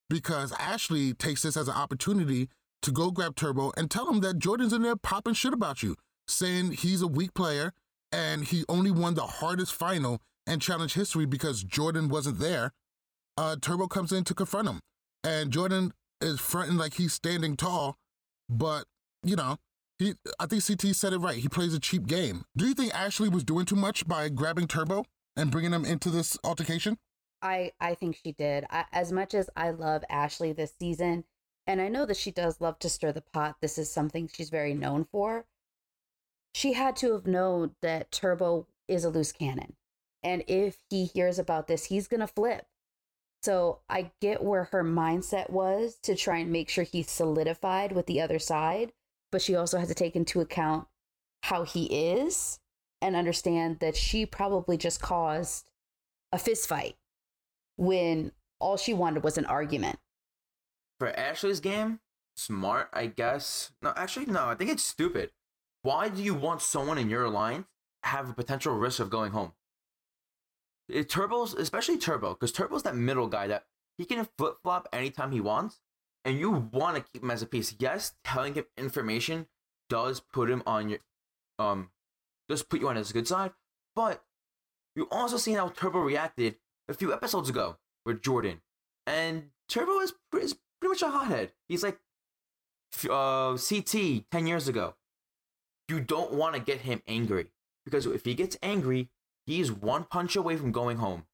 Because 0.10 0.54
Ashley 0.54 1.14
takes 1.14 1.44
this 1.44 1.58
as 1.58 1.68
an 1.68 1.76
opportunity 1.76 2.50
to 2.82 2.92
go 2.92 3.12
grab 3.12 3.36
Turbo 3.36 3.72
and 3.78 3.92
tell 3.92 4.10
him 4.10 4.22
that 4.22 4.40
Jordan's 4.40 4.74
in 4.74 4.82
there 4.82 4.96
popping 4.96 5.34
shit 5.34 5.54
about 5.54 5.84
you, 5.84 5.96
saying 6.28 6.72
he's 6.72 7.02
a 7.02 7.08
weak 7.08 7.34
player 7.34 7.74
and 8.12 8.46
he 8.46 8.64
only 8.70 8.92
won 8.92 9.14
the 9.14 9.26
hardest 9.26 9.74
final 9.74 10.22
in 10.48 10.60
challenge 10.60 10.94
history 10.94 11.26
because 11.26 11.64
Jordan 11.64 12.10
wasn't 12.10 12.40
there. 12.40 12.72
Uh, 13.38 13.56
Turbo 13.62 13.88
comes 13.88 14.12
in 14.12 14.24
to 14.26 14.34
confront 14.34 14.68
him, 14.68 14.80
and 15.24 15.52
Jordan 15.52 15.94
is 16.22 16.40
fronting 16.40 16.78
like 16.78 16.96
he's 16.96 17.14
standing 17.14 17.56
tall, 17.56 17.96
but 18.50 18.86
you 19.24 19.36
know, 19.36 19.58
he. 19.98 20.16
I 20.40 20.46
think 20.46 20.66
CT 20.66 20.96
said 20.96 21.14
it 21.14 21.20
right. 21.20 21.38
He 21.38 21.48
plays 21.48 21.74
a 21.74 21.80
cheap 21.80 22.08
game. 22.08 22.44
Do 22.58 22.66
you 22.66 22.74
think 22.74 22.94
Ashley 22.94 23.30
was 23.30 23.44
doing 23.44 23.66
too 23.66 23.76
much 23.76 24.08
by 24.08 24.28
grabbing 24.30 24.68
Turbo? 24.68 25.06
And 25.36 25.52
bringing 25.52 25.72
them 25.72 25.86
into 25.86 26.10
this 26.10 26.38
altercation? 26.44 26.98
I 27.42 27.72
I 27.80 27.96
think 27.96 28.18
she 28.24 28.34
did. 28.34 28.66
I, 28.70 28.86
as 28.92 29.12
much 29.12 29.34
as 29.34 29.50
I 29.56 29.72
love 29.72 30.04
Ashley 30.10 30.52
this 30.52 30.74
season, 30.78 31.24
and 31.66 31.82
I 31.82 31.88
know 31.88 32.06
that 32.06 32.18
she 32.18 32.32
does 32.32 32.62
love 32.62 32.80
to 32.80 32.90
stir 32.90 33.12
the 33.12 33.22
pot. 33.22 33.58
This 33.62 33.78
is 33.78 33.92
something 33.92 34.28
she's 34.28 34.50
very 34.50 34.74
known 34.74 35.06
for. 35.06 35.46
She 36.54 36.74
had 36.74 36.96
to 36.98 37.14
have 37.14 37.28
known 37.28 37.76
that 37.82 38.12
Turbo 38.12 38.68
is 38.88 39.04
a 39.06 39.10
loose 39.10 39.32
cannon, 39.32 39.76
and 40.24 40.44
if 40.48 40.80
he 40.90 41.06
hears 41.06 41.40
about 41.40 41.68
this, 41.68 41.86
he's 41.86 42.08
gonna 42.08 42.28
flip. 42.28 42.66
So 43.42 43.80
I 43.90 44.12
get 44.20 44.44
where 44.44 44.66
her 44.66 44.84
mindset 44.84 45.50
was 45.50 45.98
to 46.04 46.16
try 46.16 46.40
and 46.40 46.52
make 46.52 46.70
sure 46.70 46.84
he's 46.84 47.10
solidified 47.10 47.94
with 47.94 48.06
the 48.06 48.20
other 48.20 48.40
side, 48.40 48.92
but 49.32 49.42
she 49.42 49.56
also 49.56 49.78
has 49.78 49.88
to 49.88 49.94
take 49.94 50.16
into 50.16 50.42
account 50.42 50.88
how 51.44 51.64
he 51.64 51.86
is 51.86 52.60
and 53.02 53.16
understand 53.16 53.80
that 53.80 53.96
she 53.96 54.26
probably 54.26 54.78
just 54.78 55.02
caused 55.02 55.70
a 56.32 56.38
fist 56.38 56.68
fight 56.68 56.96
when 57.78 58.32
all 58.60 58.78
she 58.78 58.94
wanted 58.94 59.24
was 59.24 59.38
an 59.38 59.46
argument. 59.46 59.98
For 61.00 61.18
Ashley's 61.18 61.60
game, 61.60 62.00
smart, 62.36 62.90
I 62.94 63.08
guess. 63.08 63.72
No, 63.82 63.94
actually, 63.96 64.26
no. 64.26 64.48
I 64.48 64.56
think 64.56 64.70
it's 64.70 64.84
stupid. 64.84 65.32
Why 65.82 66.10
do 66.10 66.22
you 66.22 66.34
want 66.34 66.62
someone 66.62 66.98
in 66.98 67.10
your 67.10 67.24
alliance 67.24 67.68
have 68.04 68.30
a 68.30 68.34
potential 68.34 68.76
risk 68.76 69.00
of 69.00 69.10
going 69.10 69.32
home? 69.32 69.54
It, 70.90 71.10
Turbo's, 71.10 71.54
especially 71.54 71.98
Turbo, 71.98 72.34
because 72.34 72.52
Turbo's 72.52 72.84
that 72.84 72.96
middle 72.96 73.28
guy 73.28 73.48
that 73.48 73.66
he 73.98 74.06
can 74.06 74.28
flip 74.38 74.56
flop 74.64 74.90
anytime 74.92 75.32
he 75.32 75.40
wants, 75.40 75.80
and 76.26 76.40
you 76.40 76.70
want 76.72 76.98
to 76.98 77.04
keep 77.14 77.24
him 77.24 77.32
as 77.32 77.42
a 77.42 77.46
piece. 77.46 77.76
Yes, 77.80 78.14
telling 78.24 78.56
him 78.56 78.66
information 78.78 79.48
does 79.88 80.20
put 80.20 80.50
him 80.50 80.64
on 80.66 80.90
your, 80.90 81.00
um, 81.60 81.92
does 82.50 82.64
put 82.64 82.82
you 82.82 82.90
on 82.90 82.96
his 82.96 83.12
good 83.12 83.28
side, 83.28 83.52
but 83.96 84.24
you 84.96 85.08
also 85.12 85.38
seen 85.38 85.56
how 85.56 85.70
Turbo 85.70 86.00
reacted 86.00 86.56
a 86.90 86.94
few 86.94 87.14
episodes 87.14 87.50
ago 87.50 87.78
with 88.06 88.22
Jordan, 88.22 88.62
and 89.06 89.52
Turbo 89.70 90.00
is 90.00 90.14
pretty, 90.32 90.48
is 90.48 90.56
pretty 90.82 90.90
much 90.90 91.02
a 91.02 91.10
hothead. 91.10 91.52
He's 91.68 91.84
like 91.84 92.00
uh, 93.10 93.58
CT 93.58 94.30
10 94.32 94.48
years 94.48 94.68
ago. 94.68 94.96
You 95.88 96.00
don't 96.00 96.34
want 96.34 96.56
to 96.56 96.62
get 96.62 96.82
him 96.82 97.02
angry 97.08 97.48
because 97.86 98.06
if 98.06 98.26
he 98.26 98.34
gets 98.34 98.58
angry, 98.62 99.10
he's 99.46 99.72
one 99.72 100.04
punch 100.04 100.36
away 100.36 100.58
from 100.58 100.72
going 100.72 100.98
home. 100.98 101.26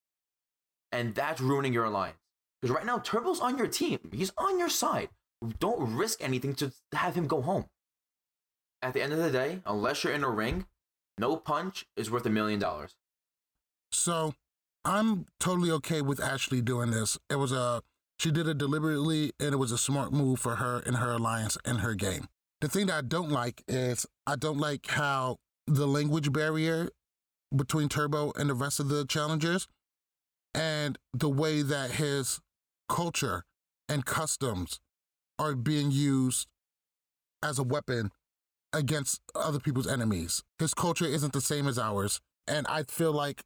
And 0.92 1.16
that's 1.16 1.42
ruining 1.42 1.74
your 1.74 1.86
alliance. 1.86 2.18
Because 2.62 2.74
right 2.74 2.86
now, 2.86 3.00
Turbo's 3.00 3.42
on 3.42 3.58
your 3.58 3.68
team. 3.68 4.00
He's 4.14 4.32
on 4.38 4.58
your 4.58 4.70
side. 4.70 5.10
Don't 5.60 5.96
risk 5.96 6.24
anything 6.24 6.56
to 6.56 6.72
have 6.94 7.16
him 7.16 7.28
go 7.28 7.42
home. 7.42 7.66
At 8.82 8.94
the 8.94 9.02
end 9.02 9.14
of 9.14 9.20
the 9.20 9.32
day, 9.32 9.62
unless 9.66 10.04
you're 10.04 10.14
in 10.14 10.24
a 10.24 10.30
ring, 10.30 10.66
no 11.18 11.38
punch 11.38 11.86
is 11.96 12.12
worth 12.12 12.26
a 12.26 12.30
million 12.30 12.60
dollars. 12.60 12.96
So 13.92 14.34
I'm 14.84 15.26
totally 15.40 15.72
okay 15.72 16.02
with 16.02 16.22
Ashley 16.22 16.62
doing 16.62 16.92
this. 16.92 17.18
It 17.30 17.36
was 17.36 17.52
a 17.52 17.82
she 18.20 18.32
did 18.32 18.48
it 18.48 18.58
deliberately 18.58 19.32
and 19.40 19.54
it 19.54 19.58
was 19.58 19.72
a 19.72 19.78
smart 19.78 20.14
move 20.14 20.40
for 20.40 20.56
her 20.56 20.82
and 20.86 20.98
her 20.98 21.12
alliance 21.12 21.58
and 21.66 21.80
her 21.80 21.94
game. 21.94 22.28
The 22.62 22.70
thing 22.70 22.88
that 22.88 22.96
I 22.96 23.02
don't 23.02 23.30
like 23.30 23.64
is 23.68 24.06
I 24.26 24.36
don't 24.36 24.58
like 24.58 24.88
how 24.88 25.38
the 25.68 25.88
language 25.88 26.32
barrier 26.32 26.90
between 27.56 27.90
Turbo 27.90 28.32
and 28.38 28.50
the 28.50 28.54
rest 28.54 28.80
of 28.80 28.90
the 28.90 29.06
challengers 29.06 29.68
and 30.54 30.98
the 31.14 31.30
way 31.30 31.62
that 31.62 31.92
his 31.92 32.40
culture 32.88 33.44
and 33.90 34.06
customs 34.06 34.80
are 35.38 35.56
being 35.56 35.92
used 35.92 36.48
as 37.44 37.60
a 37.60 37.64
weapon 37.64 38.12
against 38.76 39.22
other 39.34 39.60
people's 39.60 39.88
enemies. 39.88 40.44
His 40.60 40.74
culture 40.74 41.06
isn't 41.06 41.34
the 41.34 41.42
same 41.42 41.68
as 41.68 41.80
ours. 41.80 42.20
And 42.48 42.68
I 42.68 42.84
feel 42.84 43.14
like 43.14 43.42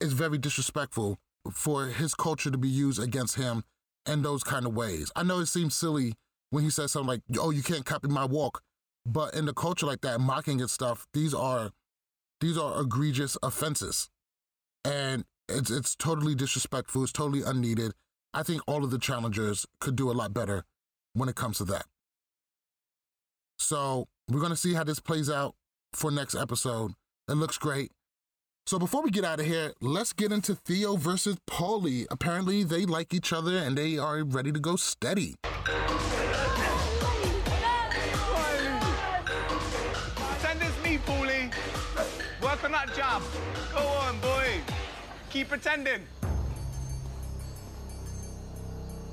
it's 0.00 0.12
very 0.12 0.38
disrespectful 0.38 1.18
for 1.52 1.86
his 1.86 2.14
culture 2.14 2.50
to 2.50 2.58
be 2.58 2.68
used 2.68 3.00
against 3.00 3.36
him 3.36 3.62
in 4.06 4.22
those 4.22 4.42
kind 4.42 4.66
of 4.66 4.74
ways. 4.74 5.10
I 5.16 5.22
know 5.22 5.38
it 5.40 5.46
seems 5.46 5.74
silly 5.74 6.14
when 6.50 6.64
he 6.64 6.70
says 6.70 6.92
something 6.92 7.08
like, 7.08 7.22
"Oh, 7.38 7.50
you 7.50 7.62
can't 7.62 7.86
copy 7.86 8.08
my 8.08 8.24
walk," 8.24 8.62
but 9.06 9.34
in 9.34 9.46
the 9.46 9.54
culture 9.54 9.86
like 9.86 10.00
that, 10.02 10.20
mocking 10.20 10.60
and 10.60 10.70
stuff, 10.70 11.06
these 11.12 11.32
are 11.32 11.70
these 12.40 12.58
are 12.58 12.80
egregious 12.80 13.38
offenses, 13.42 14.10
and 14.84 15.24
it's 15.48 15.70
it's 15.70 15.96
totally 15.96 16.34
disrespectful. 16.34 17.02
It's 17.02 17.12
totally 17.12 17.42
unneeded. 17.42 17.94
I 18.34 18.42
think 18.42 18.62
all 18.66 18.84
of 18.84 18.90
the 18.90 18.98
challengers 18.98 19.66
could 19.80 19.96
do 19.96 20.10
a 20.10 20.12
lot 20.12 20.34
better 20.34 20.64
when 21.14 21.28
it 21.28 21.36
comes 21.36 21.58
to 21.58 21.64
that. 21.64 21.86
So 23.58 24.08
we're 24.28 24.40
gonna 24.40 24.56
see 24.56 24.74
how 24.74 24.84
this 24.84 25.00
plays 25.00 25.30
out 25.30 25.54
for 25.92 26.10
next 26.10 26.34
episode. 26.34 26.92
It 27.28 27.34
looks 27.34 27.58
great. 27.58 27.92
So 28.66 28.78
before 28.78 29.02
we 29.02 29.10
get 29.10 29.24
out 29.24 29.38
of 29.38 29.46
here, 29.46 29.72
let's 29.80 30.12
get 30.12 30.32
into 30.32 30.56
Theo 30.56 30.96
versus 30.96 31.36
Paulie. 31.48 32.06
Apparently, 32.10 32.64
they 32.64 32.84
like 32.84 33.14
each 33.14 33.32
other 33.32 33.56
and 33.56 33.78
they 33.78 33.96
are 33.96 34.24
ready 34.24 34.50
to 34.50 34.58
go 34.58 34.74
steady. 34.74 35.36
Pretend 35.42 35.84
it's 40.62 40.82
me, 40.82 40.98
Paulie. 40.98 41.52
Work 42.42 42.64
on 42.64 42.72
that 42.72 42.92
jab. 42.96 43.22
Go 43.72 43.78
on, 43.78 44.18
boy. 44.18 44.48
Keep 45.30 45.50
pretending. 45.50 46.00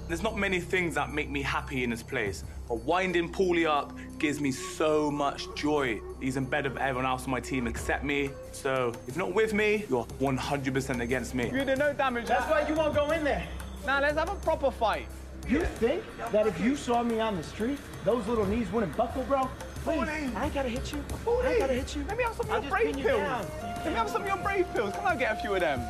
There's 0.07 0.21
not 0.21 0.37
many 0.37 0.59
things 0.59 0.95
that 0.95 1.13
make 1.13 1.29
me 1.29 1.41
happy 1.41 1.83
in 1.83 1.89
this 1.89 2.03
place, 2.03 2.43
but 2.67 2.81
winding 2.83 3.31
Paulie 3.31 3.65
up 3.65 3.97
gives 4.19 4.41
me 4.41 4.51
so 4.51 5.09
much 5.09 5.47
joy. 5.55 6.01
He's 6.19 6.35
in 6.35 6.45
bed 6.45 6.65
with 6.65 6.77
everyone 6.77 7.05
else 7.05 7.23
on 7.23 7.31
my 7.31 7.39
team 7.39 7.67
except 7.67 8.03
me. 8.03 8.29
So 8.51 8.93
if 9.07 9.15
you're 9.15 9.25
not 9.25 9.33
with 9.33 9.53
me, 9.53 9.85
you're 9.89 10.05
100% 10.19 11.01
against 11.01 11.33
me. 11.33 11.49
You 11.51 11.63
did 11.63 11.79
no 11.79 11.93
damage. 11.93 12.27
That's 12.27 12.49
why 12.49 12.67
you 12.67 12.75
won't 12.75 12.93
go 12.93 13.11
in 13.11 13.23
there. 13.23 13.47
Now 13.85 14.01
let's 14.01 14.17
have 14.17 14.29
a 14.29 14.35
proper 14.35 14.71
fight. 14.71 15.07
You 15.47 15.63
think 15.63 16.03
that 16.31 16.47
if 16.47 16.59
you 16.59 16.75
saw 16.75 17.01
me 17.03 17.19
on 17.19 17.35
the 17.37 17.43
street, 17.43 17.79
those 18.03 18.25
little 18.27 18.45
knees 18.45 18.69
wouldn't 18.71 18.95
buckle, 18.95 19.23
bro? 19.23 19.49
Please, 19.83 19.99
Paulie. 19.99 20.35
I 20.35 20.45
ain't 20.45 20.53
gotta 20.53 20.69
hit 20.69 20.93
you. 20.93 21.03
Paulie. 21.25 21.45
I 21.45 21.51
ain't 21.51 21.59
gotta 21.59 21.73
hit 21.73 21.95
you. 21.95 22.05
Let 22.07 22.17
me 22.17 22.23
have 22.23 22.35
some 22.35 22.49
of 22.49 22.63
your 22.63 22.71
brave 22.71 22.85
pin 22.85 22.97
you 22.97 23.03
pills. 23.05 23.45
Let 23.61 23.85
me 23.85 23.93
have 23.93 24.09
some 24.09 24.21
of 24.21 24.27
your 24.27 24.37
brave 24.37 24.65
pills. 24.73 24.93
Come 24.93 25.05
on, 25.05 25.17
get 25.17 25.37
a 25.37 25.41
few 25.41 25.53
of 25.53 25.59
them. 25.59 25.81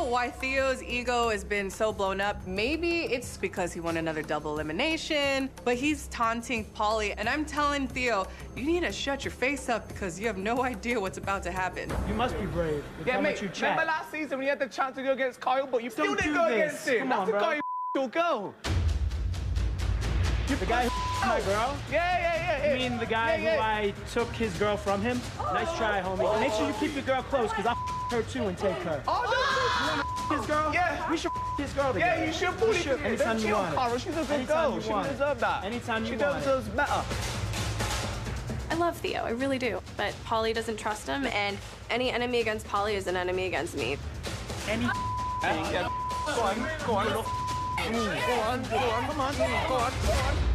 I 0.00 0.02
don't 0.02 0.08
know 0.08 0.14
why 0.14 0.30
Theo's 0.30 0.82
ego 0.82 1.28
has 1.28 1.44
been 1.44 1.68
so 1.68 1.92
blown 1.92 2.22
up. 2.22 2.46
Maybe 2.46 3.00
it's 3.00 3.36
because 3.36 3.74
he 3.74 3.80
won 3.80 3.98
another 3.98 4.22
double 4.22 4.54
elimination, 4.54 5.50
but 5.62 5.76
he's 5.76 6.06
taunting 6.08 6.64
Paulie. 6.74 7.12
And 7.18 7.28
I'm 7.28 7.44
telling 7.44 7.86
Theo, 7.86 8.26
you 8.56 8.64
need 8.64 8.80
to 8.80 8.92
shut 8.92 9.26
your 9.26 9.30
face 9.30 9.68
up 9.68 9.86
because 9.88 10.18
you 10.18 10.26
have 10.26 10.38
no 10.38 10.62
idea 10.62 10.98
what's 10.98 11.18
about 11.18 11.42
to 11.42 11.50
happen. 11.50 11.92
You 12.08 12.14
must 12.14 12.40
be 12.40 12.46
brave. 12.46 12.82
Yeah, 13.04 13.20
mate. 13.20 13.42
you 13.42 13.48
chat. 13.50 13.72
Remember 13.72 13.84
last 13.84 14.10
season 14.10 14.38
when 14.38 14.44
you 14.46 14.48
had 14.48 14.58
the 14.58 14.68
chance 14.68 14.96
to 14.96 15.02
go 15.02 15.12
against 15.12 15.38
Kyle, 15.38 15.66
but 15.66 15.82
you 15.84 15.90
still 15.90 16.06
Don't 16.06 16.18
didn't 16.18 16.32
go 16.34 16.48
this. 16.48 16.54
against 16.56 16.88
him? 16.88 16.98
Come 17.00 17.08
That's 17.10 17.20
on, 17.20 17.26
the 17.26 17.32
bro. 17.32 17.40
guy 17.40 17.60
your 17.94 18.08
girl. 18.08 18.54
The 20.46 20.66
guy 20.66 20.84
who 20.88 21.09
my 21.26 21.40
girl? 21.40 21.76
Yeah, 21.90 22.18
yeah, 22.18 22.34
yeah. 22.36 22.66
yeah. 22.66 22.72
You 22.74 22.90
mean 22.90 22.98
the 22.98 23.06
guy 23.06 23.36
Yeah, 23.36 23.42
yeah. 23.42 23.56
who 23.56 23.60
I 23.62 23.94
took 24.12 24.28
his 24.34 24.52
girl 24.54 24.76
from 24.76 25.02
him? 25.02 25.20
Nice 25.52 25.76
try, 25.76 26.00
homie. 26.00 26.20
Oh. 26.24 26.40
Make 26.40 26.52
sure 26.52 26.66
you 26.66 26.74
keep 26.74 26.94
your 26.94 27.04
girl 27.04 27.22
close, 27.24 27.50
because 27.50 27.66
I'll 27.66 27.76
her 28.10 28.22
too 28.24 28.46
and 28.48 28.58
take 28.58 28.76
her. 28.78 29.00
Oh, 29.06 29.22
no. 30.30 30.36
His 30.36 30.46
girl? 30.46 30.72
Yeah. 30.74 31.10
We 31.10 31.16
should 31.16 31.30
his 31.56 31.72
girl 31.72 31.92
together. 31.92 32.20
Yeah, 32.20 32.26
you 32.26 32.32
should 32.32 32.54
We 32.54 32.66
bully 32.66 32.78
should. 32.78 32.98
her. 33.00 33.06
Anytime 33.06 33.38
you 33.38 33.54
want 33.54 33.94
it. 33.94 34.00
She's 34.00 34.16
a 34.16 34.20
good 34.22 34.30
Anytime 34.30 34.46
girl. 34.70 34.74
you 34.74 34.82
She 34.82 34.90
want 34.90 35.08
deserves 35.10 35.40
that. 35.40 35.64
Anytime 35.64 36.04
you 36.04 36.10
she 36.12 36.16
want 36.16 36.36
it. 36.36 36.40
deserves 36.40 36.68
better. 36.68 37.04
I 38.70 38.74
love 38.74 38.96
Theo, 38.98 39.22
I 39.24 39.30
really 39.30 39.58
do. 39.58 39.80
But 39.96 40.14
Paulie 40.24 40.54
doesn't 40.54 40.76
trust 40.78 41.06
him, 41.08 41.26
and 41.26 41.58
any 41.90 42.10
enemy 42.10 42.40
against 42.40 42.66
Paulie 42.66 42.94
is 42.94 43.06
an 43.08 43.16
enemy 43.16 43.46
against 43.46 43.76
me. 43.76 43.96
Any 44.68 44.84
Yeah. 45.42 45.88
Go 46.26 46.42
on, 46.42 46.56
go 46.86 46.94
on. 46.94 47.06
Go 47.12 47.20
on, 47.20 48.62
go 48.62 48.76
on, 48.76 49.06
come 49.06 49.20
on, 49.20 49.36
go 49.36 49.44
on, 49.44 49.68
go 49.68 49.74
on. 49.74 50.49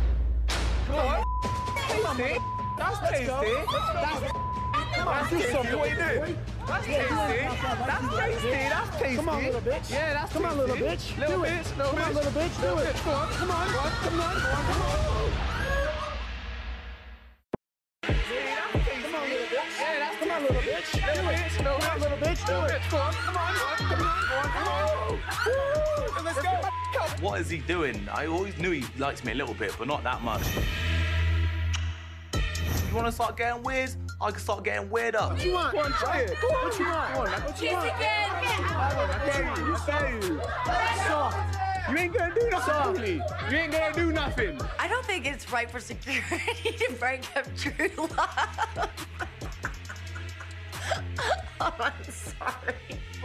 Go 0.87 0.97
on. 0.97 1.23
Tasty. 1.87 2.39
That's 2.77 2.99
tasty. 2.99 3.25
That's 3.25 3.41
that's 5.05 5.29
tasty. 5.29 5.55
What 5.55 5.65
are 5.65 5.87
you 5.87 5.95
doing? 5.95 6.37
That's 6.67 6.85
tasty. 6.85 7.15
That's 7.15 8.05
tasty. 8.17 8.49
That's 8.51 8.97
tasty. 8.97 9.15
Come 9.15 9.29
on, 9.29 9.43
little 9.43 9.61
bitch. 9.61 9.91
Yeah, 9.91 10.13
that's 10.13 10.33
Come 10.33 10.45
on, 10.45 10.57
little 10.57 10.75
tasty. 10.75 11.13
bitch. 11.13 11.17
Little 11.19 11.41
bitch, 11.43 11.77
little 11.77 11.93
Come 11.93 12.01
on, 12.01 12.09
bitch. 12.09 12.15
little 12.15 12.31
bitch. 12.31 12.61
Do 12.61 12.77
it. 12.79 12.95
Go 13.05 13.11
on, 13.11 13.27
Come 13.29 13.51
on. 13.51 13.71
go 13.71 13.79
on, 13.79 13.91
Come 13.91 14.19
on. 14.21 14.33
go 14.35 14.47
on, 14.49 14.65
come 14.65 14.81
on. 14.81 14.85
Come 18.05 19.15
on, 19.15 19.29
little 19.29 19.45
bitch. 19.45 19.79
Yeah, 19.79 19.99
that's 19.99 20.17
Come 20.19 20.31
on, 20.31 20.41
little 20.41 20.61
bitch. 20.61 20.89
Do 20.93 20.99
Little 21.05 21.29
it. 21.29 21.35
bitch, 21.35 21.57
little 21.57 21.79
Come 21.79 21.89
on, 21.89 21.97
bitch. 21.97 22.01
little 22.01 22.17
bitch. 22.17 22.41
Do 22.45 22.55
it. 22.75 22.81
Go 22.91 22.97
on, 22.97 23.13
come 23.13 23.37
on, 23.37 23.53
go 23.55 23.65
on, 23.65 23.77
come 23.77 24.01
on, 24.01 24.19
go 24.29 24.35
on, 24.35 24.49
come 24.55 24.67
on. 24.67 25.19
Woo! 25.45 26.23
Let's 26.25 26.41
go. 26.41 26.54
What 27.21 27.39
is 27.39 27.49
he 27.49 27.59
doing? 27.59 28.07
I 28.13 28.25
always 28.27 28.57
knew 28.57 28.71
he 28.71 28.85
likes 28.97 29.23
me 29.23 29.31
a 29.31 29.35
little 29.35 29.53
bit, 29.53 29.73
but 29.77 29.87
not 29.87 30.03
that 30.03 30.21
much. 30.21 30.43
You 32.33 32.95
want 32.95 33.07
to 33.07 33.11
start 33.11 33.37
getting 33.37 33.63
weird? 33.63 33.91
I 34.21 34.31
can 34.31 34.39
start 34.39 34.63
getting 34.63 34.89
weirder. 34.89 35.19
What 35.19 35.43
you 35.43 35.53
want? 35.53 35.73
Go 35.73 35.79
on, 35.79 35.91
try 35.93 36.19
it. 36.19 36.37
Go 36.41 36.47
on. 36.47 36.65
What 36.65 36.79
you 36.79 36.85
want? 36.85 37.17
What 37.17 37.61
you 37.61 37.71
want? 37.73 37.91
I 37.91 39.25
dare 39.25 39.57
you. 39.57 39.65
You 39.65 39.77
dare 39.85 40.13
you. 40.21 40.41
Soft. 41.07 41.91
You 41.91 41.97
ain't 41.97 42.13
gonna 42.17 42.33
do 42.33 42.49
nothing, 42.49 42.73
Paulie. 42.73 43.51
You 43.51 43.57
ain't 43.57 43.71
gonna 43.71 43.93
do 43.93 44.11
nothing. 44.11 44.59
I 44.79 44.87
don't 44.87 45.05
think 45.05 45.25
it's 45.25 45.51
right 45.51 45.69
for 45.69 45.79
security 45.79 46.71
to 46.79 46.93
break 46.93 47.25
up 47.35 47.45
true 47.55 47.89
love. 47.97 48.89
Oh, 51.61 51.73
I'm 51.79 51.93
sorry. 52.11 52.75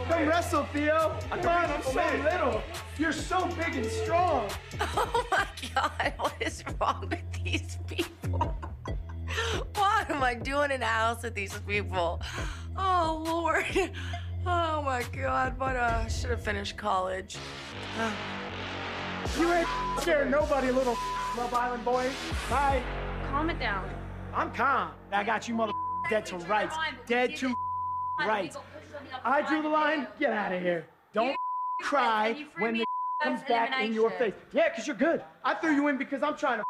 Come 0.09 0.27
wrestle, 0.27 0.65
Theo. 0.73 1.17
Come 1.29 1.39
on, 1.39 1.71
I'm 1.71 1.83
so 1.83 2.03
little. 2.23 2.61
You're 2.97 3.11
so 3.11 3.47
big 3.57 3.75
and 3.75 3.85
strong. 3.85 4.49
Oh 4.81 5.25
my 5.31 5.47
god, 5.73 6.13
what 6.17 6.33
is 6.39 6.63
wrong 6.79 7.07
with 7.09 7.43
these 7.43 7.77
people? 7.87 8.55
What 9.75 10.09
am 10.09 10.23
I 10.23 10.33
doing 10.33 10.71
in 10.71 10.81
a 10.81 10.85
house 10.85 11.23
with 11.23 11.35
these 11.35 11.57
people? 11.59 12.21
Oh 12.75 13.23
lord. 13.25 13.65
Oh 14.45 14.81
my 14.81 15.03
god, 15.13 15.57
but 15.57 15.75
uh, 15.75 16.03
I 16.03 16.07
should 16.07 16.31
have 16.31 16.43
finished 16.43 16.75
college. 16.75 17.37
You 19.37 19.53
ain't 19.53 19.67
scared 19.99 20.31
nobody, 20.31 20.71
little 20.71 20.97
Love 21.37 21.53
Island 21.53 21.85
boy. 21.85 22.09
Bye. 22.49 22.83
Calm 23.29 23.49
it 23.49 23.59
down. 23.59 23.89
I'm 24.33 24.51
calm. 24.51 24.91
I 25.11 25.23
got 25.23 25.47
you 25.47 25.55
mother 25.55 25.71
dead 26.09 26.25
to 26.27 26.37
rights. 26.37 26.75
Dead 27.05 27.35
to 27.37 27.53
rights. 28.19 28.57
I 29.23 29.41
drew 29.41 29.61
the 29.61 29.69
line. 29.69 30.07
Get 30.19 30.33
out 30.33 30.53
of 30.53 30.61
here. 30.61 30.85
Don't 31.13 31.35
cry 31.81 32.45
when 32.57 32.77
the 32.77 32.85
comes 33.21 33.41
back 33.47 33.83
in 33.83 33.93
your 33.93 34.09
face. 34.11 34.33
Yeah, 34.51 34.69
because 34.69 34.87
you're 34.87 34.95
good. 34.95 35.23
I 35.43 35.53
threw 35.55 35.73
you 35.73 35.87
in 35.87 35.97
because 35.97 36.23
I'm 36.23 36.35
trying 36.35 36.59
to 36.59 36.63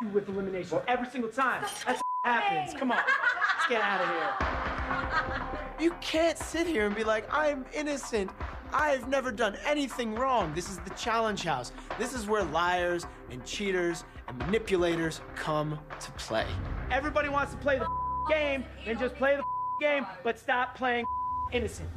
you 0.00 0.08
with 0.08 0.28
elimination 0.28 0.78
every 0.86 1.08
single 1.08 1.30
time. 1.30 1.62
That's 1.86 2.00
what 2.00 2.02
happens. 2.24 2.78
Come 2.78 2.92
on. 2.92 2.98
Let's 2.98 3.68
get 3.68 3.82
out 3.82 4.00
of 4.02 4.08
here. 4.08 5.54
You 5.80 5.94
can't 6.00 6.36
sit 6.36 6.66
here 6.66 6.86
and 6.86 6.96
be 6.96 7.04
like, 7.04 7.32
I'm 7.32 7.64
innocent. 7.72 8.32
I've 8.72 9.08
never 9.08 9.30
done 9.30 9.56
anything 9.64 10.16
wrong. 10.16 10.52
This 10.52 10.68
is 10.68 10.78
the 10.78 10.90
challenge 10.90 11.44
house. 11.44 11.70
This 12.00 12.14
is 12.14 12.26
where 12.26 12.42
liars 12.42 13.06
and 13.30 13.44
cheaters 13.44 14.02
and 14.26 14.36
manipulators 14.38 15.20
come 15.36 15.78
to 16.00 16.10
play. 16.12 16.46
Everybody 16.90 17.28
wants 17.28 17.52
to 17.52 17.58
play 17.58 17.78
the 17.78 17.86
game, 18.28 18.64
then 18.84 18.98
just 18.98 19.14
play 19.14 19.36
the 19.36 19.44
game, 19.80 20.04
but 20.24 20.36
stop 20.36 20.76
playing 20.76 21.04
innocent. 21.52 21.88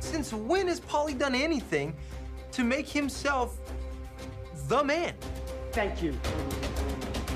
Since 0.00 0.32
when 0.32 0.68
has 0.68 0.80
Paulie 0.80 1.18
done 1.18 1.34
anything 1.34 1.94
to 2.52 2.64
make 2.64 2.88
himself 2.88 3.58
the 4.68 4.82
man? 4.82 5.14
Thank 5.72 6.02
you. 6.02 6.18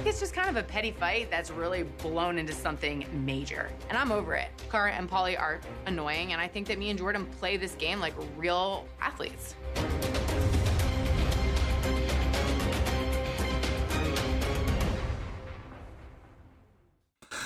It's 0.04 0.20
just 0.20 0.34
kind 0.34 0.50
of 0.50 0.56
a 0.56 0.62
petty 0.62 0.90
fight 0.90 1.30
that's 1.30 1.50
really 1.50 1.84
blown 2.02 2.36
into 2.36 2.52
something 2.52 3.06
major. 3.24 3.70
And 3.88 3.96
I'm 3.96 4.12
over 4.12 4.34
it. 4.34 4.48
Cara 4.70 4.92
and 4.92 5.08
Paulie 5.08 5.38
are 5.38 5.60
annoying, 5.86 6.32
and 6.32 6.40
I 6.40 6.48
think 6.48 6.66
that 6.68 6.78
me 6.78 6.90
and 6.90 6.98
Jordan 6.98 7.26
play 7.38 7.56
this 7.56 7.74
game 7.76 8.00
like 8.00 8.12
real 8.36 8.86
athletes. 9.00 9.54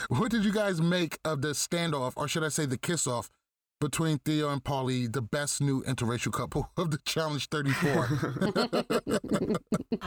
What 0.08 0.30
did 0.30 0.42
you 0.42 0.52
guys 0.52 0.80
make 0.80 1.18
of 1.24 1.42
the 1.42 1.48
standoff, 1.48 2.14
or 2.16 2.26
should 2.28 2.42
I 2.42 2.48
say 2.48 2.64
the 2.64 2.78
kiss 2.78 3.06
off, 3.06 3.30
between 3.80 4.18
Theo 4.18 4.50
and 4.50 4.62
Paulie, 4.62 5.12
the 5.12 5.22
best 5.22 5.60
new 5.60 5.82
interracial 5.84 6.32
couple 6.32 6.70
of 6.76 6.90
the 6.90 6.98
Challenge 7.04 7.48
34? 7.48 8.08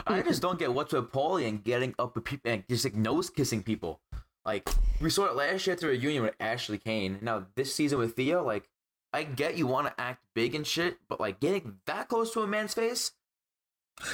I 0.06 0.22
just 0.22 0.42
don't 0.42 0.58
get 0.58 0.72
what's 0.74 0.92
with 0.92 1.10
Paulie 1.12 1.48
and 1.48 1.62
getting 1.64 1.94
up 1.98 2.14
with 2.14 2.24
people 2.24 2.50
and 2.50 2.64
just 2.68 2.84
like 2.84 2.94
nose 2.94 3.30
kissing 3.30 3.62
people. 3.62 4.00
Like 4.44 4.68
we 5.00 5.08
saw 5.10 5.26
it 5.26 5.36
last 5.36 5.66
year 5.66 5.74
at 5.74 5.80
the 5.80 5.86
reunion 5.88 6.24
with 6.24 6.34
Ashley 6.40 6.78
Kane. 6.78 7.18
Now 7.22 7.46
this 7.54 7.74
season 7.74 7.98
with 7.98 8.14
Theo, 8.16 8.44
like 8.44 8.68
I 9.12 9.22
get 9.24 9.56
you 9.56 9.66
want 9.66 9.86
to 9.86 10.00
act 10.00 10.24
big 10.34 10.54
and 10.54 10.66
shit, 10.66 10.98
but 11.08 11.20
like 11.20 11.38
getting 11.40 11.78
that 11.86 12.08
close 12.08 12.32
to 12.32 12.40
a 12.40 12.46
man's 12.46 12.74
face, 12.74 13.12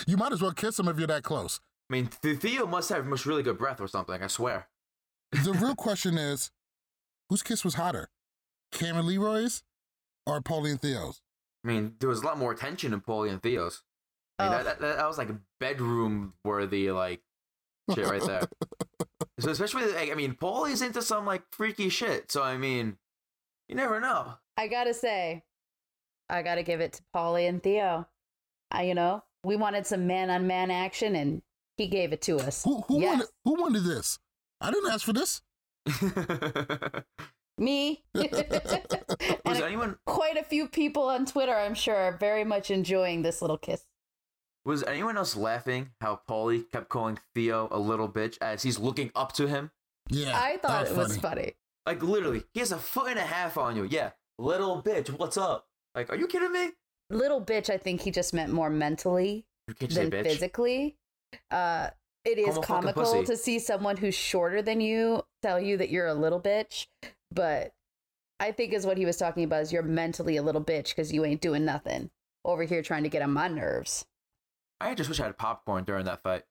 you 0.06 0.16
might 0.16 0.32
as 0.32 0.42
well 0.42 0.52
kiss 0.52 0.78
him 0.78 0.88
if 0.88 0.98
you're 0.98 1.06
that 1.06 1.22
close. 1.22 1.60
I 1.90 1.94
mean, 1.94 2.10
Th- 2.22 2.38
Theo 2.38 2.66
must 2.66 2.90
have 2.90 3.06
much 3.06 3.24
really 3.24 3.42
good 3.42 3.56
breath 3.56 3.80
or 3.80 3.88
something. 3.88 4.22
I 4.22 4.26
swear. 4.26 4.66
the 5.32 5.52
real 5.54 5.74
question 5.74 6.18
is, 6.18 6.50
whose 7.30 7.42
kiss 7.42 7.64
was 7.64 7.74
hotter, 7.74 8.10
Cameron 8.72 9.06
Leroy's 9.06 9.62
or 10.26 10.40
Paulie 10.40 10.70
and 10.70 10.80
Theo's? 10.80 11.20
I 11.64 11.68
mean, 11.68 11.94
there 12.00 12.08
was 12.08 12.22
a 12.22 12.26
lot 12.26 12.38
more 12.38 12.52
attention 12.52 12.92
in 12.92 13.00
Paulie 13.00 13.30
and 13.30 13.42
Theo's. 13.42 13.82
I 14.38 14.44
mean, 14.44 14.52
Oh. 14.52 14.56
that, 14.58 14.64
that, 14.64 14.80
that, 14.80 14.96
that 14.98 15.06
was 15.08 15.18
like 15.18 15.30
bedroom 15.58 16.34
worthy 16.44 16.90
like 16.92 17.20
shit 17.94 18.06
right 18.06 18.22
there. 18.24 18.42
so 19.40 19.50
especially 19.50 19.92
like, 19.92 20.10
I 20.12 20.14
mean, 20.14 20.34
Paulie's 20.34 20.82
into 20.82 21.02
some 21.02 21.26
like 21.26 21.42
freaky 21.50 21.88
shit. 21.88 22.30
So 22.30 22.42
I 22.42 22.56
mean, 22.56 22.96
you 23.68 23.74
never 23.74 23.98
know. 24.00 24.34
I 24.56 24.68
gotta 24.68 24.94
say, 24.94 25.42
I 26.28 26.42
gotta 26.42 26.62
give 26.62 26.80
it 26.80 26.92
to 26.94 27.02
Paulie 27.14 27.48
and 27.48 27.62
Theo. 27.62 28.06
I, 28.70 28.82
you 28.84 28.94
know, 28.94 29.24
we 29.44 29.56
wanted 29.56 29.86
some 29.86 30.06
man 30.06 30.30
on 30.30 30.46
man 30.46 30.70
action, 30.70 31.16
and 31.16 31.42
he 31.76 31.86
gave 31.88 32.12
it 32.12 32.20
to 32.22 32.36
us. 32.38 32.62
Who, 32.64 32.82
who, 32.82 33.00
Yes. 33.00 33.10
wanted, 33.10 33.26
who 33.44 33.54
wanted 33.62 33.84
this? 33.84 34.18
I 34.60 34.70
didn't 34.70 34.90
ask 34.92 35.04
for 35.06 35.12
this. 35.14 35.40
Me. 37.58 38.04
Was 38.14 39.60
anyone 39.60 39.96
Quite 40.06 40.36
a 40.36 40.44
few 40.44 40.68
people 40.68 41.04
on 41.04 41.26
Twitter, 41.26 41.54
I'm 41.54 41.74
sure, 41.74 41.96
are 41.96 42.16
very 42.16 42.44
much 42.44 42.70
enjoying 42.70 43.22
this 43.22 43.40
little 43.42 43.58
kiss. 43.58 43.84
was 44.64 44.82
anyone 44.84 45.16
else 45.16 45.34
laughing 45.36 45.90
how 46.00 46.20
Paulie 46.28 46.70
kept 46.70 46.88
calling 46.88 47.18
Theo 47.34 47.68
a 47.70 47.78
little 47.78 48.08
bitch 48.08 48.36
as 48.40 48.62
he's 48.62 48.78
looking 48.78 49.10
up 49.14 49.32
to 49.34 49.46
him? 49.48 49.70
Yeah, 50.10 50.38
I 50.38 50.56
thought 50.58 50.86
it 50.86 50.96
was 50.96 51.16
funny. 51.16 51.54
Like 51.86 52.02
literally, 52.02 52.44
he 52.52 52.60
has 52.60 52.72
a 52.72 52.78
foot 52.78 53.08
and 53.08 53.18
a 53.18 53.22
half 53.22 53.56
on 53.56 53.76
you. 53.76 53.84
Yeah, 53.84 54.10
little 54.38 54.82
bitch, 54.82 55.08
what's 55.18 55.36
up? 55.36 55.66
Like, 55.94 56.10
are 56.10 56.16
you 56.16 56.26
kidding 56.26 56.52
me? 56.52 56.70
Little 57.10 57.40
bitch, 57.42 57.70
I 57.70 57.78
think 57.78 58.02
he 58.02 58.10
just 58.10 58.34
meant 58.34 58.52
more 58.52 58.68
mentally 58.70 59.46
You 59.68 59.74
can't 59.74 59.90
say 59.92 60.06
than 60.08 60.10
bitch. 60.20 60.24
physically. 60.24 60.96
Uh, 61.50 61.88
it 62.24 62.36
Call 62.36 62.48
is 62.50 62.56
him 62.56 62.62
a 62.62 62.66
fucking 62.66 62.92
comical 62.92 63.24
to 63.24 63.36
see 63.36 63.58
someone 63.58 63.96
who's 63.96 64.14
shorter 64.14 64.60
than 64.60 64.80
you 64.82 65.22
tell 65.42 65.58
you 65.58 65.78
that 65.78 65.88
you're 65.88 66.06
a 66.08 66.14
little 66.14 66.40
bitch, 66.40 66.86
but 67.32 67.72
I 68.40 68.52
think 68.52 68.72
is 68.72 68.86
what 68.86 68.96
he 68.98 69.04
was 69.04 69.16
talking 69.16 69.44
about 69.44 69.62
is 69.62 69.72
you're 69.72 69.82
mentally 69.82 70.36
a 70.36 70.42
little 70.42 70.62
bitch 70.62 70.88
because 70.90 71.12
you 71.12 71.24
ain't 71.24 71.40
doing 71.40 71.64
nothing 71.64 72.10
over 72.44 72.62
here 72.64 72.82
trying 72.82 73.02
to 73.02 73.08
get 73.08 73.22
on 73.22 73.32
my 73.32 73.48
nerves. 73.48 74.06
I 74.80 74.94
just 74.94 75.08
wish 75.08 75.18
I 75.20 75.24
had 75.24 75.36
popcorn 75.38 75.84
during 75.84 76.04
that 76.04 76.22
fight. 76.22 76.44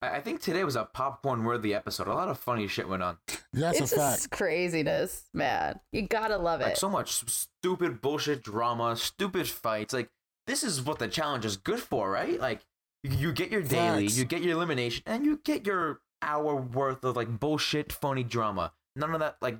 I, 0.00 0.16
I 0.16 0.20
think 0.20 0.40
today 0.40 0.62
was 0.62 0.76
a 0.76 0.84
popcorn 0.84 1.42
worthy 1.44 1.74
episode. 1.74 2.06
A 2.06 2.14
lot 2.14 2.28
of 2.28 2.38
funny 2.38 2.68
shit 2.68 2.88
went 2.88 3.02
on. 3.02 3.18
That's 3.52 3.80
it's 3.80 3.90
just 3.90 4.30
craziness, 4.30 5.24
man. 5.34 5.80
You 5.92 6.02
gotta 6.02 6.36
love 6.38 6.60
Like 6.60 6.72
it. 6.72 6.78
so 6.78 6.88
much 6.88 7.28
stupid 7.28 8.00
bullshit 8.00 8.42
drama, 8.44 8.96
stupid 8.96 9.48
fights. 9.48 9.92
Like 9.92 10.10
this 10.46 10.62
is 10.62 10.82
what 10.82 10.98
the 11.00 11.08
challenge 11.08 11.44
is 11.44 11.56
good 11.56 11.80
for, 11.80 12.10
right? 12.10 12.38
Like 12.38 12.60
you, 13.02 13.10
you 13.10 13.32
get 13.32 13.50
your 13.50 13.62
daily, 13.62 14.06
Facts. 14.06 14.18
you 14.18 14.24
get 14.24 14.42
your 14.42 14.52
elimination, 14.52 15.02
and 15.06 15.24
you 15.26 15.40
get 15.44 15.66
your 15.66 16.00
hour 16.22 16.54
worth 16.54 17.02
of 17.04 17.16
like 17.16 17.40
bullshit 17.40 17.92
funny 17.92 18.22
drama. 18.22 18.72
None 18.94 19.12
of 19.14 19.20
that 19.20 19.36
like 19.42 19.58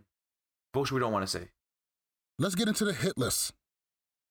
bullshit 0.75 0.93
we 0.93 1.01
don't 1.01 1.13
want 1.13 1.27
to 1.27 1.39
see. 1.39 1.47
Let's 2.39 2.55
get 2.55 2.69
into 2.69 2.85
the 2.85 2.93
hit 2.93 3.17
list. 3.17 3.55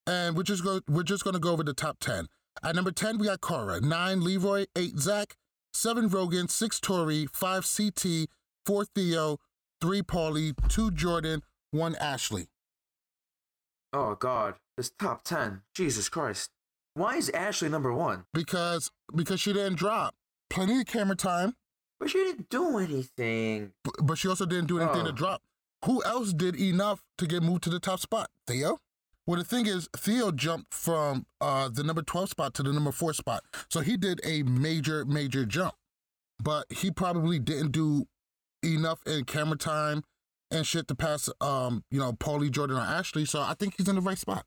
And 0.05 0.35
we're 0.35 0.43
just 0.43 0.63
go 0.63 0.81
we're 0.87 1.03
just 1.03 1.23
gonna 1.23 1.39
go 1.39 1.51
over 1.51 1.63
the 1.63 1.73
top 1.73 1.97
ten. 1.99 2.27
At 2.61 2.75
number 2.75 2.91
10, 2.91 3.17
we 3.17 3.25
got 3.25 3.41
Cara. 3.41 3.81
Nine, 3.81 4.23
Leroy. 4.23 4.65
Eight, 4.75 4.99
Zach. 4.99 5.35
Seven, 5.73 6.07
Rogan. 6.07 6.47
Six, 6.47 6.79
Tori. 6.79 7.25
Five, 7.33 7.65
CT. 7.65 8.27
Four, 8.63 8.85
Theo. 8.85 9.37
Three, 9.81 10.03
Paulie. 10.03 10.53
Two, 10.69 10.91
Jordan. 10.91 11.41
One, 11.71 11.95
Ashley. 11.95 12.49
Oh 13.91 14.15
God, 14.15 14.55
this 14.77 14.91
top 14.91 15.23
ten. 15.23 15.61
Jesus 15.73 16.09
Christ. 16.09 16.51
Why 16.93 17.15
is 17.15 17.29
Ashley 17.31 17.69
number 17.69 17.91
one? 17.91 18.25
Because 18.33 18.91
because 19.15 19.39
she 19.39 19.51
didn't 19.53 19.75
drop. 19.77 20.13
Plenty 20.49 20.79
of 20.81 20.85
camera 20.85 21.15
time. 21.15 21.55
But 21.99 22.09
she 22.11 22.19
didn't 22.19 22.49
do 22.49 22.77
anything. 22.77 23.71
b- 23.83 23.91
But 24.03 24.17
she 24.19 24.27
also 24.27 24.45
didn't 24.45 24.67
do 24.67 24.79
anything 24.79 25.05
to 25.05 25.09
Oh. 25.11 25.13
drop. 25.13 25.41
Who 25.85 26.03
else 26.03 26.33
did 26.33 26.55
enough 26.55 27.01
to 27.17 27.27
get 27.27 27.43
moved 27.43 27.63
to 27.63 27.69
the 27.69 27.79
top 27.79 27.99
spot? 27.99 28.29
Theo? 28.47 28.77
Well, 29.25 29.37
the 29.37 29.45
thing 29.45 29.67
is, 29.67 29.89
Theo 29.95 30.31
jumped 30.31 30.73
from 30.73 31.25
uh, 31.41 31.69
the 31.69 31.83
number 31.83 32.01
12 32.01 32.29
spot 32.29 32.53
to 32.55 32.63
the 32.63 32.73
number 32.73 32.91
4 32.91 33.13
spot. 33.13 33.43
So 33.69 33.81
he 33.81 33.97
did 33.97 34.19
a 34.23 34.43
major, 34.43 35.05
major 35.05 35.45
jump. 35.45 35.75
But 36.41 36.65
he 36.69 36.91
probably 36.91 37.39
didn't 37.39 37.71
do 37.71 38.05
enough 38.63 39.01
in 39.05 39.25
camera 39.25 39.57
time 39.57 40.03
and 40.51 40.65
shit 40.65 40.87
to 40.87 40.95
pass, 40.95 41.29
um, 41.41 41.83
you 41.89 41.99
know, 41.99 42.13
Paulie, 42.13 42.51
Jordan, 42.51 42.77
or 42.77 42.81
Ashley. 42.81 43.25
So 43.25 43.41
I 43.41 43.53
think 43.53 43.75
he's 43.77 43.87
in 43.87 43.95
the 43.95 44.01
right 44.01 44.17
spot. 44.17 44.45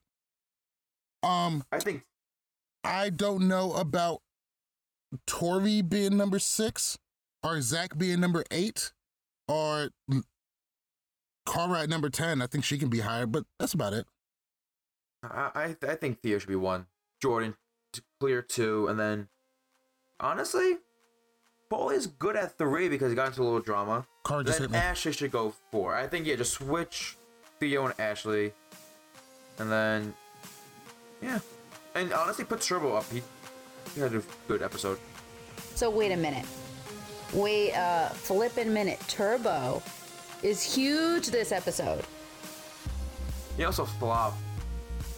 Um, 1.22 1.64
I 1.72 1.78
think 1.78 2.04
I 2.84 3.10
don't 3.10 3.48
know 3.48 3.72
about 3.72 4.20
Tori 5.26 5.82
being 5.82 6.16
number 6.16 6.38
six, 6.38 6.98
or 7.42 7.60
Zach 7.60 7.96
being 7.98 8.20
number 8.20 8.44
eight, 8.50 8.92
or 9.48 9.90
Cara 11.46 11.80
at 11.80 11.88
number 11.88 12.10
ten. 12.10 12.42
I 12.42 12.46
think 12.46 12.64
she 12.64 12.78
can 12.78 12.88
be 12.88 13.00
higher, 13.00 13.26
but 13.26 13.44
that's 13.58 13.72
about 13.74 13.92
it. 13.92 14.06
I 15.22 15.50
I, 15.54 15.76
I 15.88 15.94
think 15.94 16.20
Theo 16.20 16.38
should 16.38 16.48
be 16.48 16.56
one. 16.56 16.86
Jordan 17.20 17.54
clear 18.20 18.42
two, 18.42 18.88
and 18.88 18.98
then 18.98 19.28
honestly, 20.20 20.78
Paul 21.70 21.90
is 21.90 22.06
good 22.06 22.36
at 22.36 22.58
three 22.58 22.88
because 22.88 23.10
he 23.10 23.16
got 23.16 23.28
into 23.28 23.42
a 23.42 23.44
little 23.44 23.60
drama. 23.60 24.06
Cara 24.26 24.44
just 24.44 24.58
then 24.58 24.68
hit 24.68 24.72
me. 24.72 24.78
Ashley 24.78 25.12
should 25.12 25.30
go 25.30 25.54
four. 25.70 25.94
I 25.94 26.06
think 26.06 26.26
yeah, 26.26 26.36
just 26.36 26.52
switch 26.52 27.16
Theo 27.60 27.86
and 27.86 27.94
Ashley, 27.98 28.52
and 29.58 29.70
then 29.70 30.14
yeah, 31.22 31.38
and 31.94 32.12
honestly, 32.12 32.44
put 32.44 32.60
Turbo 32.60 32.94
up. 32.94 33.10
He 33.10 33.22
he 33.94 34.00
had 34.00 34.14
a 34.14 34.22
good 34.48 34.62
episode. 34.62 34.98
So 35.74 35.90
wait 35.90 36.12
a 36.12 36.16
minute. 36.16 36.44
Wait 37.32 37.72
a 37.72 38.10
flippin' 38.14 38.72
minute. 38.72 39.00
Turbo 39.08 39.82
is 40.42 40.62
huge 40.62 41.28
this 41.28 41.52
episode. 41.52 42.04
He 43.56 43.64
also 43.64 43.84
flopped. 43.84 44.36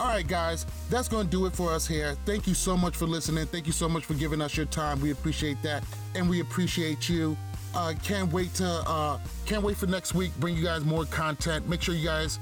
All 0.01 0.07
right, 0.07 0.27
guys, 0.27 0.64
that's 0.91 1.09
going 1.09 1.27
to 1.27 1.31
do 1.31 1.47
it 1.47 1.55
for 1.55 1.73
us 1.73 1.87
here. 1.87 2.16
Thank 2.25 2.47
you 2.47 2.55
so 2.55 2.77
much 2.77 2.97
for 2.97 3.07
listening. 3.07 3.47
Thank 3.47 3.66
you 3.66 3.73
so 3.73 3.89
much 3.89 4.05
for 4.05 4.14
giving 4.14 4.41
us 4.41 4.57
your 4.57 4.66
time. 4.66 5.01
We 5.01 5.11
appreciate 5.11 5.61
that, 5.62 5.83
and 6.14 6.31
we 6.31 6.41
appreciate 6.41 7.09
you. 7.09 7.37
Uh, 7.75 7.95
can't 8.03 8.33
wait 8.33 8.55
to 8.55 8.66
uh, 8.66 9.19
can't 9.45 9.62
wait 9.62 9.77
for 9.77 9.87
next 9.87 10.14
week. 10.14 10.31
Bring 10.39 10.57
you 10.57 10.62
guys 10.62 10.85
more 10.85 11.05
content. 11.07 11.69
Make 11.69 11.83
sure 11.83 11.97
you 11.97 12.05
guys 12.05 12.39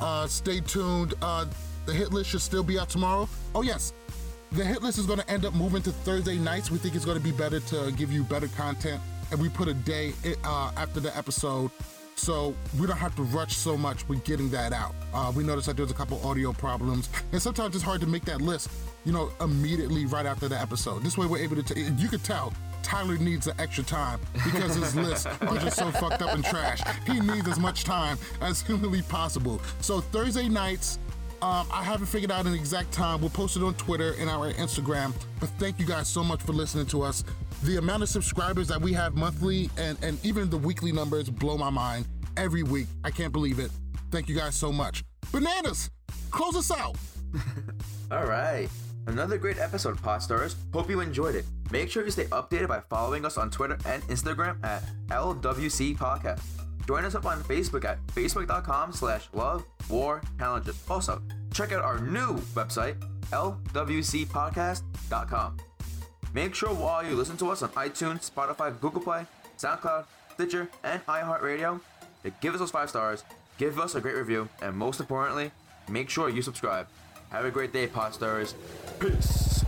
uh, 0.00 0.26
stay 0.28 0.60
tuned. 0.60 1.14
Uh, 1.20 1.46
the 1.84 1.92
hit 1.92 2.12
list 2.12 2.30
should 2.30 2.42
still 2.42 2.62
be 2.62 2.78
out 2.78 2.88
tomorrow. 2.88 3.28
Oh 3.56 3.62
yes, 3.62 3.92
the 4.52 4.64
hit 4.64 4.80
list 4.80 4.98
is 4.98 5.06
going 5.06 5.18
to 5.18 5.28
end 5.28 5.44
up 5.44 5.52
moving 5.52 5.82
to 5.82 5.90
Thursday 5.90 6.38
nights. 6.38 6.70
We 6.70 6.78
think 6.78 6.94
it's 6.94 7.04
going 7.04 7.18
to 7.18 7.24
be 7.24 7.32
better 7.32 7.58
to 7.58 7.92
give 7.96 8.12
you 8.12 8.22
better 8.22 8.48
content, 8.48 9.02
and 9.32 9.40
we 9.40 9.48
put 9.48 9.66
a 9.66 9.74
day 9.74 10.12
uh, 10.44 10.70
after 10.76 11.00
the 11.00 11.14
episode 11.16 11.72
so 12.20 12.54
we 12.78 12.86
don't 12.86 12.98
have 12.98 13.16
to 13.16 13.22
rush 13.22 13.56
so 13.56 13.76
much 13.76 14.06
with 14.08 14.22
getting 14.24 14.50
that 14.50 14.72
out. 14.72 14.94
Uh, 15.14 15.32
we 15.34 15.42
noticed 15.42 15.66
that 15.66 15.76
there's 15.76 15.90
a 15.90 15.94
couple 15.94 16.20
audio 16.26 16.52
problems, 16.52 17.08
and 17.32 17.40
sometimes 17.40 17.74
it's 17.74 17.84
hard 17.84 18.00
to 18.02 18.06
make 18.06 18.24
that 18.26 18.40
list, 18.42 18.70
you 19.04 19.12
know, 19.12 19.32
immediately 19.40 20.04
right 20.06 20.26
after 20.26 20.46
the 20.46 20.60
episode. 20.60 21.02
This 21.02 21.16
way, 21.16 21.26
we're 21.26 21.38
able 21.38 21.56
to. 21.56 21.62
T- 21.62 21.88
you 21.96 22.08
could 22.08 22.22
tell 22.22 22.52
Tyler 22.82 23.16
needs 23.16 23.46
the 23.46 23.58
extra 23.60 23.84
time 23.84 24.20
because 24.44 24.74
his 24.74 24.94
lists 24.94 25.26
are 25.40 25.58
just 25.58 25.76
so 25.78 25.90
fucked 25.90 26.22
up 26.22 26.34
and 26.34 26.44
trash. 26.44 26.80
He 27.06 27.20
needs 27.20 27.48
as 27.48 27.58
much 27.58 27.84
time 27.84 28.18
as 28.40 28.60
humanly 28.60 29.02
possible. 29.02 29.60
So 29.80 30.00
Thursday 30.00 30.48
nights. 30.48 30.98
Um, 31.42 31.66
I 31.72 31.82
haven't 31.82 32.06
figured 32.06 32.30
out 32.30 32.46
an 32.46 32.54
exact 32.54 32.92
time. 32.92 33.20
We'll 33.20 33.30
post 33.30 33.56
it 33.56 33.62
on 33.62 33.74
Twitter 33.74 34.14
and 34.18 34.28
our 34.28 34.52
Instagram. 34.52 35.14
But 35.38 35.48
thank 35.58 35.78
you 35.80 35.86
guys 35.86 36.08
so 36.08 36.22
much 36.22 36.42
for 36.42 36.52
listening 36.52 36.86
to 36.86 37.02
us. 37.02 37.24
The 37.64 37.78
amount 37.78 38.02
of 38.02 38.08
subscribers 38.08 38.68
that 38.68 38.80
we 38.80 38.92
have 38.92 39.14
monthly 39.14 39.70
and, 39.78 39.96
and 40.02 40.24
even 40.24 40.50
the 40.50 40.58
weekly 40.58 40.92
numbers 40.92 41.30
blow 41.30 41.56
my 41.56 41.70
mind 41.70 42.06
every 42.36 42.62
week. 42.62 42.86
I 43.04 43.10
can't 43.10 43.32
believe 43.32 43.58
it. 43.58 43.70
Thank 44.10 44.28
you 44.28 44.36
guys 44.36 44.54
so 44.54 44.70
much. 44.70 45.02
Bananas, 45.32 45.90
close 46.30 46.56
us 46.56 46.70
out. 46.70 46.96
All 48.10 48.26
right. 48.26 48.68
Another 49.06 49.38
great 49.38 49.58
episode, 49.58 50.00
Pod 50.02 50.22
Stars. 50.22 50.56
Hope 50.74 50.90
you 50.90 51.00
enjoyed 51.00 51.34
it. 51.34 51.44
Make 51.70 51.90
sure 51.90 52.04
you 52.04 52.10
stay 52.10 52.26
updated 52.26 52.68
by 52.68 52.80
following 52.90 53.24
us 53.24 53.38
on 53.38 53.50
Twitter 53.50 53.78
and 53.86 54.02
Instagram 54.04 54.62
at 54.64 54.82
LWC 55.08 55.96
Podcast. 55.96 56.59
Join 56.90 57.04
us 57.04 57.14
up 57.14 57.24
on 57.24 57.40
Facebook 57.44 57.84
at 57.84 58.04
facebook.com 58.08 58.92
slash 58.92 59.28
love 59.32 59.64
war 59.88 60.20
challenges. 60.40 60.82
Also, 60.90 61.22
check 61.54 61.70
out 61.70 61.84
our 61.84 62.00
new 62.00 62.34
website, 62.56 63.00
lwcpodcast.com. 63.30 65.56
Make 66.34 66.52
sure 66.52 66.70
while 66.70 67.06
you 67.06 67.14
listen 67.14 67.36
to 67.36 67.50
us 67.50 67.62
on 67.62 67.68
iTunes, 67.68 68.28
Spotify, 68.28 68.76
Google 68.80 69.02
Play, 69.02 69.24
SoundCloud, 69.56 70.06
Stitcher, 70.34 70.68
and 70.82 71.06
iHeartRadio, 71.06 71.80
to 72.24 72.30
give 72.40 72.54
us 72.54 72.58
those 72.58 72.72
five 72.72 72.90
stars, 72.90 73.22
give 73.56 73.78
us 73.78 73.94
a 73.94 74.00
great 74.00 74.16
review, 74.16 74.48
and 74.60 74.76
most 74.76 74.98
importantly, 74.98 75.52
make 75.88 76.10
sure 76.10 76.28
you 76.28 76.42
subscribe. 76.42 76.88
Have 77.28 77.44
a 77.44 77.52
great 77.52 77.72
day, 77.72 77.86
Pod 77.86 78.14
Stars. 78.14 78.56
Peace. 78.98 79.64